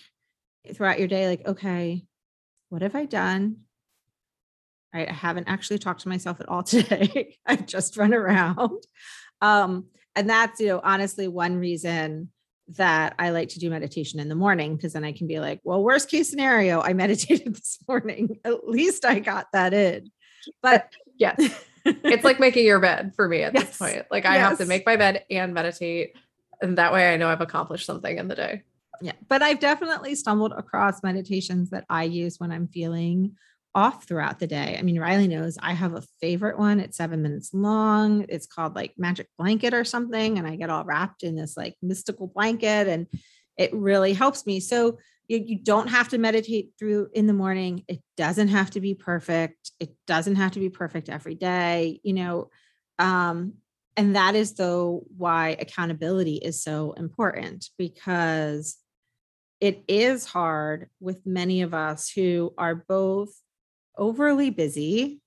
throughout 0.75 0.99
your 0.99 1.09
day 1.09 1.29
like 1.29 1.47
okay 1.47 2.05
what 2.69 2.83
have 2.83 2.97
i 2.97 3.05
done 3.05 3.57
i 4.95 5.05
haven't 5.05 5.49
actually 5.49 5.79
talked 5.79 6.01
to 6.01 6.09
myself 6.09 6.41
at 6.41 6.49
all 6.49 6.63
today 6.65 7.37
i've 7.47 7.67
just 7.67 7.97
run 7.97 8.15
around 8.15 8.83
um, 9.41 9.87
and 10.15 10.29
that's, 10.29 10.61
you 10.61 10.69
know, 10.69 10.81
honestly, 10.83 11.29
one 11.29 11.59
reason 11.59 12.31
that 12.69 13.15
I 13.19 13.31
like 13.31 13.51
to 13.51 13.61
do 13.61 13.71
meditation 13.71 14.19
in 14.19 14.29
the 14.29 14.35
morning 14.35 14.75
because 14.75 14.95
then 14.95 15.05
I 15.05 15.13
can 15.13 15.27
be 15.27 15.39
like, 15.39 15.61
well, 15.63 15.83
worst 15.83 16.11
case 16.11 16.31
scenario, 16.31 16.81
I 16.81 16.93
meditated 16.95 17.55
this 17.55 17.79
morning. 17.87 18.41
At 18.45 18.67
least 18.67 19.05
I 19.05 19.21
got 19.21 19.47
that 19.53 19.75
in. 19.75 20.11
But 20.63 20.93
yes 21.19 21.37
it's 21.85 22.25
like 22.25 22.41
making 22.41 22.65
your 22.67 22.81
bed 22.81 23.13
for 23.15 23.29
me 23.29 23.43
at 23.43 23.55
Yes. 23.55 23.67
this 23.67 23.79
point 23.79 24.07
like 24.11 24.25
i 24.27 24.37
have 24.37 24.59
to 24.59 24.67
make 24.67 24.85
my 24.87 24.97
bed 24.97 25.25
and 25.31 25.55
meditate 25.55 26.17
and 26.61 26.79
that 26.79 26.93
way 26.93 27.13
i 27.13 27.17
know 27.17 27.29
i've 27.29 27.41
accomplished 27.41 27.87
something 27.87 28.19
in 28.19 28.29
the 28.29 28.35
day 28.35 28.63
yeah, 29.03 29.13
but 29.29 29.43
I've 29.43 29.61
definitely 29.61 30.15
stumbled 30.15 30.53
across 30.57 31.03
meditations 31.03 31.69
that 31.71 31.85
I 31.91 32.05
use 32.05 32.41
when 32.41 32.51
I'm 32.51 32.67
feeling 32.69 33.37
off 33.75 34.05
throughout 34.09 34.39
the 34.39 34.47
day. 34.47 34.77
I 34.79 34.83
mean, 34.83 34.99
Riley 34.99 35.29
knows 35.29 35.59
I 35.61 35.75
have 35.75 35.95
a 35.95 36.03
favorite 36.21 36.59
one. 36.59 36.81
It's 36.81 36.97
seven 36.97 37.21
minutes 37.21 37.53
long. 37.53 38.25
It's 38.31 38.47
called 38.47 38.75
like 38.75 38.95
Magic 38.97 39.29
Blanket 39.39 39.75
or 39.75 39.85
something. 39.85 40.39
And 40.39 40.47
I 40.47 40.57
get 40.57 40.71
all 40.71 40.85
wrapped 40.85 41.25
in 41.25 41.37
this 41.37 41.59
like 41.59 41.75
mystical 41.83 42.27
blanket 42.29 42.89
and 42.89 43.07
it 43.59 43.71
really 43.75 44.15
helps 44.15 44.47
me. 44.47 44.61
So 44.61 44.99
you, 45.29 45.59
don't 45.59 45.89
have 45.89 46.09
to 46.11 46.19
meditate 46.19 46.73
through 46.79 47.09
in 47.13 47.27
the 47.27 47.33
morning. 47.33 47.85
It 47.89 48.01
doesn't 48.17 48.49
have 48.49 48.71
to 48.71 48.81
be 48.81 48.95
perfect. 48.95 49.73
It 49.81 49.95
doesn't 50.07 50.37
have 50.37 50.53
to 50.53 50.61
be 50.61 50.71
perfect 50.71 51.09
every 51.09 51.35
day, 51.35 52.01
you 52.03 52.13
know. 52.13 52.51
Um, 52.99 53.55
and 53.97 54.17
that 54.17 54.35
is 54.35 54.55
though 54.55 55.05
why 55.17 55.57
accountability 55.59 56.37
is 56.37 56.63
so 56.63 56.93
important 56.93 57.71
because 57.79 58.77
it 59.61 59.85
is 59.89 60.27
hard 60.27 60.91
with 61.01 61.27
many 61.27 61.63
of 61.63 61.73
us 61.73 62.11
who 62.11 62.53
are 62.59 62.75
both 62.75 63.31
overly 63.97 64.51
busy 64.51 65.21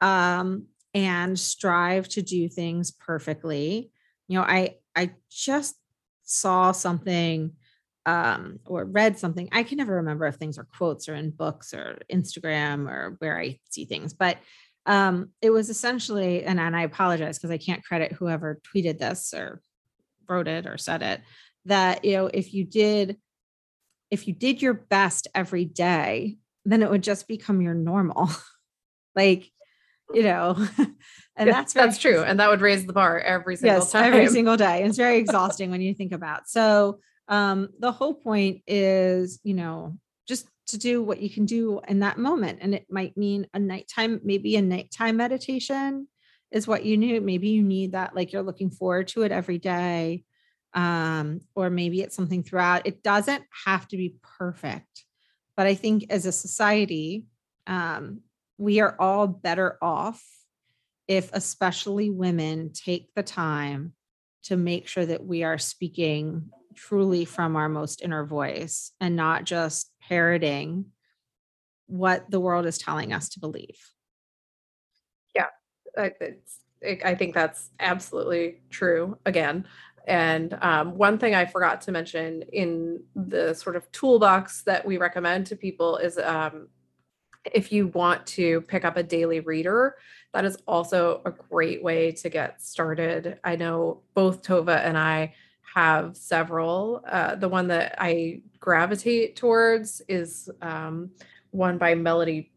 um, 0.00 0.66
and 0.94 1.38
strive 1.38 2.08
to 2.08 2.22
do 2.22 2.48
things 2.48 2.90
perfectly. 2.90 3.90
You 4.26 4.38
know, 4.38 4.44
I 4.44 4.76
I 4.96 5.12
just 5.30 5.76
saw 6.24 6.72
something 6.72 7.52
um, 8.08 8.58
or 8.64 8.86
read 8.86 9.18
something. 9.18 9.50
I 9.52 9.62
can 9.62 9.76
never 9.76 9.96
remember 9.96 10.24
if 10.26 10.36
things 10.36 10.56
are 10.58 10.66
quotes 10.78 11.08
or 11.10 11.14
in 11.14 11.30
books 11.30 11.74
or 11.74 11.98
Instagram 12.10 12.88
or 12.90 13.16
where 13.18 13.38
I 13.38 13.58
see 13.68 13.84
things, 13.84 14.14
but 14.14 14.38
um, 14.86 15.28
it 15.42 15.50
was 15.50 15.68
essentially, 15.68 16.42
and, 16.44 16.58
and 16.58 16.74
I 16.74 16.82
apologize 16.82 17.36
because 17.38 17.50
I 17.50 17.58
can't 17.58 17.84
credit 17.84 18.12
whoever 18.12 18.60
tweeted 18.74 18.98
this 18.98 19.34
or 19.34 19.60
wrote 20.26 20.48
it 20.48 20.66
or 20.66 20.78
said 20.78 21.02
it, 21.02 21.20
that 21.66 22.02
you 22.06 22.12
know, 22.12 22.30
if 22.32 22.54
you 22.54 22.64
did, 22.64 23.18
if 24.10 24.26
you 24.26 24.32
did 24.32 24.62
your 24.62 24.72
best 24.72 25.28
every 25.34 25.66
day, 25.66 26.38
then 26.64 26.82
it 26.82 26.90
would 26.90 27.02
just 27.02 27.28
become 27.28 27.60
your 27.60 27.74
normal. 27.74 28.30
like, 29.14 29.50
you 30.14 30.22
know, 30.22 30.56
and 30.78 31.46
Yeah, 31.46 31.52
that's 31.52 31.74
very- 31.74 31.86
that's 31.86 31.98
true. 31.98 32.22
And 32.22 32.40
that 32.40 32.48
would 32.48 32.62
raise 32.62 32.86
the 32.86 32.94
bar 32.94 33.20
every 33.20 33.56
single 33.56 33.80
yes, 33.80 33.92
time. 33.92 34.04
every 34.14 34.28
single 34.28 34.56
day. 34.56 34.84
It's 34.84 34.96
very 34.96 35.18
exhausting 35.24 35.70
when 35.70 35.82
you 35.82 35.92
think 35.92 36.12
about. 36.12 36.48
So 36.48 37.00
um, 37.28 37.68
the 37.78 37.92
whole 37.92 38.14
point 38.14 38.62
is, 38.66 39.38
you 39.42 39.54
know, 39.54 39.98
just 40.26 40.48
to 40.68 40.78
do 40.78 41.02
what 41.02 41.20
you 41.20 41.30
can 41.30 41.46
do 41.46 41.80
in 41.88 42.00
that 42.00 42.18
moment. 42.18 42.58
And 42.62 42.74
it 42.74 42.86
might 42.90 43.16
mean 43.16 43.46
a 43.54 43.58
nighttime, 43.58 44.20
maybe 44.24 44.56
a 44.56 44.62
nighttime 44.62 45.16
meditation 45.16 46.08
is 46.50 46.66
what 46.66 46.84
you 46.84 46.96
need. 46.96 47.22
Maybe 47.22 47.48
you 47.48 47.62
need 47.62 47.92
that, 47.92 48.14
like 48.14 48.32
you're 48.32 48.42
looking 48.42 48.70
forward 48.70 49.08
to 49.08 49.22
it 49.22 49.32
every 49.32 49.58
day. 49.58 50.24
Um, 50.74 51.40
or 51.54 51.70
maybe 51.70 52.02
it's 52.02 52.14
something 52.14 52.42
throughout. 52.42 52.86
It 52.86 53.02
doesn't 53.02 53.42
have 53.64 53.88
to 53.88 53.96
be 53.96 54.16
perfect. 54.38 55.04
But 55.56 55.66
I 55.66 55.74
think 55.74 56.06
as 56.10 56.26
a 56.26 56.32
society, 56.32 57.26
um, 57.66 58.20
we 58.58 58.80
are 58.80 58.94
all 58.98 59.26
better 59.26 59.78
off 59.80 60.22
if 61.06 61.30
especially 61.32 62.10
women 62.10 62.72
take 62.72 63.08
the 63.14 63.22
time 63.22 63.94
to 64.44 64.56
make 64.56 64.86
sure 64.86 65.06
that 65.06 65.24
we 65.24 65.42
are 65.42 65.58
speaking 65.58 66.50
truly 66.78 67.24
from 67.24 67.56
our 67.56 67.68
most 67.68 68.02
inner 68.02 68.24
voice 68.24 68.92
and 69.00 69.16
not 69.16 69.44
just 69.44 69.90
parroting 70.00 70.86
what 71.86 72.30
the 72.30 72.40
world 72.40 72.66
is 72.66 72.78
telling 72.78 73.12
us 73.12 73.30
to 73.30 73.40
believe. 73.40 73.78
Yeah, 75.34 75.46
it's, 75.96 76.60
it, 76.80 77.04
I 77.04 77.14
think 77.14 77.34
that's 77.34 77.70
absolutely 77.80 78.60
true 78.70 79.18
again. 79.26 79.66
And 80.06 80.56
um, 80.62 80.96
one 80.96 81.18
thing 81.18 81.34
I 81.34 81.46
forgot 81.46 81.80
to 81.82 81.92
mention 81.92 82.42
in 82.52 83.02
the 83.14 83.54
sort 83.54 83.76
of 83.76 83.90
toolbox 83.92 84.62
that 84.62 84.86
we 84.86 84.96
recommend 84.96 85.46
to 85.48 85.56
people 85.56 85.96
is 85.96 86.16
um, 86.16 86.68
if 87.44 87.72
you 87.72 87.88
want 87.88 88.26
to 88.26 88.60
pick 88.62 88.84
up 88.84 88.96
a 88.96 89.02
daily 89.02 89.40
reader, 89.40 89.96
that 90.32 90.44
is 90.44 90.56
also 90.66 91.22
a 91.24 91.30
great 91.30 91.82
way 91.82 92.12
to 92.12 92.28
get 92.28 92.62
started. 92.62 93.38
I 93.42 93.56
know 93.56 94.02
both 94.14 94.42
Tova 94.42 94.78
and 94.84 94.96
I 94.96 95.34
have 95.74 96.16
several. 96.16 97.04
Uh, 97.06 97.34
the 97.34 97.48
one 97.48 97.68
that 97.68 97.96
I 97.98 98.42
gravitate 98.58 99.36
towards 99.36 100.02
is 100.08 100.48
um, 100.62 101.10
one 101.50 101.78
by 101.78 101.94
Melody 101.94 102.52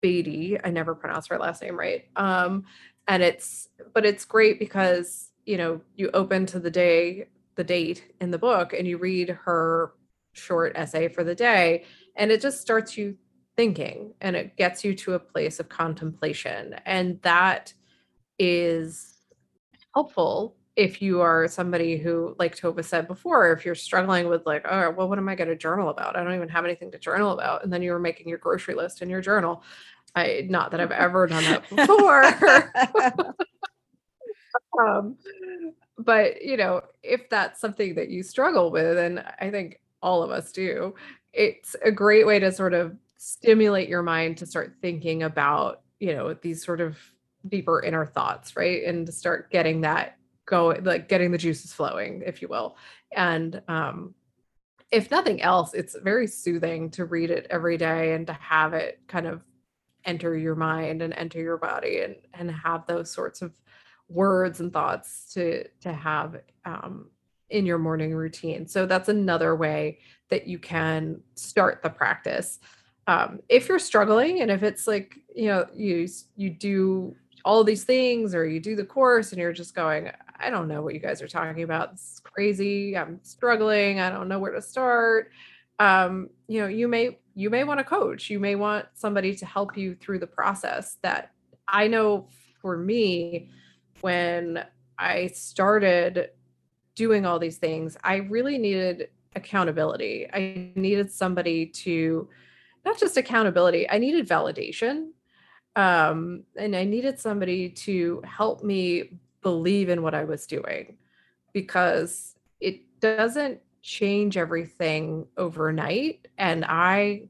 Beattie. 0.00 0.58
I 0.62 0.70
never 0.70 0.94
pronounce 0.94 1.26
her 1.28 1.38
last 1.38 1.62
name 1.62 1.78
right. 1.78 2.04
Um, 2.16 2.64
and 3.08 3.22
it's, 3.22 3.68
but 3.92 4.06
it's 4.06 4.24
great 4.24 4.58
because, 4.58 5.30
you 5.44 5.56
know, 5.56 5.80
you 5.96 6.10
open 6.14 6.46
to 6.46 6.58
the 6.58 6.70
day, 6.70 7.26
the 7.56 7.64
date 7.64 8.14
in 8.20 8.30
the 8.30 8.38
book, 8.38 8.72
and 8.72 8.86
you 8.86 8.98
read 8.98 9.28
her 9.28 9.92
short 10.32 10.72
essay 10.74 11.08
for 11.08 11.22
the 11.24 11.34
day, 11.34 11.84
and 12.16 12.30
it 12.30 12.40
just 12.40 12.60
starts 12.60 12.96
you 12.96 13.16
thinking 13.56 14.12
and 14.20 14.34
it 14.34 14.56
gets 14.56 14.84
you 14.84 14.94
to 14.94 15.14
a 15.14 15.18
place 15.18 15.60
of 15.60 15.68
contemplation. 15.68 16.74
And 16.84 17.20
that 17.22 17.72
is 18.38 19.14
helpful 19.94 20.56
if 20.76 21.00
you 21.00 21.20
are 21.20 21.46
somebody 21.46 21.96
who, 21.96 22.34
like 22.38 22.56
Tova 22.56 22.84
said 22.84 23.06
before, 23.06 23.52
if 23.52 23.64
you're 23.64 23.76
struggling 23.76 24.28
with 24.28 24.44
like, 24.44 24.66
oh, 24.68 24.90
well, 24.90 25.08
what 25.08 25.18
am 25.18 25.28
I 25.28 25.36
going 25.36 25.48
to 25.48 25.56
journal 25.56 25.88
about? 25.88 26.16
I 26.16 26.24
don't 26.24 26.34
even 26.34 26.48
have 26.48 26.64
anything 26.64 26.90
to 26.90 26.98
journal 26.98 27.32
about. 27.32 27.62
And 27.62 27.72
then 27.72 27.82
you 27.82 27.92
were 27.92 28.00
making 28.00 28.28
your 28.28 28.38
grocery 28.38 28.74
list 28.74 29.00
in 29.00 29.08
your 29.08 29.20
journal. 29.20 29.62
I 30.16 30.46
not 30.48 30.70
that 30.72 30.80
I've 30.80 30.90
ever 30.90 31.26
done 31.26 31.44
that 31.44 31.68
before. 31.68 32.24
um, 34.88 35.16
but 35.98 36.42
you 36.42 36.56
know, 36.56 36.82
if 37.02 37.28
that's 37.30 37.60
something 37.60 37.94
that 37.94 38.10
you 38.10 38.22
struggle 38.22 38.70
with, 38.70 38.98
and 38.98 39.24
I 39.40 39.50
think 39.50 39.80
all 40.02 40.22
of 40.22 40.30
us 40.30 40.50
do, 40.52 40.94
it's 41.32 41.76
a 41.84 41.92
great 41.92 42.26
way 42.26 42.38
to 42.38 42.50
sort 42.52 42.74
of 42.74 42.96
stimulate 43.16 43.88
your 43.88 44.02
mind 44.02 44.38
to 44.38 44.46
start 44.46 44.74
thinking 44.82 45.22
about, 45.22 45.82
you 46.00 46.14
know, 46.14 46.34
these 46.34 46.64
sort 46.64 46.80
of 46.80 46.98
deeper 47.48 47.82
inner 47.82 48.04
thoughts, 48.04 48.56
right? 48.56 48.84
And 48.84 49.06
to 49.06 49.12
start 49.12 49.50
getting 49.50 49.82
that 49.82 50.18
going, 50.46 50.84
like 50.84 51.08
getting 51.08 51.30
the 51.30 51.38
juices 51.38 51.72
flowing, 51.72 52.22
if 52.26 52.42
you 52.42 52.48
will. 52.48 52.76
And 53.16 53.62
um, 53.68 54.14
if 54.90 55.10
nothing 55.10 55.42
else, 55.42 55.74
it's 55.74 55.96
very 55.98 56.26
soothing 56.26 56.90
to 56.90 57.04
read 57.04 57.30
it 57.30 57.46
every 57.50 57.76
day 57.76 58.14
and 58.14 58.26
to 58.26 58.32
have 58.34 58.74
it 58.74 59.00
kind 59.08 59.26
of 59.26 59.44
enter 60.04 60.36
your 60.36 60.54
mind 60.54 61.02
and 61.02 61.14
enter 61.14 61.40
your 61.40 61.56
body 61.56 62.00
and 62.00 62.16
and 62.34 62.50
have 62.50 62.86
those 62.86 63.10
sorts 63.10 63.40
of 63.40 63.52
words 64.08 64.60
and 64.60 64.72
thoughts 64.72 65.32
to 65.32 65.66
to 65.80 65.92
have 65.92 66.40
um, 66.64 67.08
in 67.50 67.66
your 67.66 67.78
morning 67.78 68.14
routine. 68.14 68.66
So 68.66 68.86
that's 68.86 69.08
another 69.08 69.54
way 69.54 69.98
that 70.28 70.46
you 70.46 70.58
can 70.58 71.20
start 71.34 71.82
the 71.82 71.90
practice. 71.90 72.58
Um, 73.06 73.40
if 73.48 73.68
you're 73.68 73.78
struggling 73.78 74.40
and 74.40 74.50
if 74.50 74.62
it's 74.62 74.86
like 74.86 75.18
you 75.34 75.48
know 75.48 75.66
you 75.74 76.08
you 76.36 76.50
do 76.50 77.16
all 77.44 77.62
these 77.62 77.84
things 77.84 78.34
or 78.34 78.46
you 78.46 78.58
do 78.58 78.74
the 78.74 78.84
course 78.84 79.32
and 79.32 79.40
you're 79.40 79.52
just 79.52 79.74
going 79.74 80.10
i 80.38 80.48
don't 80.50 80.68
know 80.68 80.82
what 80.82 80.94
you 80.94 81.00
guys 81.00 81.22
are 81.22 81.28
talking 81.28 81.62
about. 81.62 81.92
It's 81.92 82.20
crazy. 82.20 82.96
I'm 82.96 83.20
struggling. 83.22 84.00
I 84.00 84.10
don't 84.10 84.28
know 84.28 84.38
where 84.38 84.52
to 84.52 84.62
start. 84.62 85.30
Um, 85.78 86.30
you 86.48 86.60
know 86.60 86.68
you 86.68 86.88
may 86.88 87.18
you 87.34 87.50
may 87.50 87.64
want 87.64 87.80
a 87.80 87.84
coach. 87.84 88.30
You 88.30 88.38
may 88.38 88.54
want 88.54 88.86
somebody 88.94 89.34
to 89.36 89.46
help 89.46 89.76
you 89.76 89.94
through 89.94 90.20
the 90.20 90.26
process 90.26 90.98
that 91.02 91.32
i 91.68 91.88
know 91.88 92.28
for 92.60 92.76
me 92.76 93.50
when 94.00 94.64
i 94.98 95.26
started 95.28 96.30
doing 96.94 97.26
all 97.26 97.38
these 97.38 97.56
things 97.56 97.96
i 98.04 98.16
really 98.16 98.58
needed 98.58 99.08
accountability. 99.36 100.28
I 100.32 100.70
needed 100.76 101.10
somebody 101.10 101.66
to 101.66 102.28
not 102.84 102.98
just 102.98 103.16
accountability 103.16 103.88
i 103.90 103.98
needed 103.98 104.28
validation 104.28 105.08
um, 105.76 106.44
and 106.56 106.76
i 106.76 106.84
needed 106.84 107.18
somebody 107.18 107.68
to 107.68 108.22
help 108.24 108.62
me 108.62 109.18
believe 109.42 109.88
in 109.88 110.02
what 110.02 110.14
i 110.14 110.24
was 110.24 110.46
doing 110.46 110.96
because 111.52 112.36
it 112.60 112.82
doesn't 113.00 113.60
change 113.82 114.36
everything 114.36 115.26
overnight 115.36 116.26
and 116.38 116.64
i 116.66 117.22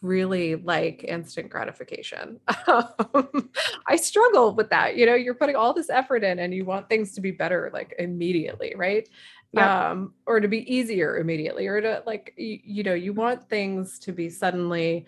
really 0.00 0.56
like 0.56 1.04
instant 1.04 1.48
gratification 1.50 2.40
Um, 2.66 3.50
i 3.88 3.96
struggle 3.96 4.54
with 4.54 4.70
that 4.70 4.96
you 4.96 5.06
know 5.06 5.14
you're 5.14 5.34
putting 5.34 5.54
all 5.54 5.72
this 5.74 5.90
effort 5.90 6.24
in 6.24 6.38
and 6.40 6.52
you 6.54 6.64
want 6.64 6.88
things 6.88 7.14
to 7.14 7.20
be 7.20 7.30
better 7.30 7.70
like 7.72 7.94
immediately 7.98 8.74
right 8.76 9.08
Yep. 9.52 9.70
um 9.70 10.14
or 10.26 10.40
to 10.40 10.48
be 10.48 10.74
easier 10.74 11.18
immediately 11.18 11.66
or 11.66 11.80
to 11.80 12.02
like 12.06 12.32
you, 12.36 12.58
you 12.64 12.82
know 12.82 12.94
you 12.94 13.12
want 13.12 13.48
things 13.48 13.98
to 14.00 14.12
be 14.12 14.28
suddenly 14.30 15.06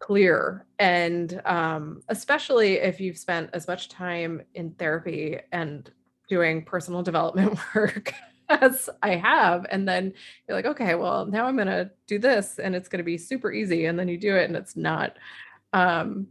clear 0.00 0.66
and 0.78 1.42
um 1.44 2.02
especially 2.08 2.74
if 2.74 3.00
you've 3.00 3.18
spent 3.18 3.50
as 3.52 3.68
much 3.68 3.88
time 3.90 4.40
in 4.54 4.72
therapy 4.72 5.38
and 5.52 5.92
doing 6.28 6.64
personal 6.64 7.02
development 7.10 7.58
work 7.74 8.14
as 8.50 8.90
I 9.02 9.16
have. 9.16 9.66
And 9.70 9.88
then 9.88 10.12
you're 10.46 10.56
like, 10.56 10.66
okay, 10.66 10.94
well, 10.94 11.24
now 11.26 11.46
I'm 11.46 11.56
going 11.56 11.68
to 11.68 11.90
do 12.06 12.18
this 12.18 12.58
and 12.58 12.74
it's 12.74 12.88
going 12.88 12.98
to 12.98 13.04
be 13.04 13.16
super 13.16 13.52
easy. 13.52 13.86
And 13.86 13.98
then 13.98 14.08
you 14.08 14.18
do 14.18 14.36
it 14.36 14.44
and 14.44 14.56
it's 14.56 14.76
not. 14.76 15.16
Um, 15.72 16.28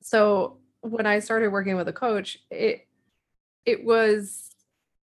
so 0.00 0.58
when 0.80 1.06
I 1.06 1.18
started 1.18 1.48
working 1.48 1.76
with 1.76 1.88
a 1.88 1.92
coach, 1.92 2.38
it, 2.50 2.86
it 3.64 3.84
was 3.84 4.50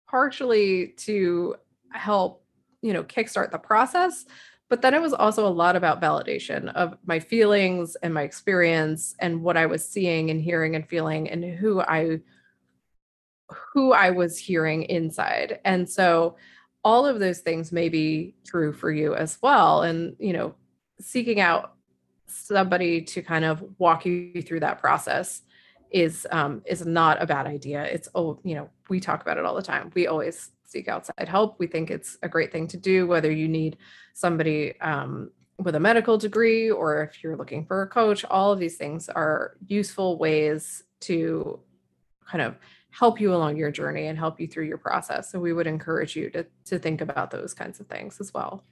partially 0.10 0.94
to 0.98 1.56
help, 1.92 2.46
you 2.82 2.94
know, 2.94 3.04
kickstart 3.04 3.52
the 3.52 3.58
process. 3.58 4.26
But 4.74 4.82
then 4.82 4.96
it 4.96 5.02
was 5.04 5.14
also 5.14 5.46
a 5.46 5.54
lot 5.54 5.76
about 5.76 6.02
validation 6.02 6.74
of 6.74 6.98
my 7.06 7.20
feelings 7.20 7.96
and 7.98 8.12
my 8.12 8.24
experience 8.24 9.16
and 9.20 9.44
what 9.44 9.56
I 9.56 9.68
was 9.68 9.88
seeing 9.88 10.32
and 10.32 10.42
hearing 10.42 10.76
and 10.76 10.90
feeling 10.90 11.30
and 11.30 11.46
who 11.46 11.80
I 11.82 12.22
who 13.72 13.94
I 13.94 14.10
was 14.10 14.36
hearing 14.36 14.82
inside. 14.86 15.60
And 15.64 15.88
so 15.88 16.38
all 16.84 17.06
of 17.06 17.20
those 17.20 17.42
things 17.42 17.72
may 17.72 17.88
be 17.88 18.34
true 18.48 18.74
for 18.74 18.90
you 18.90 19.14
as 19.14 19.38
well. 19.44 19.84
And, 19.84 20.16
you 20.18 20.34
know, 20.34 20.56
seeking 21.00 21.40
out 21.40 21.76
somebody 22.26 23.00
to 23.04 23.22
kind 23.22 23.46
of 23.46 23.64
walk 23.78 24.08
you 24.08 24.42
through 24.42 24.62
that 24.62 24.82
process 24.82 25.44
is 25.92 26.26
um 26.32 26.64
is 26.66 26.84
not 26.84 27.22
a 27.22 27.28
bad 27.28 27.46
idea. 27.46 27.84
It's 27.84 28.10
oh, 28.16 28.40
you 28.44 28.56
know, 28.56 28.72
we 28.90 29.00
talk 29.00 29.22
about 29.22 29.38
it 29.38 29.46
all 29.46 29.54
the 29.54 29.62
time. 29.62 29.92
We 29.94 30.08
always 30.08 30.50
seek 30.74 30.88
outside 30.88 31.28
help. 31.38 31.50
We 31.60 31.68
think 31.68 31.86
it's 31.90 32.18
a 32.22 32.30
great 32.36 32.52
thing 32.52 32.68
to 32.74 32.78
do, 32.78 33.08
whether 33.08 33.32
you 33.32 33.48
need 33.48 33.78
somebody 34.14 34.60
um 34.82 35.32
with 35.60 35.76
a 35.76 35.80
medical 35.80 36.18
degree 36.18 36.72
or 36.80 37.04
if 37.04 37.24
you're 37.24 37.38
looking 37.38 37.66
for 37.66 37.84
a 37.84 37.88
coach, 37.88 38.26
all 38.26 38.52
of 38.52 38.60
these 38.60 38.78
things 38.78 39.08
are 39.08 39.56
useful 39.68 40.18
ways 40.18 40.84
to 41.02 41.60
kind 42.26 42.42
of 42.42 42.56
help 42.90 43.22
you 43.22 43.34
along 43.34 43.58
your 43.58 43.72
journey 43.72 44.08
and 44.08 44.18
help 44.18 44.40
you 44.40 44.48
through 44.48 44.66
your 44.66 44.78
process. 44.78 45.32
So 45.32 45.40
we 45.40 45.54
would 45.54 45.68
encourage 45.68 46.16
you 46.16 46.30
to 46.32 46.46
to 46.66 46.80
think 46.80 47.02
about 47.02 47.32
those 47.32 47.54
kinds 47.54 47.80
of 47.80 47.88
things 47.88 48.20
as 48.20 48.34
well. 48.34 48.64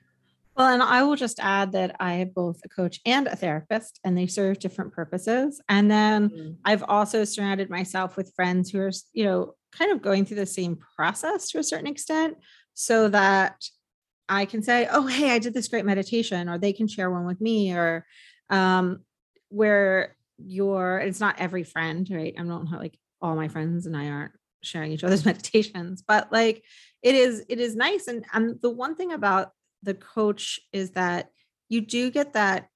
Well, 0.58 0.68
and 0.68 0.84
I 0.84 1.04
will 1.04 1.16
just 1.16 1.40
add 1.40 1.72
that 1.72 1.96
I 2.00 2.16
have 2.16 2.34
both 2.34 2.60
a 2.66 2.70
coach 2.70 3.00
and 3.06 3.28
a 3.28 3.36
therapist, 3.36 4.00
and 4.04 4.18
they 4.18 4.28
serve 4.28 4.60
different 4.60 4.92
purposes. 4.94 5.62
And 5.70 5.90
then 5.90 6.30
Mm. 6.30 6.58
I've 6.66 6.84
also 6.84 7.24
surrounded 7.24 7.70
myself 7.70 8.18
with 8.18 8.34
friends 8.36 8.70
who 8.70 8.80
are, 8.82 8.92
you 9.14 9.24
know, 9.24 9.56
kind 9.72 9.92
of 9.92 10.02
going 10.02 10.26
through 10.26 10.38
the 10.38 10.46
same 10.46 10.78
process 10.96 11.50
to 11.50 11.60
a 11.60 11.64
certain 11.64 11.88
extent 11.88 12.38
so 12.74 13.08
that 13.10 13.64
I 14.28 14.46
can 14.46 14.62
say, 14.62 14.88
oh, 14.92 15.08
hey, 15.08 15.32
I 15.32 15.40
did 15.40 15.54
this 15.54 15.68
great 15.70 15.86
meditation, 15.86 16.50
or 16.50 16.58
they 16.58 16.74
can 16.74 16.88
share 16.88 17.10
one 17.10 17.26
with 17.26 17.40
me, 17.42 17.74
or 17.74 18.06
um, 18.50 19.00
where 19.50 20.16
you're, 20.38 21.00
it's 21.00 21.20
not 21.20 21.40
every 21.40 21.64
friend, 21.64 22.08
right? 22.12 22.34
I 22.38 22.44
don't 22.44 22.68
have 22.68 22.80
like 22.80 22.98
all 23.22 23.36
my 23.36 23.48
friends 23.48 23.86
and 23.86 23.96
I 23.96 24.10
aren't 24.10 24.32
sharing 24.64 24.92
each 24.92 25.04
other's 25.04 25.26
meditations, 25.32 26.02
but 26.06 26.32
like 26.32 26.64
it 27.02 27.16
is, 27.16 27.46
it 27.48 27.60
is 27.60 27.76
nice. 27.76 28.08
And, 28.08 28.26
and 28.34 28.62
the 28.62 28.70
one 28.70 28.96
thing 28.96 29.12
about 29.14 29.52
the 29.84 29.94
coach 29.94 30.60
is 30.72 30.92
that 30.92 31.30
you 31.70 31.82
do 31.82 32.12
get 32.12 32.34
that 32.34 32.68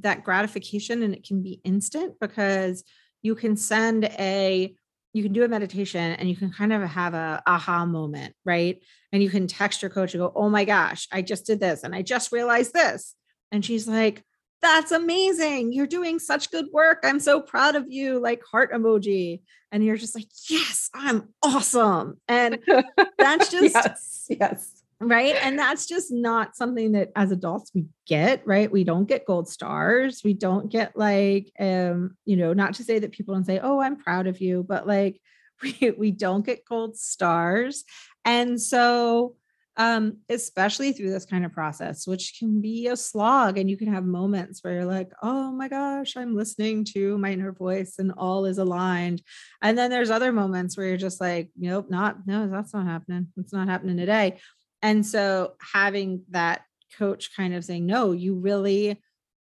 that 0.00 0.24
gratification 0.24 1.02
and 1.02 1.14
it 1.14 1.24
can 1.24 1.42
be 1.42 1.60
instant 1.64 2.14
because 2.20 2.82
you 3.20 3.34
can 3.34 3.56
send 3.56 4.04
a 4.04 4.74
you 5.14 5.22
can 5.22 5.32
do 5.34 5.44
a 5.44 5.48
meditation 5.48 6.12
and 6.12 6.28
you 6.28 6.34
can 6.34 6.50
kind 6.50 6.72
of 6.72 6.82
have 6.82 7.14
a 7.14 7.42
aha 7.46 7.84
moment 7.84 8.34
right? 8.44 8.82
And 9.12 9.22
you 9.22 9.28
can 9.28 9.46
text 9.46 9.82
your 9.82 9.90
coach 9.90 10.14
and 10.14 10.20
go 10.20 10.32
oh 10.34 10.48
my 10.48 10.64
gosh 10.64 11.06
i 11.12 11.22
just 11.22 11.46
did 11.46 11.60
this 11.60 11.84
and 11.84 11.94
i 11.94 12.02
just 12.02 12.32
realized 12.32 12.72
this. 12.72 13.14
And 13.50 13.64
she's 13.64 13.86
like 13.86 14.24
that's 14.62 14.92
amazing. 14.92 15.72
You're 15.72 15.88
doing 15.88 16.20
such 16.20 16.52
good 16.52 16.66
work. 16.72 17.00
I'm 17.02 17.18
so 17.18 17.40
proud 17.40 17.74
of 17.74 17.90
you 17.90 18.20
like 18.20 18.44
heart 18.44 18.72
emoji. 18.72 19.40
And 19.72 19.84
you're 19.84 19.96
just 19.96 20.14
like 20.14 20.28
yes 20.48 20.88
i'm 20.94 21.28
awesome. 21.42 22.18
And 22.28 22.58
that's 23.18 23.50
just 23.50 23.74
yes, 23.74 24.26
yes. 24.28 24.81
Right? 25.08 25.36
And 25.42 25.58
that's 25.58 25.86
just 25.86 26.12
not 26.12 26.56
something 26.56 26.92
that 26.92 27.10
as 27.16 27.32
adults 27.32 27.72
we 27.74 27.86
get 28.06 28.46
right? 28.46 28.70
We 28.70 28.84
don't 28.84 29.08
get 29.08 29.26
gold 29.26 29.48
stars. 29.48 30.22
We 30.24 30.34
don't 30.34 30.70
get 30.70 30.96
like 30.96 31.52
um 31.58 32.16
you 32.24 32.36
know 32.36 32.52
not 32.52 32.74
to 32.74 32.84
say 32.84 32.98
that 32.98 33.12
people 33.12 33.34
don't 33.34 33.44
say 33.44 33.60
oh 33.62 33.80
i'm 33.80 33.96
proud 33.96 34.26
of 34.26 34.40
you 34.40 34.64
but 34.66 34.86
like 34.86 35.20
we, 35.62 35.94
we 35.96 36.10
don't 36.10 36.44
get 36.44 36.64
gold 36.64 36.96
stars. 36.96 37.84
And 38.24 38.60
so 38.60 39.36
um 39.78 40.18
especially 40.28 40.92
through 40.92 41.10
this 41.10 41.24
kind 41.24 41.46
of 41.46 41.52
process 41.52 42.06
which 42.06 42.36
can 42.38 42.60
be 42.60 42.88
a 42.88 42.96
slog 42.96 43.56
and 43.56 43.70
you 43.70 43.76
can 43.78 43.90
have 43.90 44.04
moments 44.04 44.62
where 44.62 44.74
you're 44.74 44.84
like 44.84 45.10
oh 45.22 45.50
my 45.50 45.66
gosh 45.66 46.14
i'm 46.14 46.36
listening 46.36 46.84
to 46.84 47.16
my 47.16 47.32
inner 47.32 47.52
voice 47.52 47.94
and 47.98 48.12
all 48.18 48.44
is 48.44 48.58
aligned. 48.58 49.22
And 49.62 49.78
then 49.78 49.90
there's 49.90 50.10
other 50.10 50.30
moments 50.30 50.76
where 50.76 50.88
you're 50.88 50.98
just 50.98 51.22
like 51.22 51.48
nope 51.56 51.88
not 51.88 52.26
no 52.26 52.48
that's 52.48 52.74
not 52.74 52.86
happening. 52.86 53.28
It's 53.38 53.52
not 53.52 53.68
happening 53.68 53.96
today 53.96 54.38
and 54.82 55.06
so 55.06 55.54
having 55.72 56.24
that 56.30 56.62
coach 56.98 57.34
kind 57.36 57.54
of 57.54 57.64
saying, 57.64 57.86
no, 57.86 58.12
you 58.12 58.34
really 58.34 59.00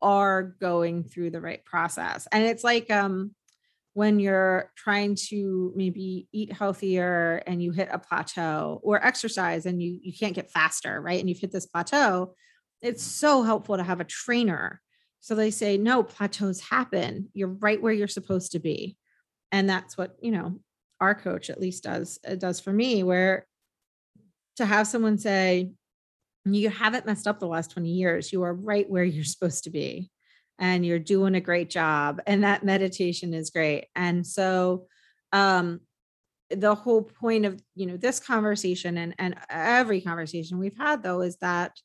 are 0.01 0.43
going 0.43 1.03
through 1.03 1.31
the 1.31 1.41
right 1.41 1.63
process. 1.65 2.27
And 2.31 2.43
it's 2.45 2.63
like 2.63 2.91
um 2.91 3.33
when 3.95 4.19
you're 4.19 4.71
trying 4.75 5.15
to 5.15 5.71
maybe 5.75 6.27
eat 6.31 6.51
healthier 6.51 7.43
and 7.45 7.61
you 7.61 7.71
hit 7.71 7.89
a 7.91 7.99
plateau 7.99 8.79
or 8.83 9.03
exercise 9.05 9.65
and 9.65 9.81
you 9.81 9.99
you 10.01 10.13
can't 10.13 10.35
get 10.35 10.51
faster, 10.51 11.01
right? 11.01 11.19
And 11.19 11.29
you've 11.29 11.39
hit 11.39 11.51
this 11.51 11.65
plateau, 11.65 12.35
it's 12.81 13.03
so 13.03 13.43
helpful 13.43 13.77
to 13.77 13.83
have 13.83 14.01
a 14.01 14.05
trainer. 14.05 14.81
So 15.21 15.35
they 15.35 15.51
say, 15.51 15.77
no, 15.77 16.03
plateaus 16.03 16.59
happen. 16.59 17.29
You're 17.33 17.47
right 17.47 17.81
where 17.81 17.93
you're 17.93 18.09
supposed 18.09 18.51
to 18.51 18.59
be. 18.59 18.97
And 19.53 19.69
that's 19.69 19.97
what, 19.97 20.17
you 20.21 20.31
know, 20.31 20.59
our 20.99 21.15
coach 21.15 21.49
at 21.49 21.61
least 21.61 21.83
does 21.83 22.19
uh, 22.27 22.35
does 22.35 22.59
for 22.59 22.73
me 22.73 23.03
where 23.03 23.45
to 24.57 24.65
have 24.65 24.87
someone 24.87 25.17
say, 25.17 25.71
you 26.45 26.69
haven't 26.69 27.05
messed 27.05 27.27
up 27.27 27.39
the 27.39 27.47
last 27.47 27.71
20 27.71 27.89
years. 27.89 28.33
You 28.33 28.43
are 28.43 28.53
right 28.53 28.89
where 28.89 29.03
you're 29.03 29.23
supposed 29.23 29.63
to 29.65 29.69
be. 29.69 30.09
And 30.59 30.85
you're 30.85 30.99
doing 30.99 31.35
a 31.35 31.41
great 31.41 31.69
job. 31.69 32.21
And 32.27 32.43
that 32.43 32.63
meditation 32.63 33.33
is 33.33 33.49
great. 33.49 33.87
And 33.95 34.25
so 34.25 34.87
um 35.31 35.81
the 36.49 36.75
whole 36.75 37.01
point 37.01 37.45
of 37.45 37.59
you 37.75 37.87
know 37.87 37.97
this 37.97 38.19
conversation 38.19 38.97
and 38.97 39.15
and 39.17 39.35
every 39.49 40.01
conversation 40.01 40.59
we've 40.59 40.77
had 40.77 41.01
though 41.01 41.21
is 41.21 41.37
that 41.37 41.75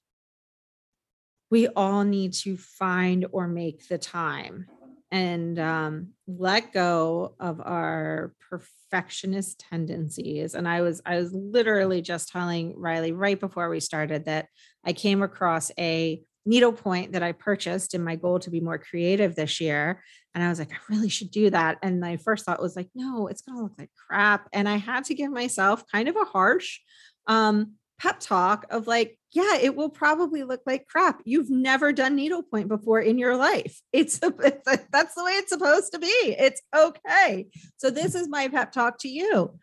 we 1.51 1.67
all 1.69 2.05
need 2.05 2.35
to 2.35 2.59
find 2.59 3.27
or 3.33 3.49
make 3.49 3.89
the 3.89 3.97
time 3.97 4.67
and 5.11 5.59
um, 5.59 6.09
let 6.27 6.73
go 6.73 7.35
of 7.41 7.61
our 7.61 8.35
perfectionist 8.51 9.65
tendencies. 9.71 10.55
And 10.55 10.69
I 10.69 10.83
was 10.83 11.01
I 11.07 11.17
was 11.17 11.33
literally 11.33 12.03
just 12.03 12.29
telling 12.29 12.75
Riley 12.77 13.13
right 13.13 13.39
before 13.39 13.69
we 13.69 13.81
started 13.81 14.27
that 14.27 14.47
I 14.85 14.93
came 14.93 15.23
across 15.23 15.71
a 15.79 16.23
needlepoint 16.45 17.13
that 17.13 17.23
I 17.23 17.33
purchased 17.33 17.95
in 17.95 18.03
my 18.03 18.17
goal 18.17 18.39
to 18.41 18.51
be 18.51 18.61
more 18.61 18.79
creative 18.79 19.35
this 19.35 19.61
year. 19.61 20.03
And 20.35 20.43
I 20.43 20.49
was 20.49 20.59
like, 20.59 20.73
I 20.73 20.77
really 20.89 21.09
should 21.09 21.31
do 21.31 21.51
that. 21.51 21.79
And 21.83 22.01
my 22.01 22.17
first 22.19 22.45
thought 22.45 22.63
was 22.63 22.77
like, 22.77 22.89
no, 22.95 23.29
it's 23.29 23.43
gonna 23.43 23.63
look 23.63 23.75
like 23.79 23.91
crap. 24.09 24.49
And 24.53 24.69
I 24.69 24.77
had 24.77 25.05
to 25.05 25.15
give 25.15 25.31
myself 25.31 25.85
kind 25.91 26.09
of 26.09 26.17
a 26.17 26.25
harsh 26.25 26.81
um 27.27 27.75
pep 27.99 28.21
talk 28.21 28.67
of 28.71 28.87
like, 28.87 29.19
yeah, 29.33 29.57
it 29.57 29.77
will 29.77 29.91
probably 29.91 30.45
look 30.45 30.63
like 30.67 30.87
crap. 30.87 31.21
You've 31.25 31.51
never 31.51 31.93
done 31.93 32.17
needlepoint 32.17 32.69
before 32.69 33.01
in 33.01 33.19
your 33.19 33.37
life. 33.37 33.81
It's, 33.93 34.21
it's 34.23 34.87
that's 34.91 35.15
the 35.15 35.25
way 35.25 35.33
it's 35.33 35.51
supposed 35.51 35.93
to 35.93 35.99
be. 35.99 36.07
It's 36.07 36.63
okay. 36.75 37.47
So 37.77 37.91
this 37.91 38.15
is 38.15 38.29
my 38.29 38.49
pep 38.49 38.73
talk 38.73 38.99
to 39.01 39.09
you. 39.09 39.59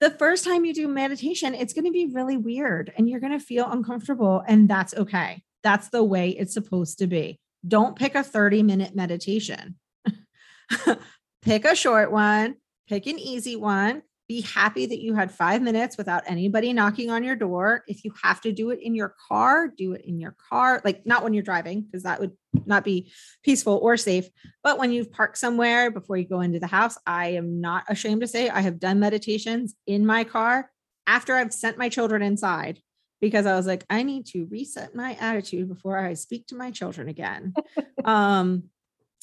The 0.00 0.10
first 0.10 0.44
time 0.44 0.64
you 0.64 0.74
do 0.74 0.88
meditation, 0.88 1.54
it's 1.54 1.72
going 1.72 1.84
to 1.84 1.92
be 1.92 2.06
really 2.06 2.36
weird 2.36 2.92
and 2.96 3.08
you're 3.08 3.20
going 3.20 3.38
to 3.38 3.44
feel 3.44 3.70
uncomfortable 3.70 4.42
and 4.46 4.68
that's 4.68 4.94
okay. 4.94 5.42
That's 5.62 5.90
the 5.90 6.02
way 6.02 6.30
it's 6.30 6.54
supposed 6.54 6.98
to 6.98 7.06
be. 7.06 7.38
Don't 7.66 7.94
pick 7.94 8.16
a 8.16 8.24
30 8.24 8.64
minute 8.64 8.96
meditation. 8.96 9.76
pick 11.42 11.64
a 11.64 11.76
short 11.76 12.10
one, 12.10 12.56
pick 12.88 13.06
an 13.06 13.18
easy 13.18 13.54
one 13.54 14.02
be 14.32 14.40
happy 14.40 14.86
that 14.86 15.02
you 15.02 15.14
had 15.14 15.30
five 15.30 15.60
minutes 15.60 15.98
without 15.98 16.22
anybody 16.26 16.72
knocking 16.72 17.10
on 17.10 17.22
your 17.22 17.36
door. 17.36 17.84
If 17.86 18.02
you 18.02 18.14
have 18.22 18.40
to 18.40 18.52
do 18.52 18.70
it 18.70 18.80
in 18.80 18.94
your 18.94 19.14
car, 19.28 19.68
do 19.68 19.92
it 19.92 20.06
in 20.06 20.18
your 20.18 20.34
car, 20.48 20.80
like 20.86 21.04
not 21.04 21.22
when 21.22 21.34
you're 21.34 21.42
driving, 21.42 21.82
because 21.82 22.04
that 22.04 22.18
would 22.18 22.32
not 22.64 22.82
be 22.82 23.12
peaceful 23.42 23.78
or 23.82 23.98
safe. 23.98 24.30
But 24.62 24.78
when 24.78 24.90
you've 24.90 25.12
parked 25.12 25.36
somewhere 25.36 25.90
before 25.90 26.16
you 26.16 26.24
go 26.24 26.40
into 26.40 26.58
the 26.58 26.66
house, 26.66 26.96
I 27.06 27.32
am 27.32 27.60
not 27.60 27.84
ashamed 27.88 28.22
to 28.22 28.26
say 28.26 28.48
I 28.48 28.62
have 28.62 28.80
done 28.80 29.00
meditations 29.00 29.74
in 29.86 30.06
my 30.06 30.24
car 30.24 30.70
after 31.06 31.36
I've 31.36 31.52
sent 31.52 31.76
my 31.76 31.90
children 31.90 32.22
inside 32.22 32.80
because 33.20 33.44
I 33.44 33.54
was 33.54 33.66
like, 33.66 33.84
I 33.90 34.02
need 34.02 34.24
to 34.28 34.46
reset 34.50 34.94
my 34.94 35.14
attitude 35.20 35.68
before 35.68 35.98
I 35.98 36.14
speak 36.14 36.46
to 36.46 36.56
my 36.56 36.70
children 36.70 37.08
again. 37.08 37.52
um, 38.06 38.62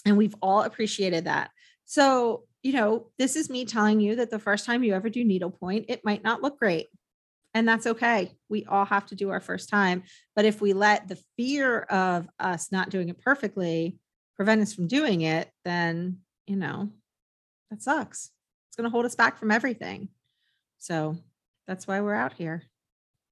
and 0.05 0.18
we've 0.18 0.36
all 0.39 0.62
appreciated 0.62 1.26
that. 1.26 1.49
So 1.86 2.43
you 2.64 2.74
know, 2.74 3.07
this 3.18 3.36
is 3.36 3.49
me 3.49 3.66
telling 3.66 3.99
you 3.99 4.18
that 4.18 4.30
the 4.30 4.39
first 4.39 4.66
time 4.66 4.84
you 4.84 4.93
ever 4.93 5.10
do 5.10 5.24
needlepoint, 5.24 5.86
it 5.88 6.03
might 6.03 6.24
not 6.24 6.41
look 6.41 6.60
great. 6.60 6.88
And 7.53 7.68
that's 7.68 7.88
okay. 7.88 8.32
We 8.47 8.66
all 8.66 8.86
have 8.86 9.07
to 9.07 9.16
do 9.16 9.30
our 9.30 9.39
first 9.39 9.70
time. 9.70 10.03
But 10.36 10.45
if 10.45 10.62
we 10.62 10.74
let 10.74 11.07
the 11.07 11.18
fear 11.36 11.82
of 11.82 12.28
us 12.39 12.72
not 12.72 12.89
doing 12.89 13.10
it 13.10 13.22
perfectly 13.22 13.97
prevent 14.36 14.62
us 14.62 14.74
from 14.74 14.88
doing 14.88 15.22
it, 15.22 15.49
then, 15.66 16.20
you 16.47 16.55
know, 16.55 16.89
that 17.72 17.82
sucks. 17.82 18.32
It's 18.68 18.76
going 18.76 18.86
to 18.86 18.91
hold 18.91 19.05
us 19.05 19.16
back 19.16 19.38
from 19.38 19.51
everything. 19.51 20.10
So 20.78 21.18
that's 21.68 21.88
why 21.88 22.01
we're 22.01 22.14
out 22.14 22.34
here. 22.34 22.64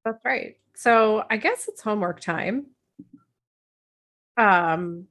That's 0.04 0.24
right. 0.26 0.56
So 0.76 1.24
I 1.30 1.38
guess 1.38 1.68
it's 1.68 1.82
homework 1.82 2.20
time. 2.20 2.68
Um, 4.36 5.06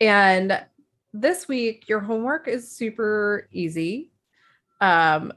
and 0.00 0.60
this 1.20 1.48
week 1.48 1.88
your 1.88 2.00
homework 2.00 2.48
is 2.48 2.70
super 2.70 3.48
easy 3.52 4.10
um 4.80 5.32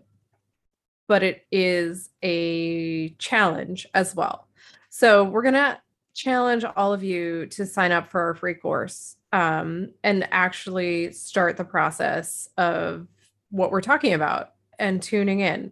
but 1.10 1.24
it 1.24 1.48
is 1.52 2.12
a 2.22 3.10
challenge 3.18 3.88
as 3.96 4.16
well. 4.16 4.48
So 4.90 5.24
we're 5.24 5.42
gonna 5.42 5.82
challenge 6.14 6.64
all 6.64 6.94
of 6.94 7.04
you 7.04 7.48
to 7.48 7.66
sign 7.66 7.92
up 7.92 8.12
for 8.12 8.22
our 8.22 8.36
free 8.36 8.54
course 8.54 9.18
um, 9.34 9.90
and 10.04 10.28
actually 10.32 11.12
start 11.12 11.58
the 11.58 11.66
process 11.66 12.48
of 12.58 13.08
what 13.50 13.72
we're 13.72 13.82
talking 13.82 14.14
about 14.14 14.52
and 14.78 15.02
tuning 15.02 15.40
in 15.40 15.72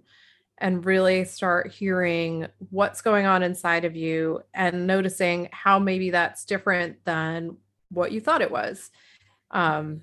and 0.57 0.83
really 0.85 1.23
start 1.23 1.71
hearing 1.71 2.47
what's 2.71 3.01
going 3.01 3.27
on 3.27 3.43
inside 3.43 3.85
of 3.85 3.95
you 3.95 4.41
and 4.55 4.87
noticing 4.87 5.49
how 5.51 5.77
maybe 5.77 6.09
that's 6.09 6.45
different 6.45 6.97
than 7.05 7.55
what 7.89 8.11
you 8.11 8.19
thought 8.19 8.41
it 8.41 8.49
was 8.49 8.89
um, 9.51 10.01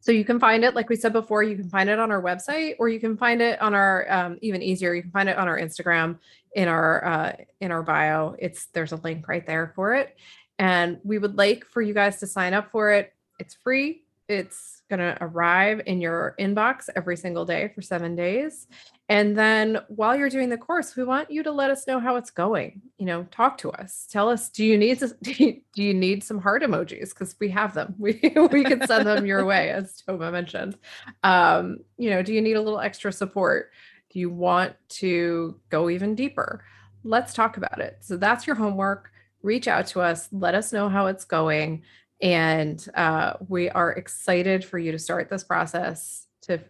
so 0.00 0.12
you 0.12 0.24
can 0.24 0.40
find 0.40 0.64
it, 0.64 0.74
like 0.74 0.88
we 0.88 0.96
said 0.96 1.12
before, 1.12 1.42
you 1.42 1.56
can 1.56 1.68
find 1.68 1.90
it 1.90 1.98
on 1.98 2.10
our 2.10 2.22
website, 2.22 2.76
or 2.78 2.88
you 2.88 2.98
can 2.98 3.16
find 3.16 3.42
it 3.42 3.60
on 3.60 3.74
our 3.74 4.10
um, 4.10 4.38
even 4.40 4.62
easier. 4.62 4.94
You 4.94 5.02
can 5.02 5.10
find 5.10 5.28
it 5.28 5.36
on 5.36 5.46
our 5.46 5.58
Instagram 5.58 6.18
in 6.54 6.68
our 6.68 7.04
uh, 7.04 7.36
in 7.60 7.70
our 7.70 7.82
bio. 7.82 8.34
It's 8.38 8.66
there's 8.66 8.92
a 8.92 8.96
link 8.96 9.28
right 9.28 9.46
there 9.46 9.72
for 9.76 9.94
it, 9.94 10.16
and 10.58 10.98
we 11.04 11.18
would 11.18 11.36
like 11.36 11.66
for 11.66 11.82
you 11.82 11.92
guys 11.92 12.18
to 12.20 12.26
sign 12.26 12.54
up 12.54 12.70
for 12.70 12.92
it. 12.92 13.12
It's 13.38 13.54
free. 13.54 14.02
It's 14.30 14.82
going 14.88 15.00
to 15.00 15.16
arrive 15.20 15.82
in 15.86 16.00
your 16.00 16.34
inbox 16.38 16.88
every 16.94 17.16
single 17.16 17.44
day 17.44 17.72
for 17.74 17.82
seven 17.82 18.14
days. 18.14 18.66
And 19.08 19.36
then 19.36 19.78
while 19.88 20.16
you're 20.16 20.28
doing 20.28 20.50
the 20.50 20.56
course, 20.56 20.94
we 20.94 21.02
want 21.02 21.32
you 21.32 21.42
to 21.42 21.50
let 21.50 21.70
us 21.70 21.86
know 21.86 21.98
how 21.98 22.14
it's 22.14 22.30
going. 22.30 22.80
You 22.96 23.06
know, 23.06 23.24
talk 23.32 23.58
to 23.58 23.72
us. 23.72 24.06
Tell 24.10 24.28
us, 24.28 24.48
do 24.50 24.64
you 24.64 24.78
need 24.78 25.02
do 25.22 25.32
you, 25.32 25.60
do 25.74 25.82
you 25.82 25.94
need 25.94 26.22
some 26.22 26.38
heart 26.38 26.62
emojis? 26.62 27.10
Because 27.10 27.34
we 27.40 27.48
have 27.50 27.74
them. 27.74 27.94
We 27.98 28.20
we 28.52 28.64
can 28.64 28.86
send 28.86 29.06
them 29.06 29.26
your 29.26 29.44
way, 29.44 29.70
as 29.70 30.02
Tova 30.06 30.30
mentioned. 30.30 30.76
Um, 31.24 31.78
you 31.96 32.10
know, 32.10 32.22
do 32.22 32.32
you 32.32 32.40
need 32.40 32.56
a 32.56 32.62
little 32.62 32.80
extra 32.80 33.12
support? 33.12 33.70
Do 34.10 34.18
you 34.18 34.30
want 34.30 34.74
to 35.00 35.58
go 35.70 35.90
even 35.90 36.14
deeper? 36.14 36.64
Let's 37.02 37.32
talk 37.32 37.56
about 37.56 37.80
it. 37.80 37.98
So 38.00 38.16
that's 38.16 38.46
your 38.46 38.56
homework. 38.56 39.10
Reach 39.42 39.68
out 39.68 39.86
to 39.88 40.00
us. 40.00 40.28
Let 40.32 40.54
us 40.54 40.72
know 40.72 40.88
how 40.88 41.06
it's 41.06 41.24
going. 41.24 41.82
And 42.22 42.84
uh, 42.94 43.34
we 43.48 43.70
are 43.70 43.92
excited 43.92 44.64
for 44.64 44.78
you 44.78 44.92
to 44.92 44.98
start 44.98 45.30
this 45.30 45.44
process 45.44 46.26
to, 46.42 46.60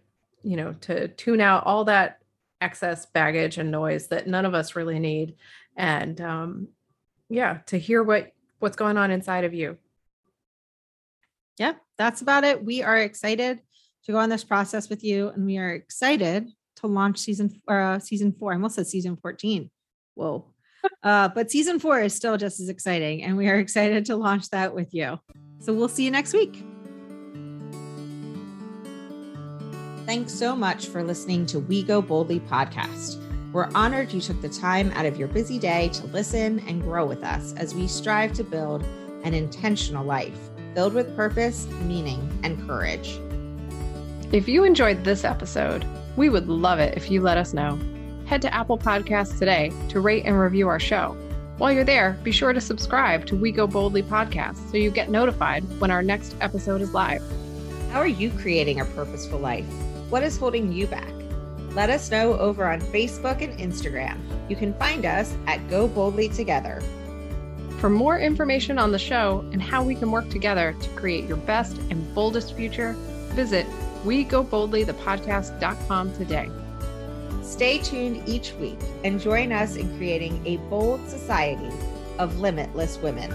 you 0.43 0.55
know, 0.55 0.73
to 0.81 1.09
tune 1.09 1.41
out 1.41 1.65
all 1.65 1.85
that 1.85 2.21
excess 2.61 3.07
baggage 3.07 3.57
and 3.57 3.71
noise 3.71 4.07
that 4.07 4.27
none 4.27 4.45
of 4.45 4.53
us 4.53 4.75
really 4.75 4.99
need. 4.99 5.35
And 5.75 6.21
um 6.21 6.67
yeah 7.29 7.59
to 7.67 7.77
hear 7.77 8.03
what 8.03 8.31
what's 8.59 8.75
going 8.75 8.97
on 8.97 9.11
inside 9.11 9.43
of 9.43 9.53
you. 9.53 9.77
Yeah 11.57 11.73
that's 11.97 12.21
about 12.21 12.43
it. 12.43 12.63
We 12.63 12.83
are 12.83 12.97
excited 12.97 13.59
to 14.05 14.11
go 14.11 14.19
on 14.19 14.29
this 14.29 14.43
process 14.43 14.89
with 14.89 15.03
you 15.03 15.29
and 15.29 15.45
we 15.45 15.57
are 15.57 15.71
excited 15.71 16.49
to 16.77 16.87
launch 16.87 17.17
season 17.17 17.61
uh 17.67 17.99
season 17.99 18.31
four. 18.31 18.51
I 18.51 18.55
almost 18.55 18.75
said 18.75 18.87
season 18.87 19.17
14 19.17 19.69
whoa 20.15 20.45
uh 21.03 21.27
but 21.29 21.51
season 21.51 21.79
four 21.79 21.99
is 21.99 22.13
still 22.13 22.37
just 22.37 22.59
as 22.59 22.69
exciting 22.69 23.23
and 23.23 23.37
we 23.37 23.49
are 23.49 23.57
excited 23.57 24.05
to 24.05 24.15
launch 24.15 24.49
that 24.49 24.73
with 24.73 24.93
you 24.93 25.19
so 25.59 25.73
we'll 25.73 25.87
see 25.87 26.03
you 26.03 26.11
next 26.11 26.33
week 26.33 26.63
Thanks 30.07 30.33
so 30.33 30.57
much 30.57 30.87
for 30.87 31.03
listening 31.03 31.45
to 31.45 31.59
We 31.59 31.83
Go 31.83 32.01
Boldly 32.01 32.41
podcast. 32.41 33.21
We're 33.53 33.69
honored 33.75 34.11
you 34.11 34.19
took 34.19 34.41
the 34.41 34.49
time 34.49 34.91
out 34.91 35.05
of 35.05 35.15
your 35.17 35.29
busy 35.29 35.57
day 35.59 35.89
to 35.93 36.07
listen 36.07 36.59
and 36.67 36.81
grow 36.81 37.05
with 37.05 37.23
us 37.23 37.53
as 37.53 37.73
we 37.73 37.87
strive 37.87 38.33
to 38.33 38.43
build 38.43 38.83
an 39.23 39.33
intentional 39.33 40.03
life 40.03 40.37
filled 40.73 40.93
with 40.93 41.15
purpose, 41.15 41.65
meaning, 41.83 42.19
and 42.43 42.65
courage. 42.67 43.19
If 44.33 44.47
you 44.47 44.63
enjoyed 44.63 45.03
this 45.03 45.23
episode, 45.23 45.85
we 46.17 46.29
would 46.29 46.49
love 46.49 46.79
it 46.79 46.97
if 46.97 47.11
you 47.11 47.21
let 47.21 47.37
us 47.37 47.53
know. 47.53 47.79
Head 48.31 48.41
to 48.43 48.53
Apple 48.53 48.77
Podcasts 48.77 49.37
today 49.37 49.73
to 49.89 49.99
rate 49.99 50.23
and 50.25 50.39
review 50.39 50.69
our 50.69 50.79
show. 50.79 51.17
While 51.57 51.73
you're 51.73 51.83
there, 51.83 52.17
be 52.23 52.31
sure 52.31 52.53
to 52.53 52.61
subscribe 52.61 53.25
to 53.25 53.35
We 53.35 53.51
Go 53.51 53.67
Boldly 53.67 54.03
podcast 54.03 54.71
so 54.71 54.77
you 54.77 54.89
get 54.89 55.09
notified 55.09 55.65
when 55.81 55.91
our 55.91 56.01
next 56.01 56.37
episode 56.39 56.79
is 56.79 56.93
live. 56.93 57.21
How 57.91 57.99
are 57.99 58.07
you 58.07 58.31
creating 58.31 58.79
a 58.79 58.85
purposeful 58.85 59.37
life? 59.37 59.65
What 60.09 60.23
is 60.23 60.37
holding 60.37 60.71
you 60.71 60.87
back? 60.87 61.11
Let 61.71 61.89
us 61.89 62.09
know 62.09 62.39
over 62.39 62.65
on 62.65 62.79
Facebook 62.79 63.41
and 63.41 63.59
Instagram. 63.59 64.17
You 64.47 64.55
can 64.55 64.73
find 64.75 65.05
us 65.05 65.35
at 65.45 65.69
Go 65.69 65.89
Boldly 65.89 66.29
Together. 66.29 66.81
For 67.79 67.89
more 67.89 68.17
information 68.17 68.79
on 68.79 68.93
the 68.93 68.97
show 68.97 69.43
and 69.51 69.61
how 69.61 69.83
we 69.83 69.93
can 69.93 70.09
work 70.09 70.29
together 70.29 70.73
to 70.79 70.89
create 70.91 71.27
your 71.27 71.35
best 71.35 71.75
and 71.89 72.15
boldest 72.15 72.55
future, 72.55 72.93
visit 73.33 73.67
wegoboldlythepodcast.com 74.05 76.13
today. 76.13 76.49
Stay 77.51 77.79
tuned 77.79 78.23
each 78.29 78.53
week 78.53 78.79
and 79.03 79.19
join 79.19 79.51
us 79.51 79.75
in 79.75 79.97
creating 79.97 80.41
a 80.47 80.55
bold 80.69 81.05
society 81.09 81.69
of 82.17 82.39
limitless 82.39 82.97
women. 82.99 83.29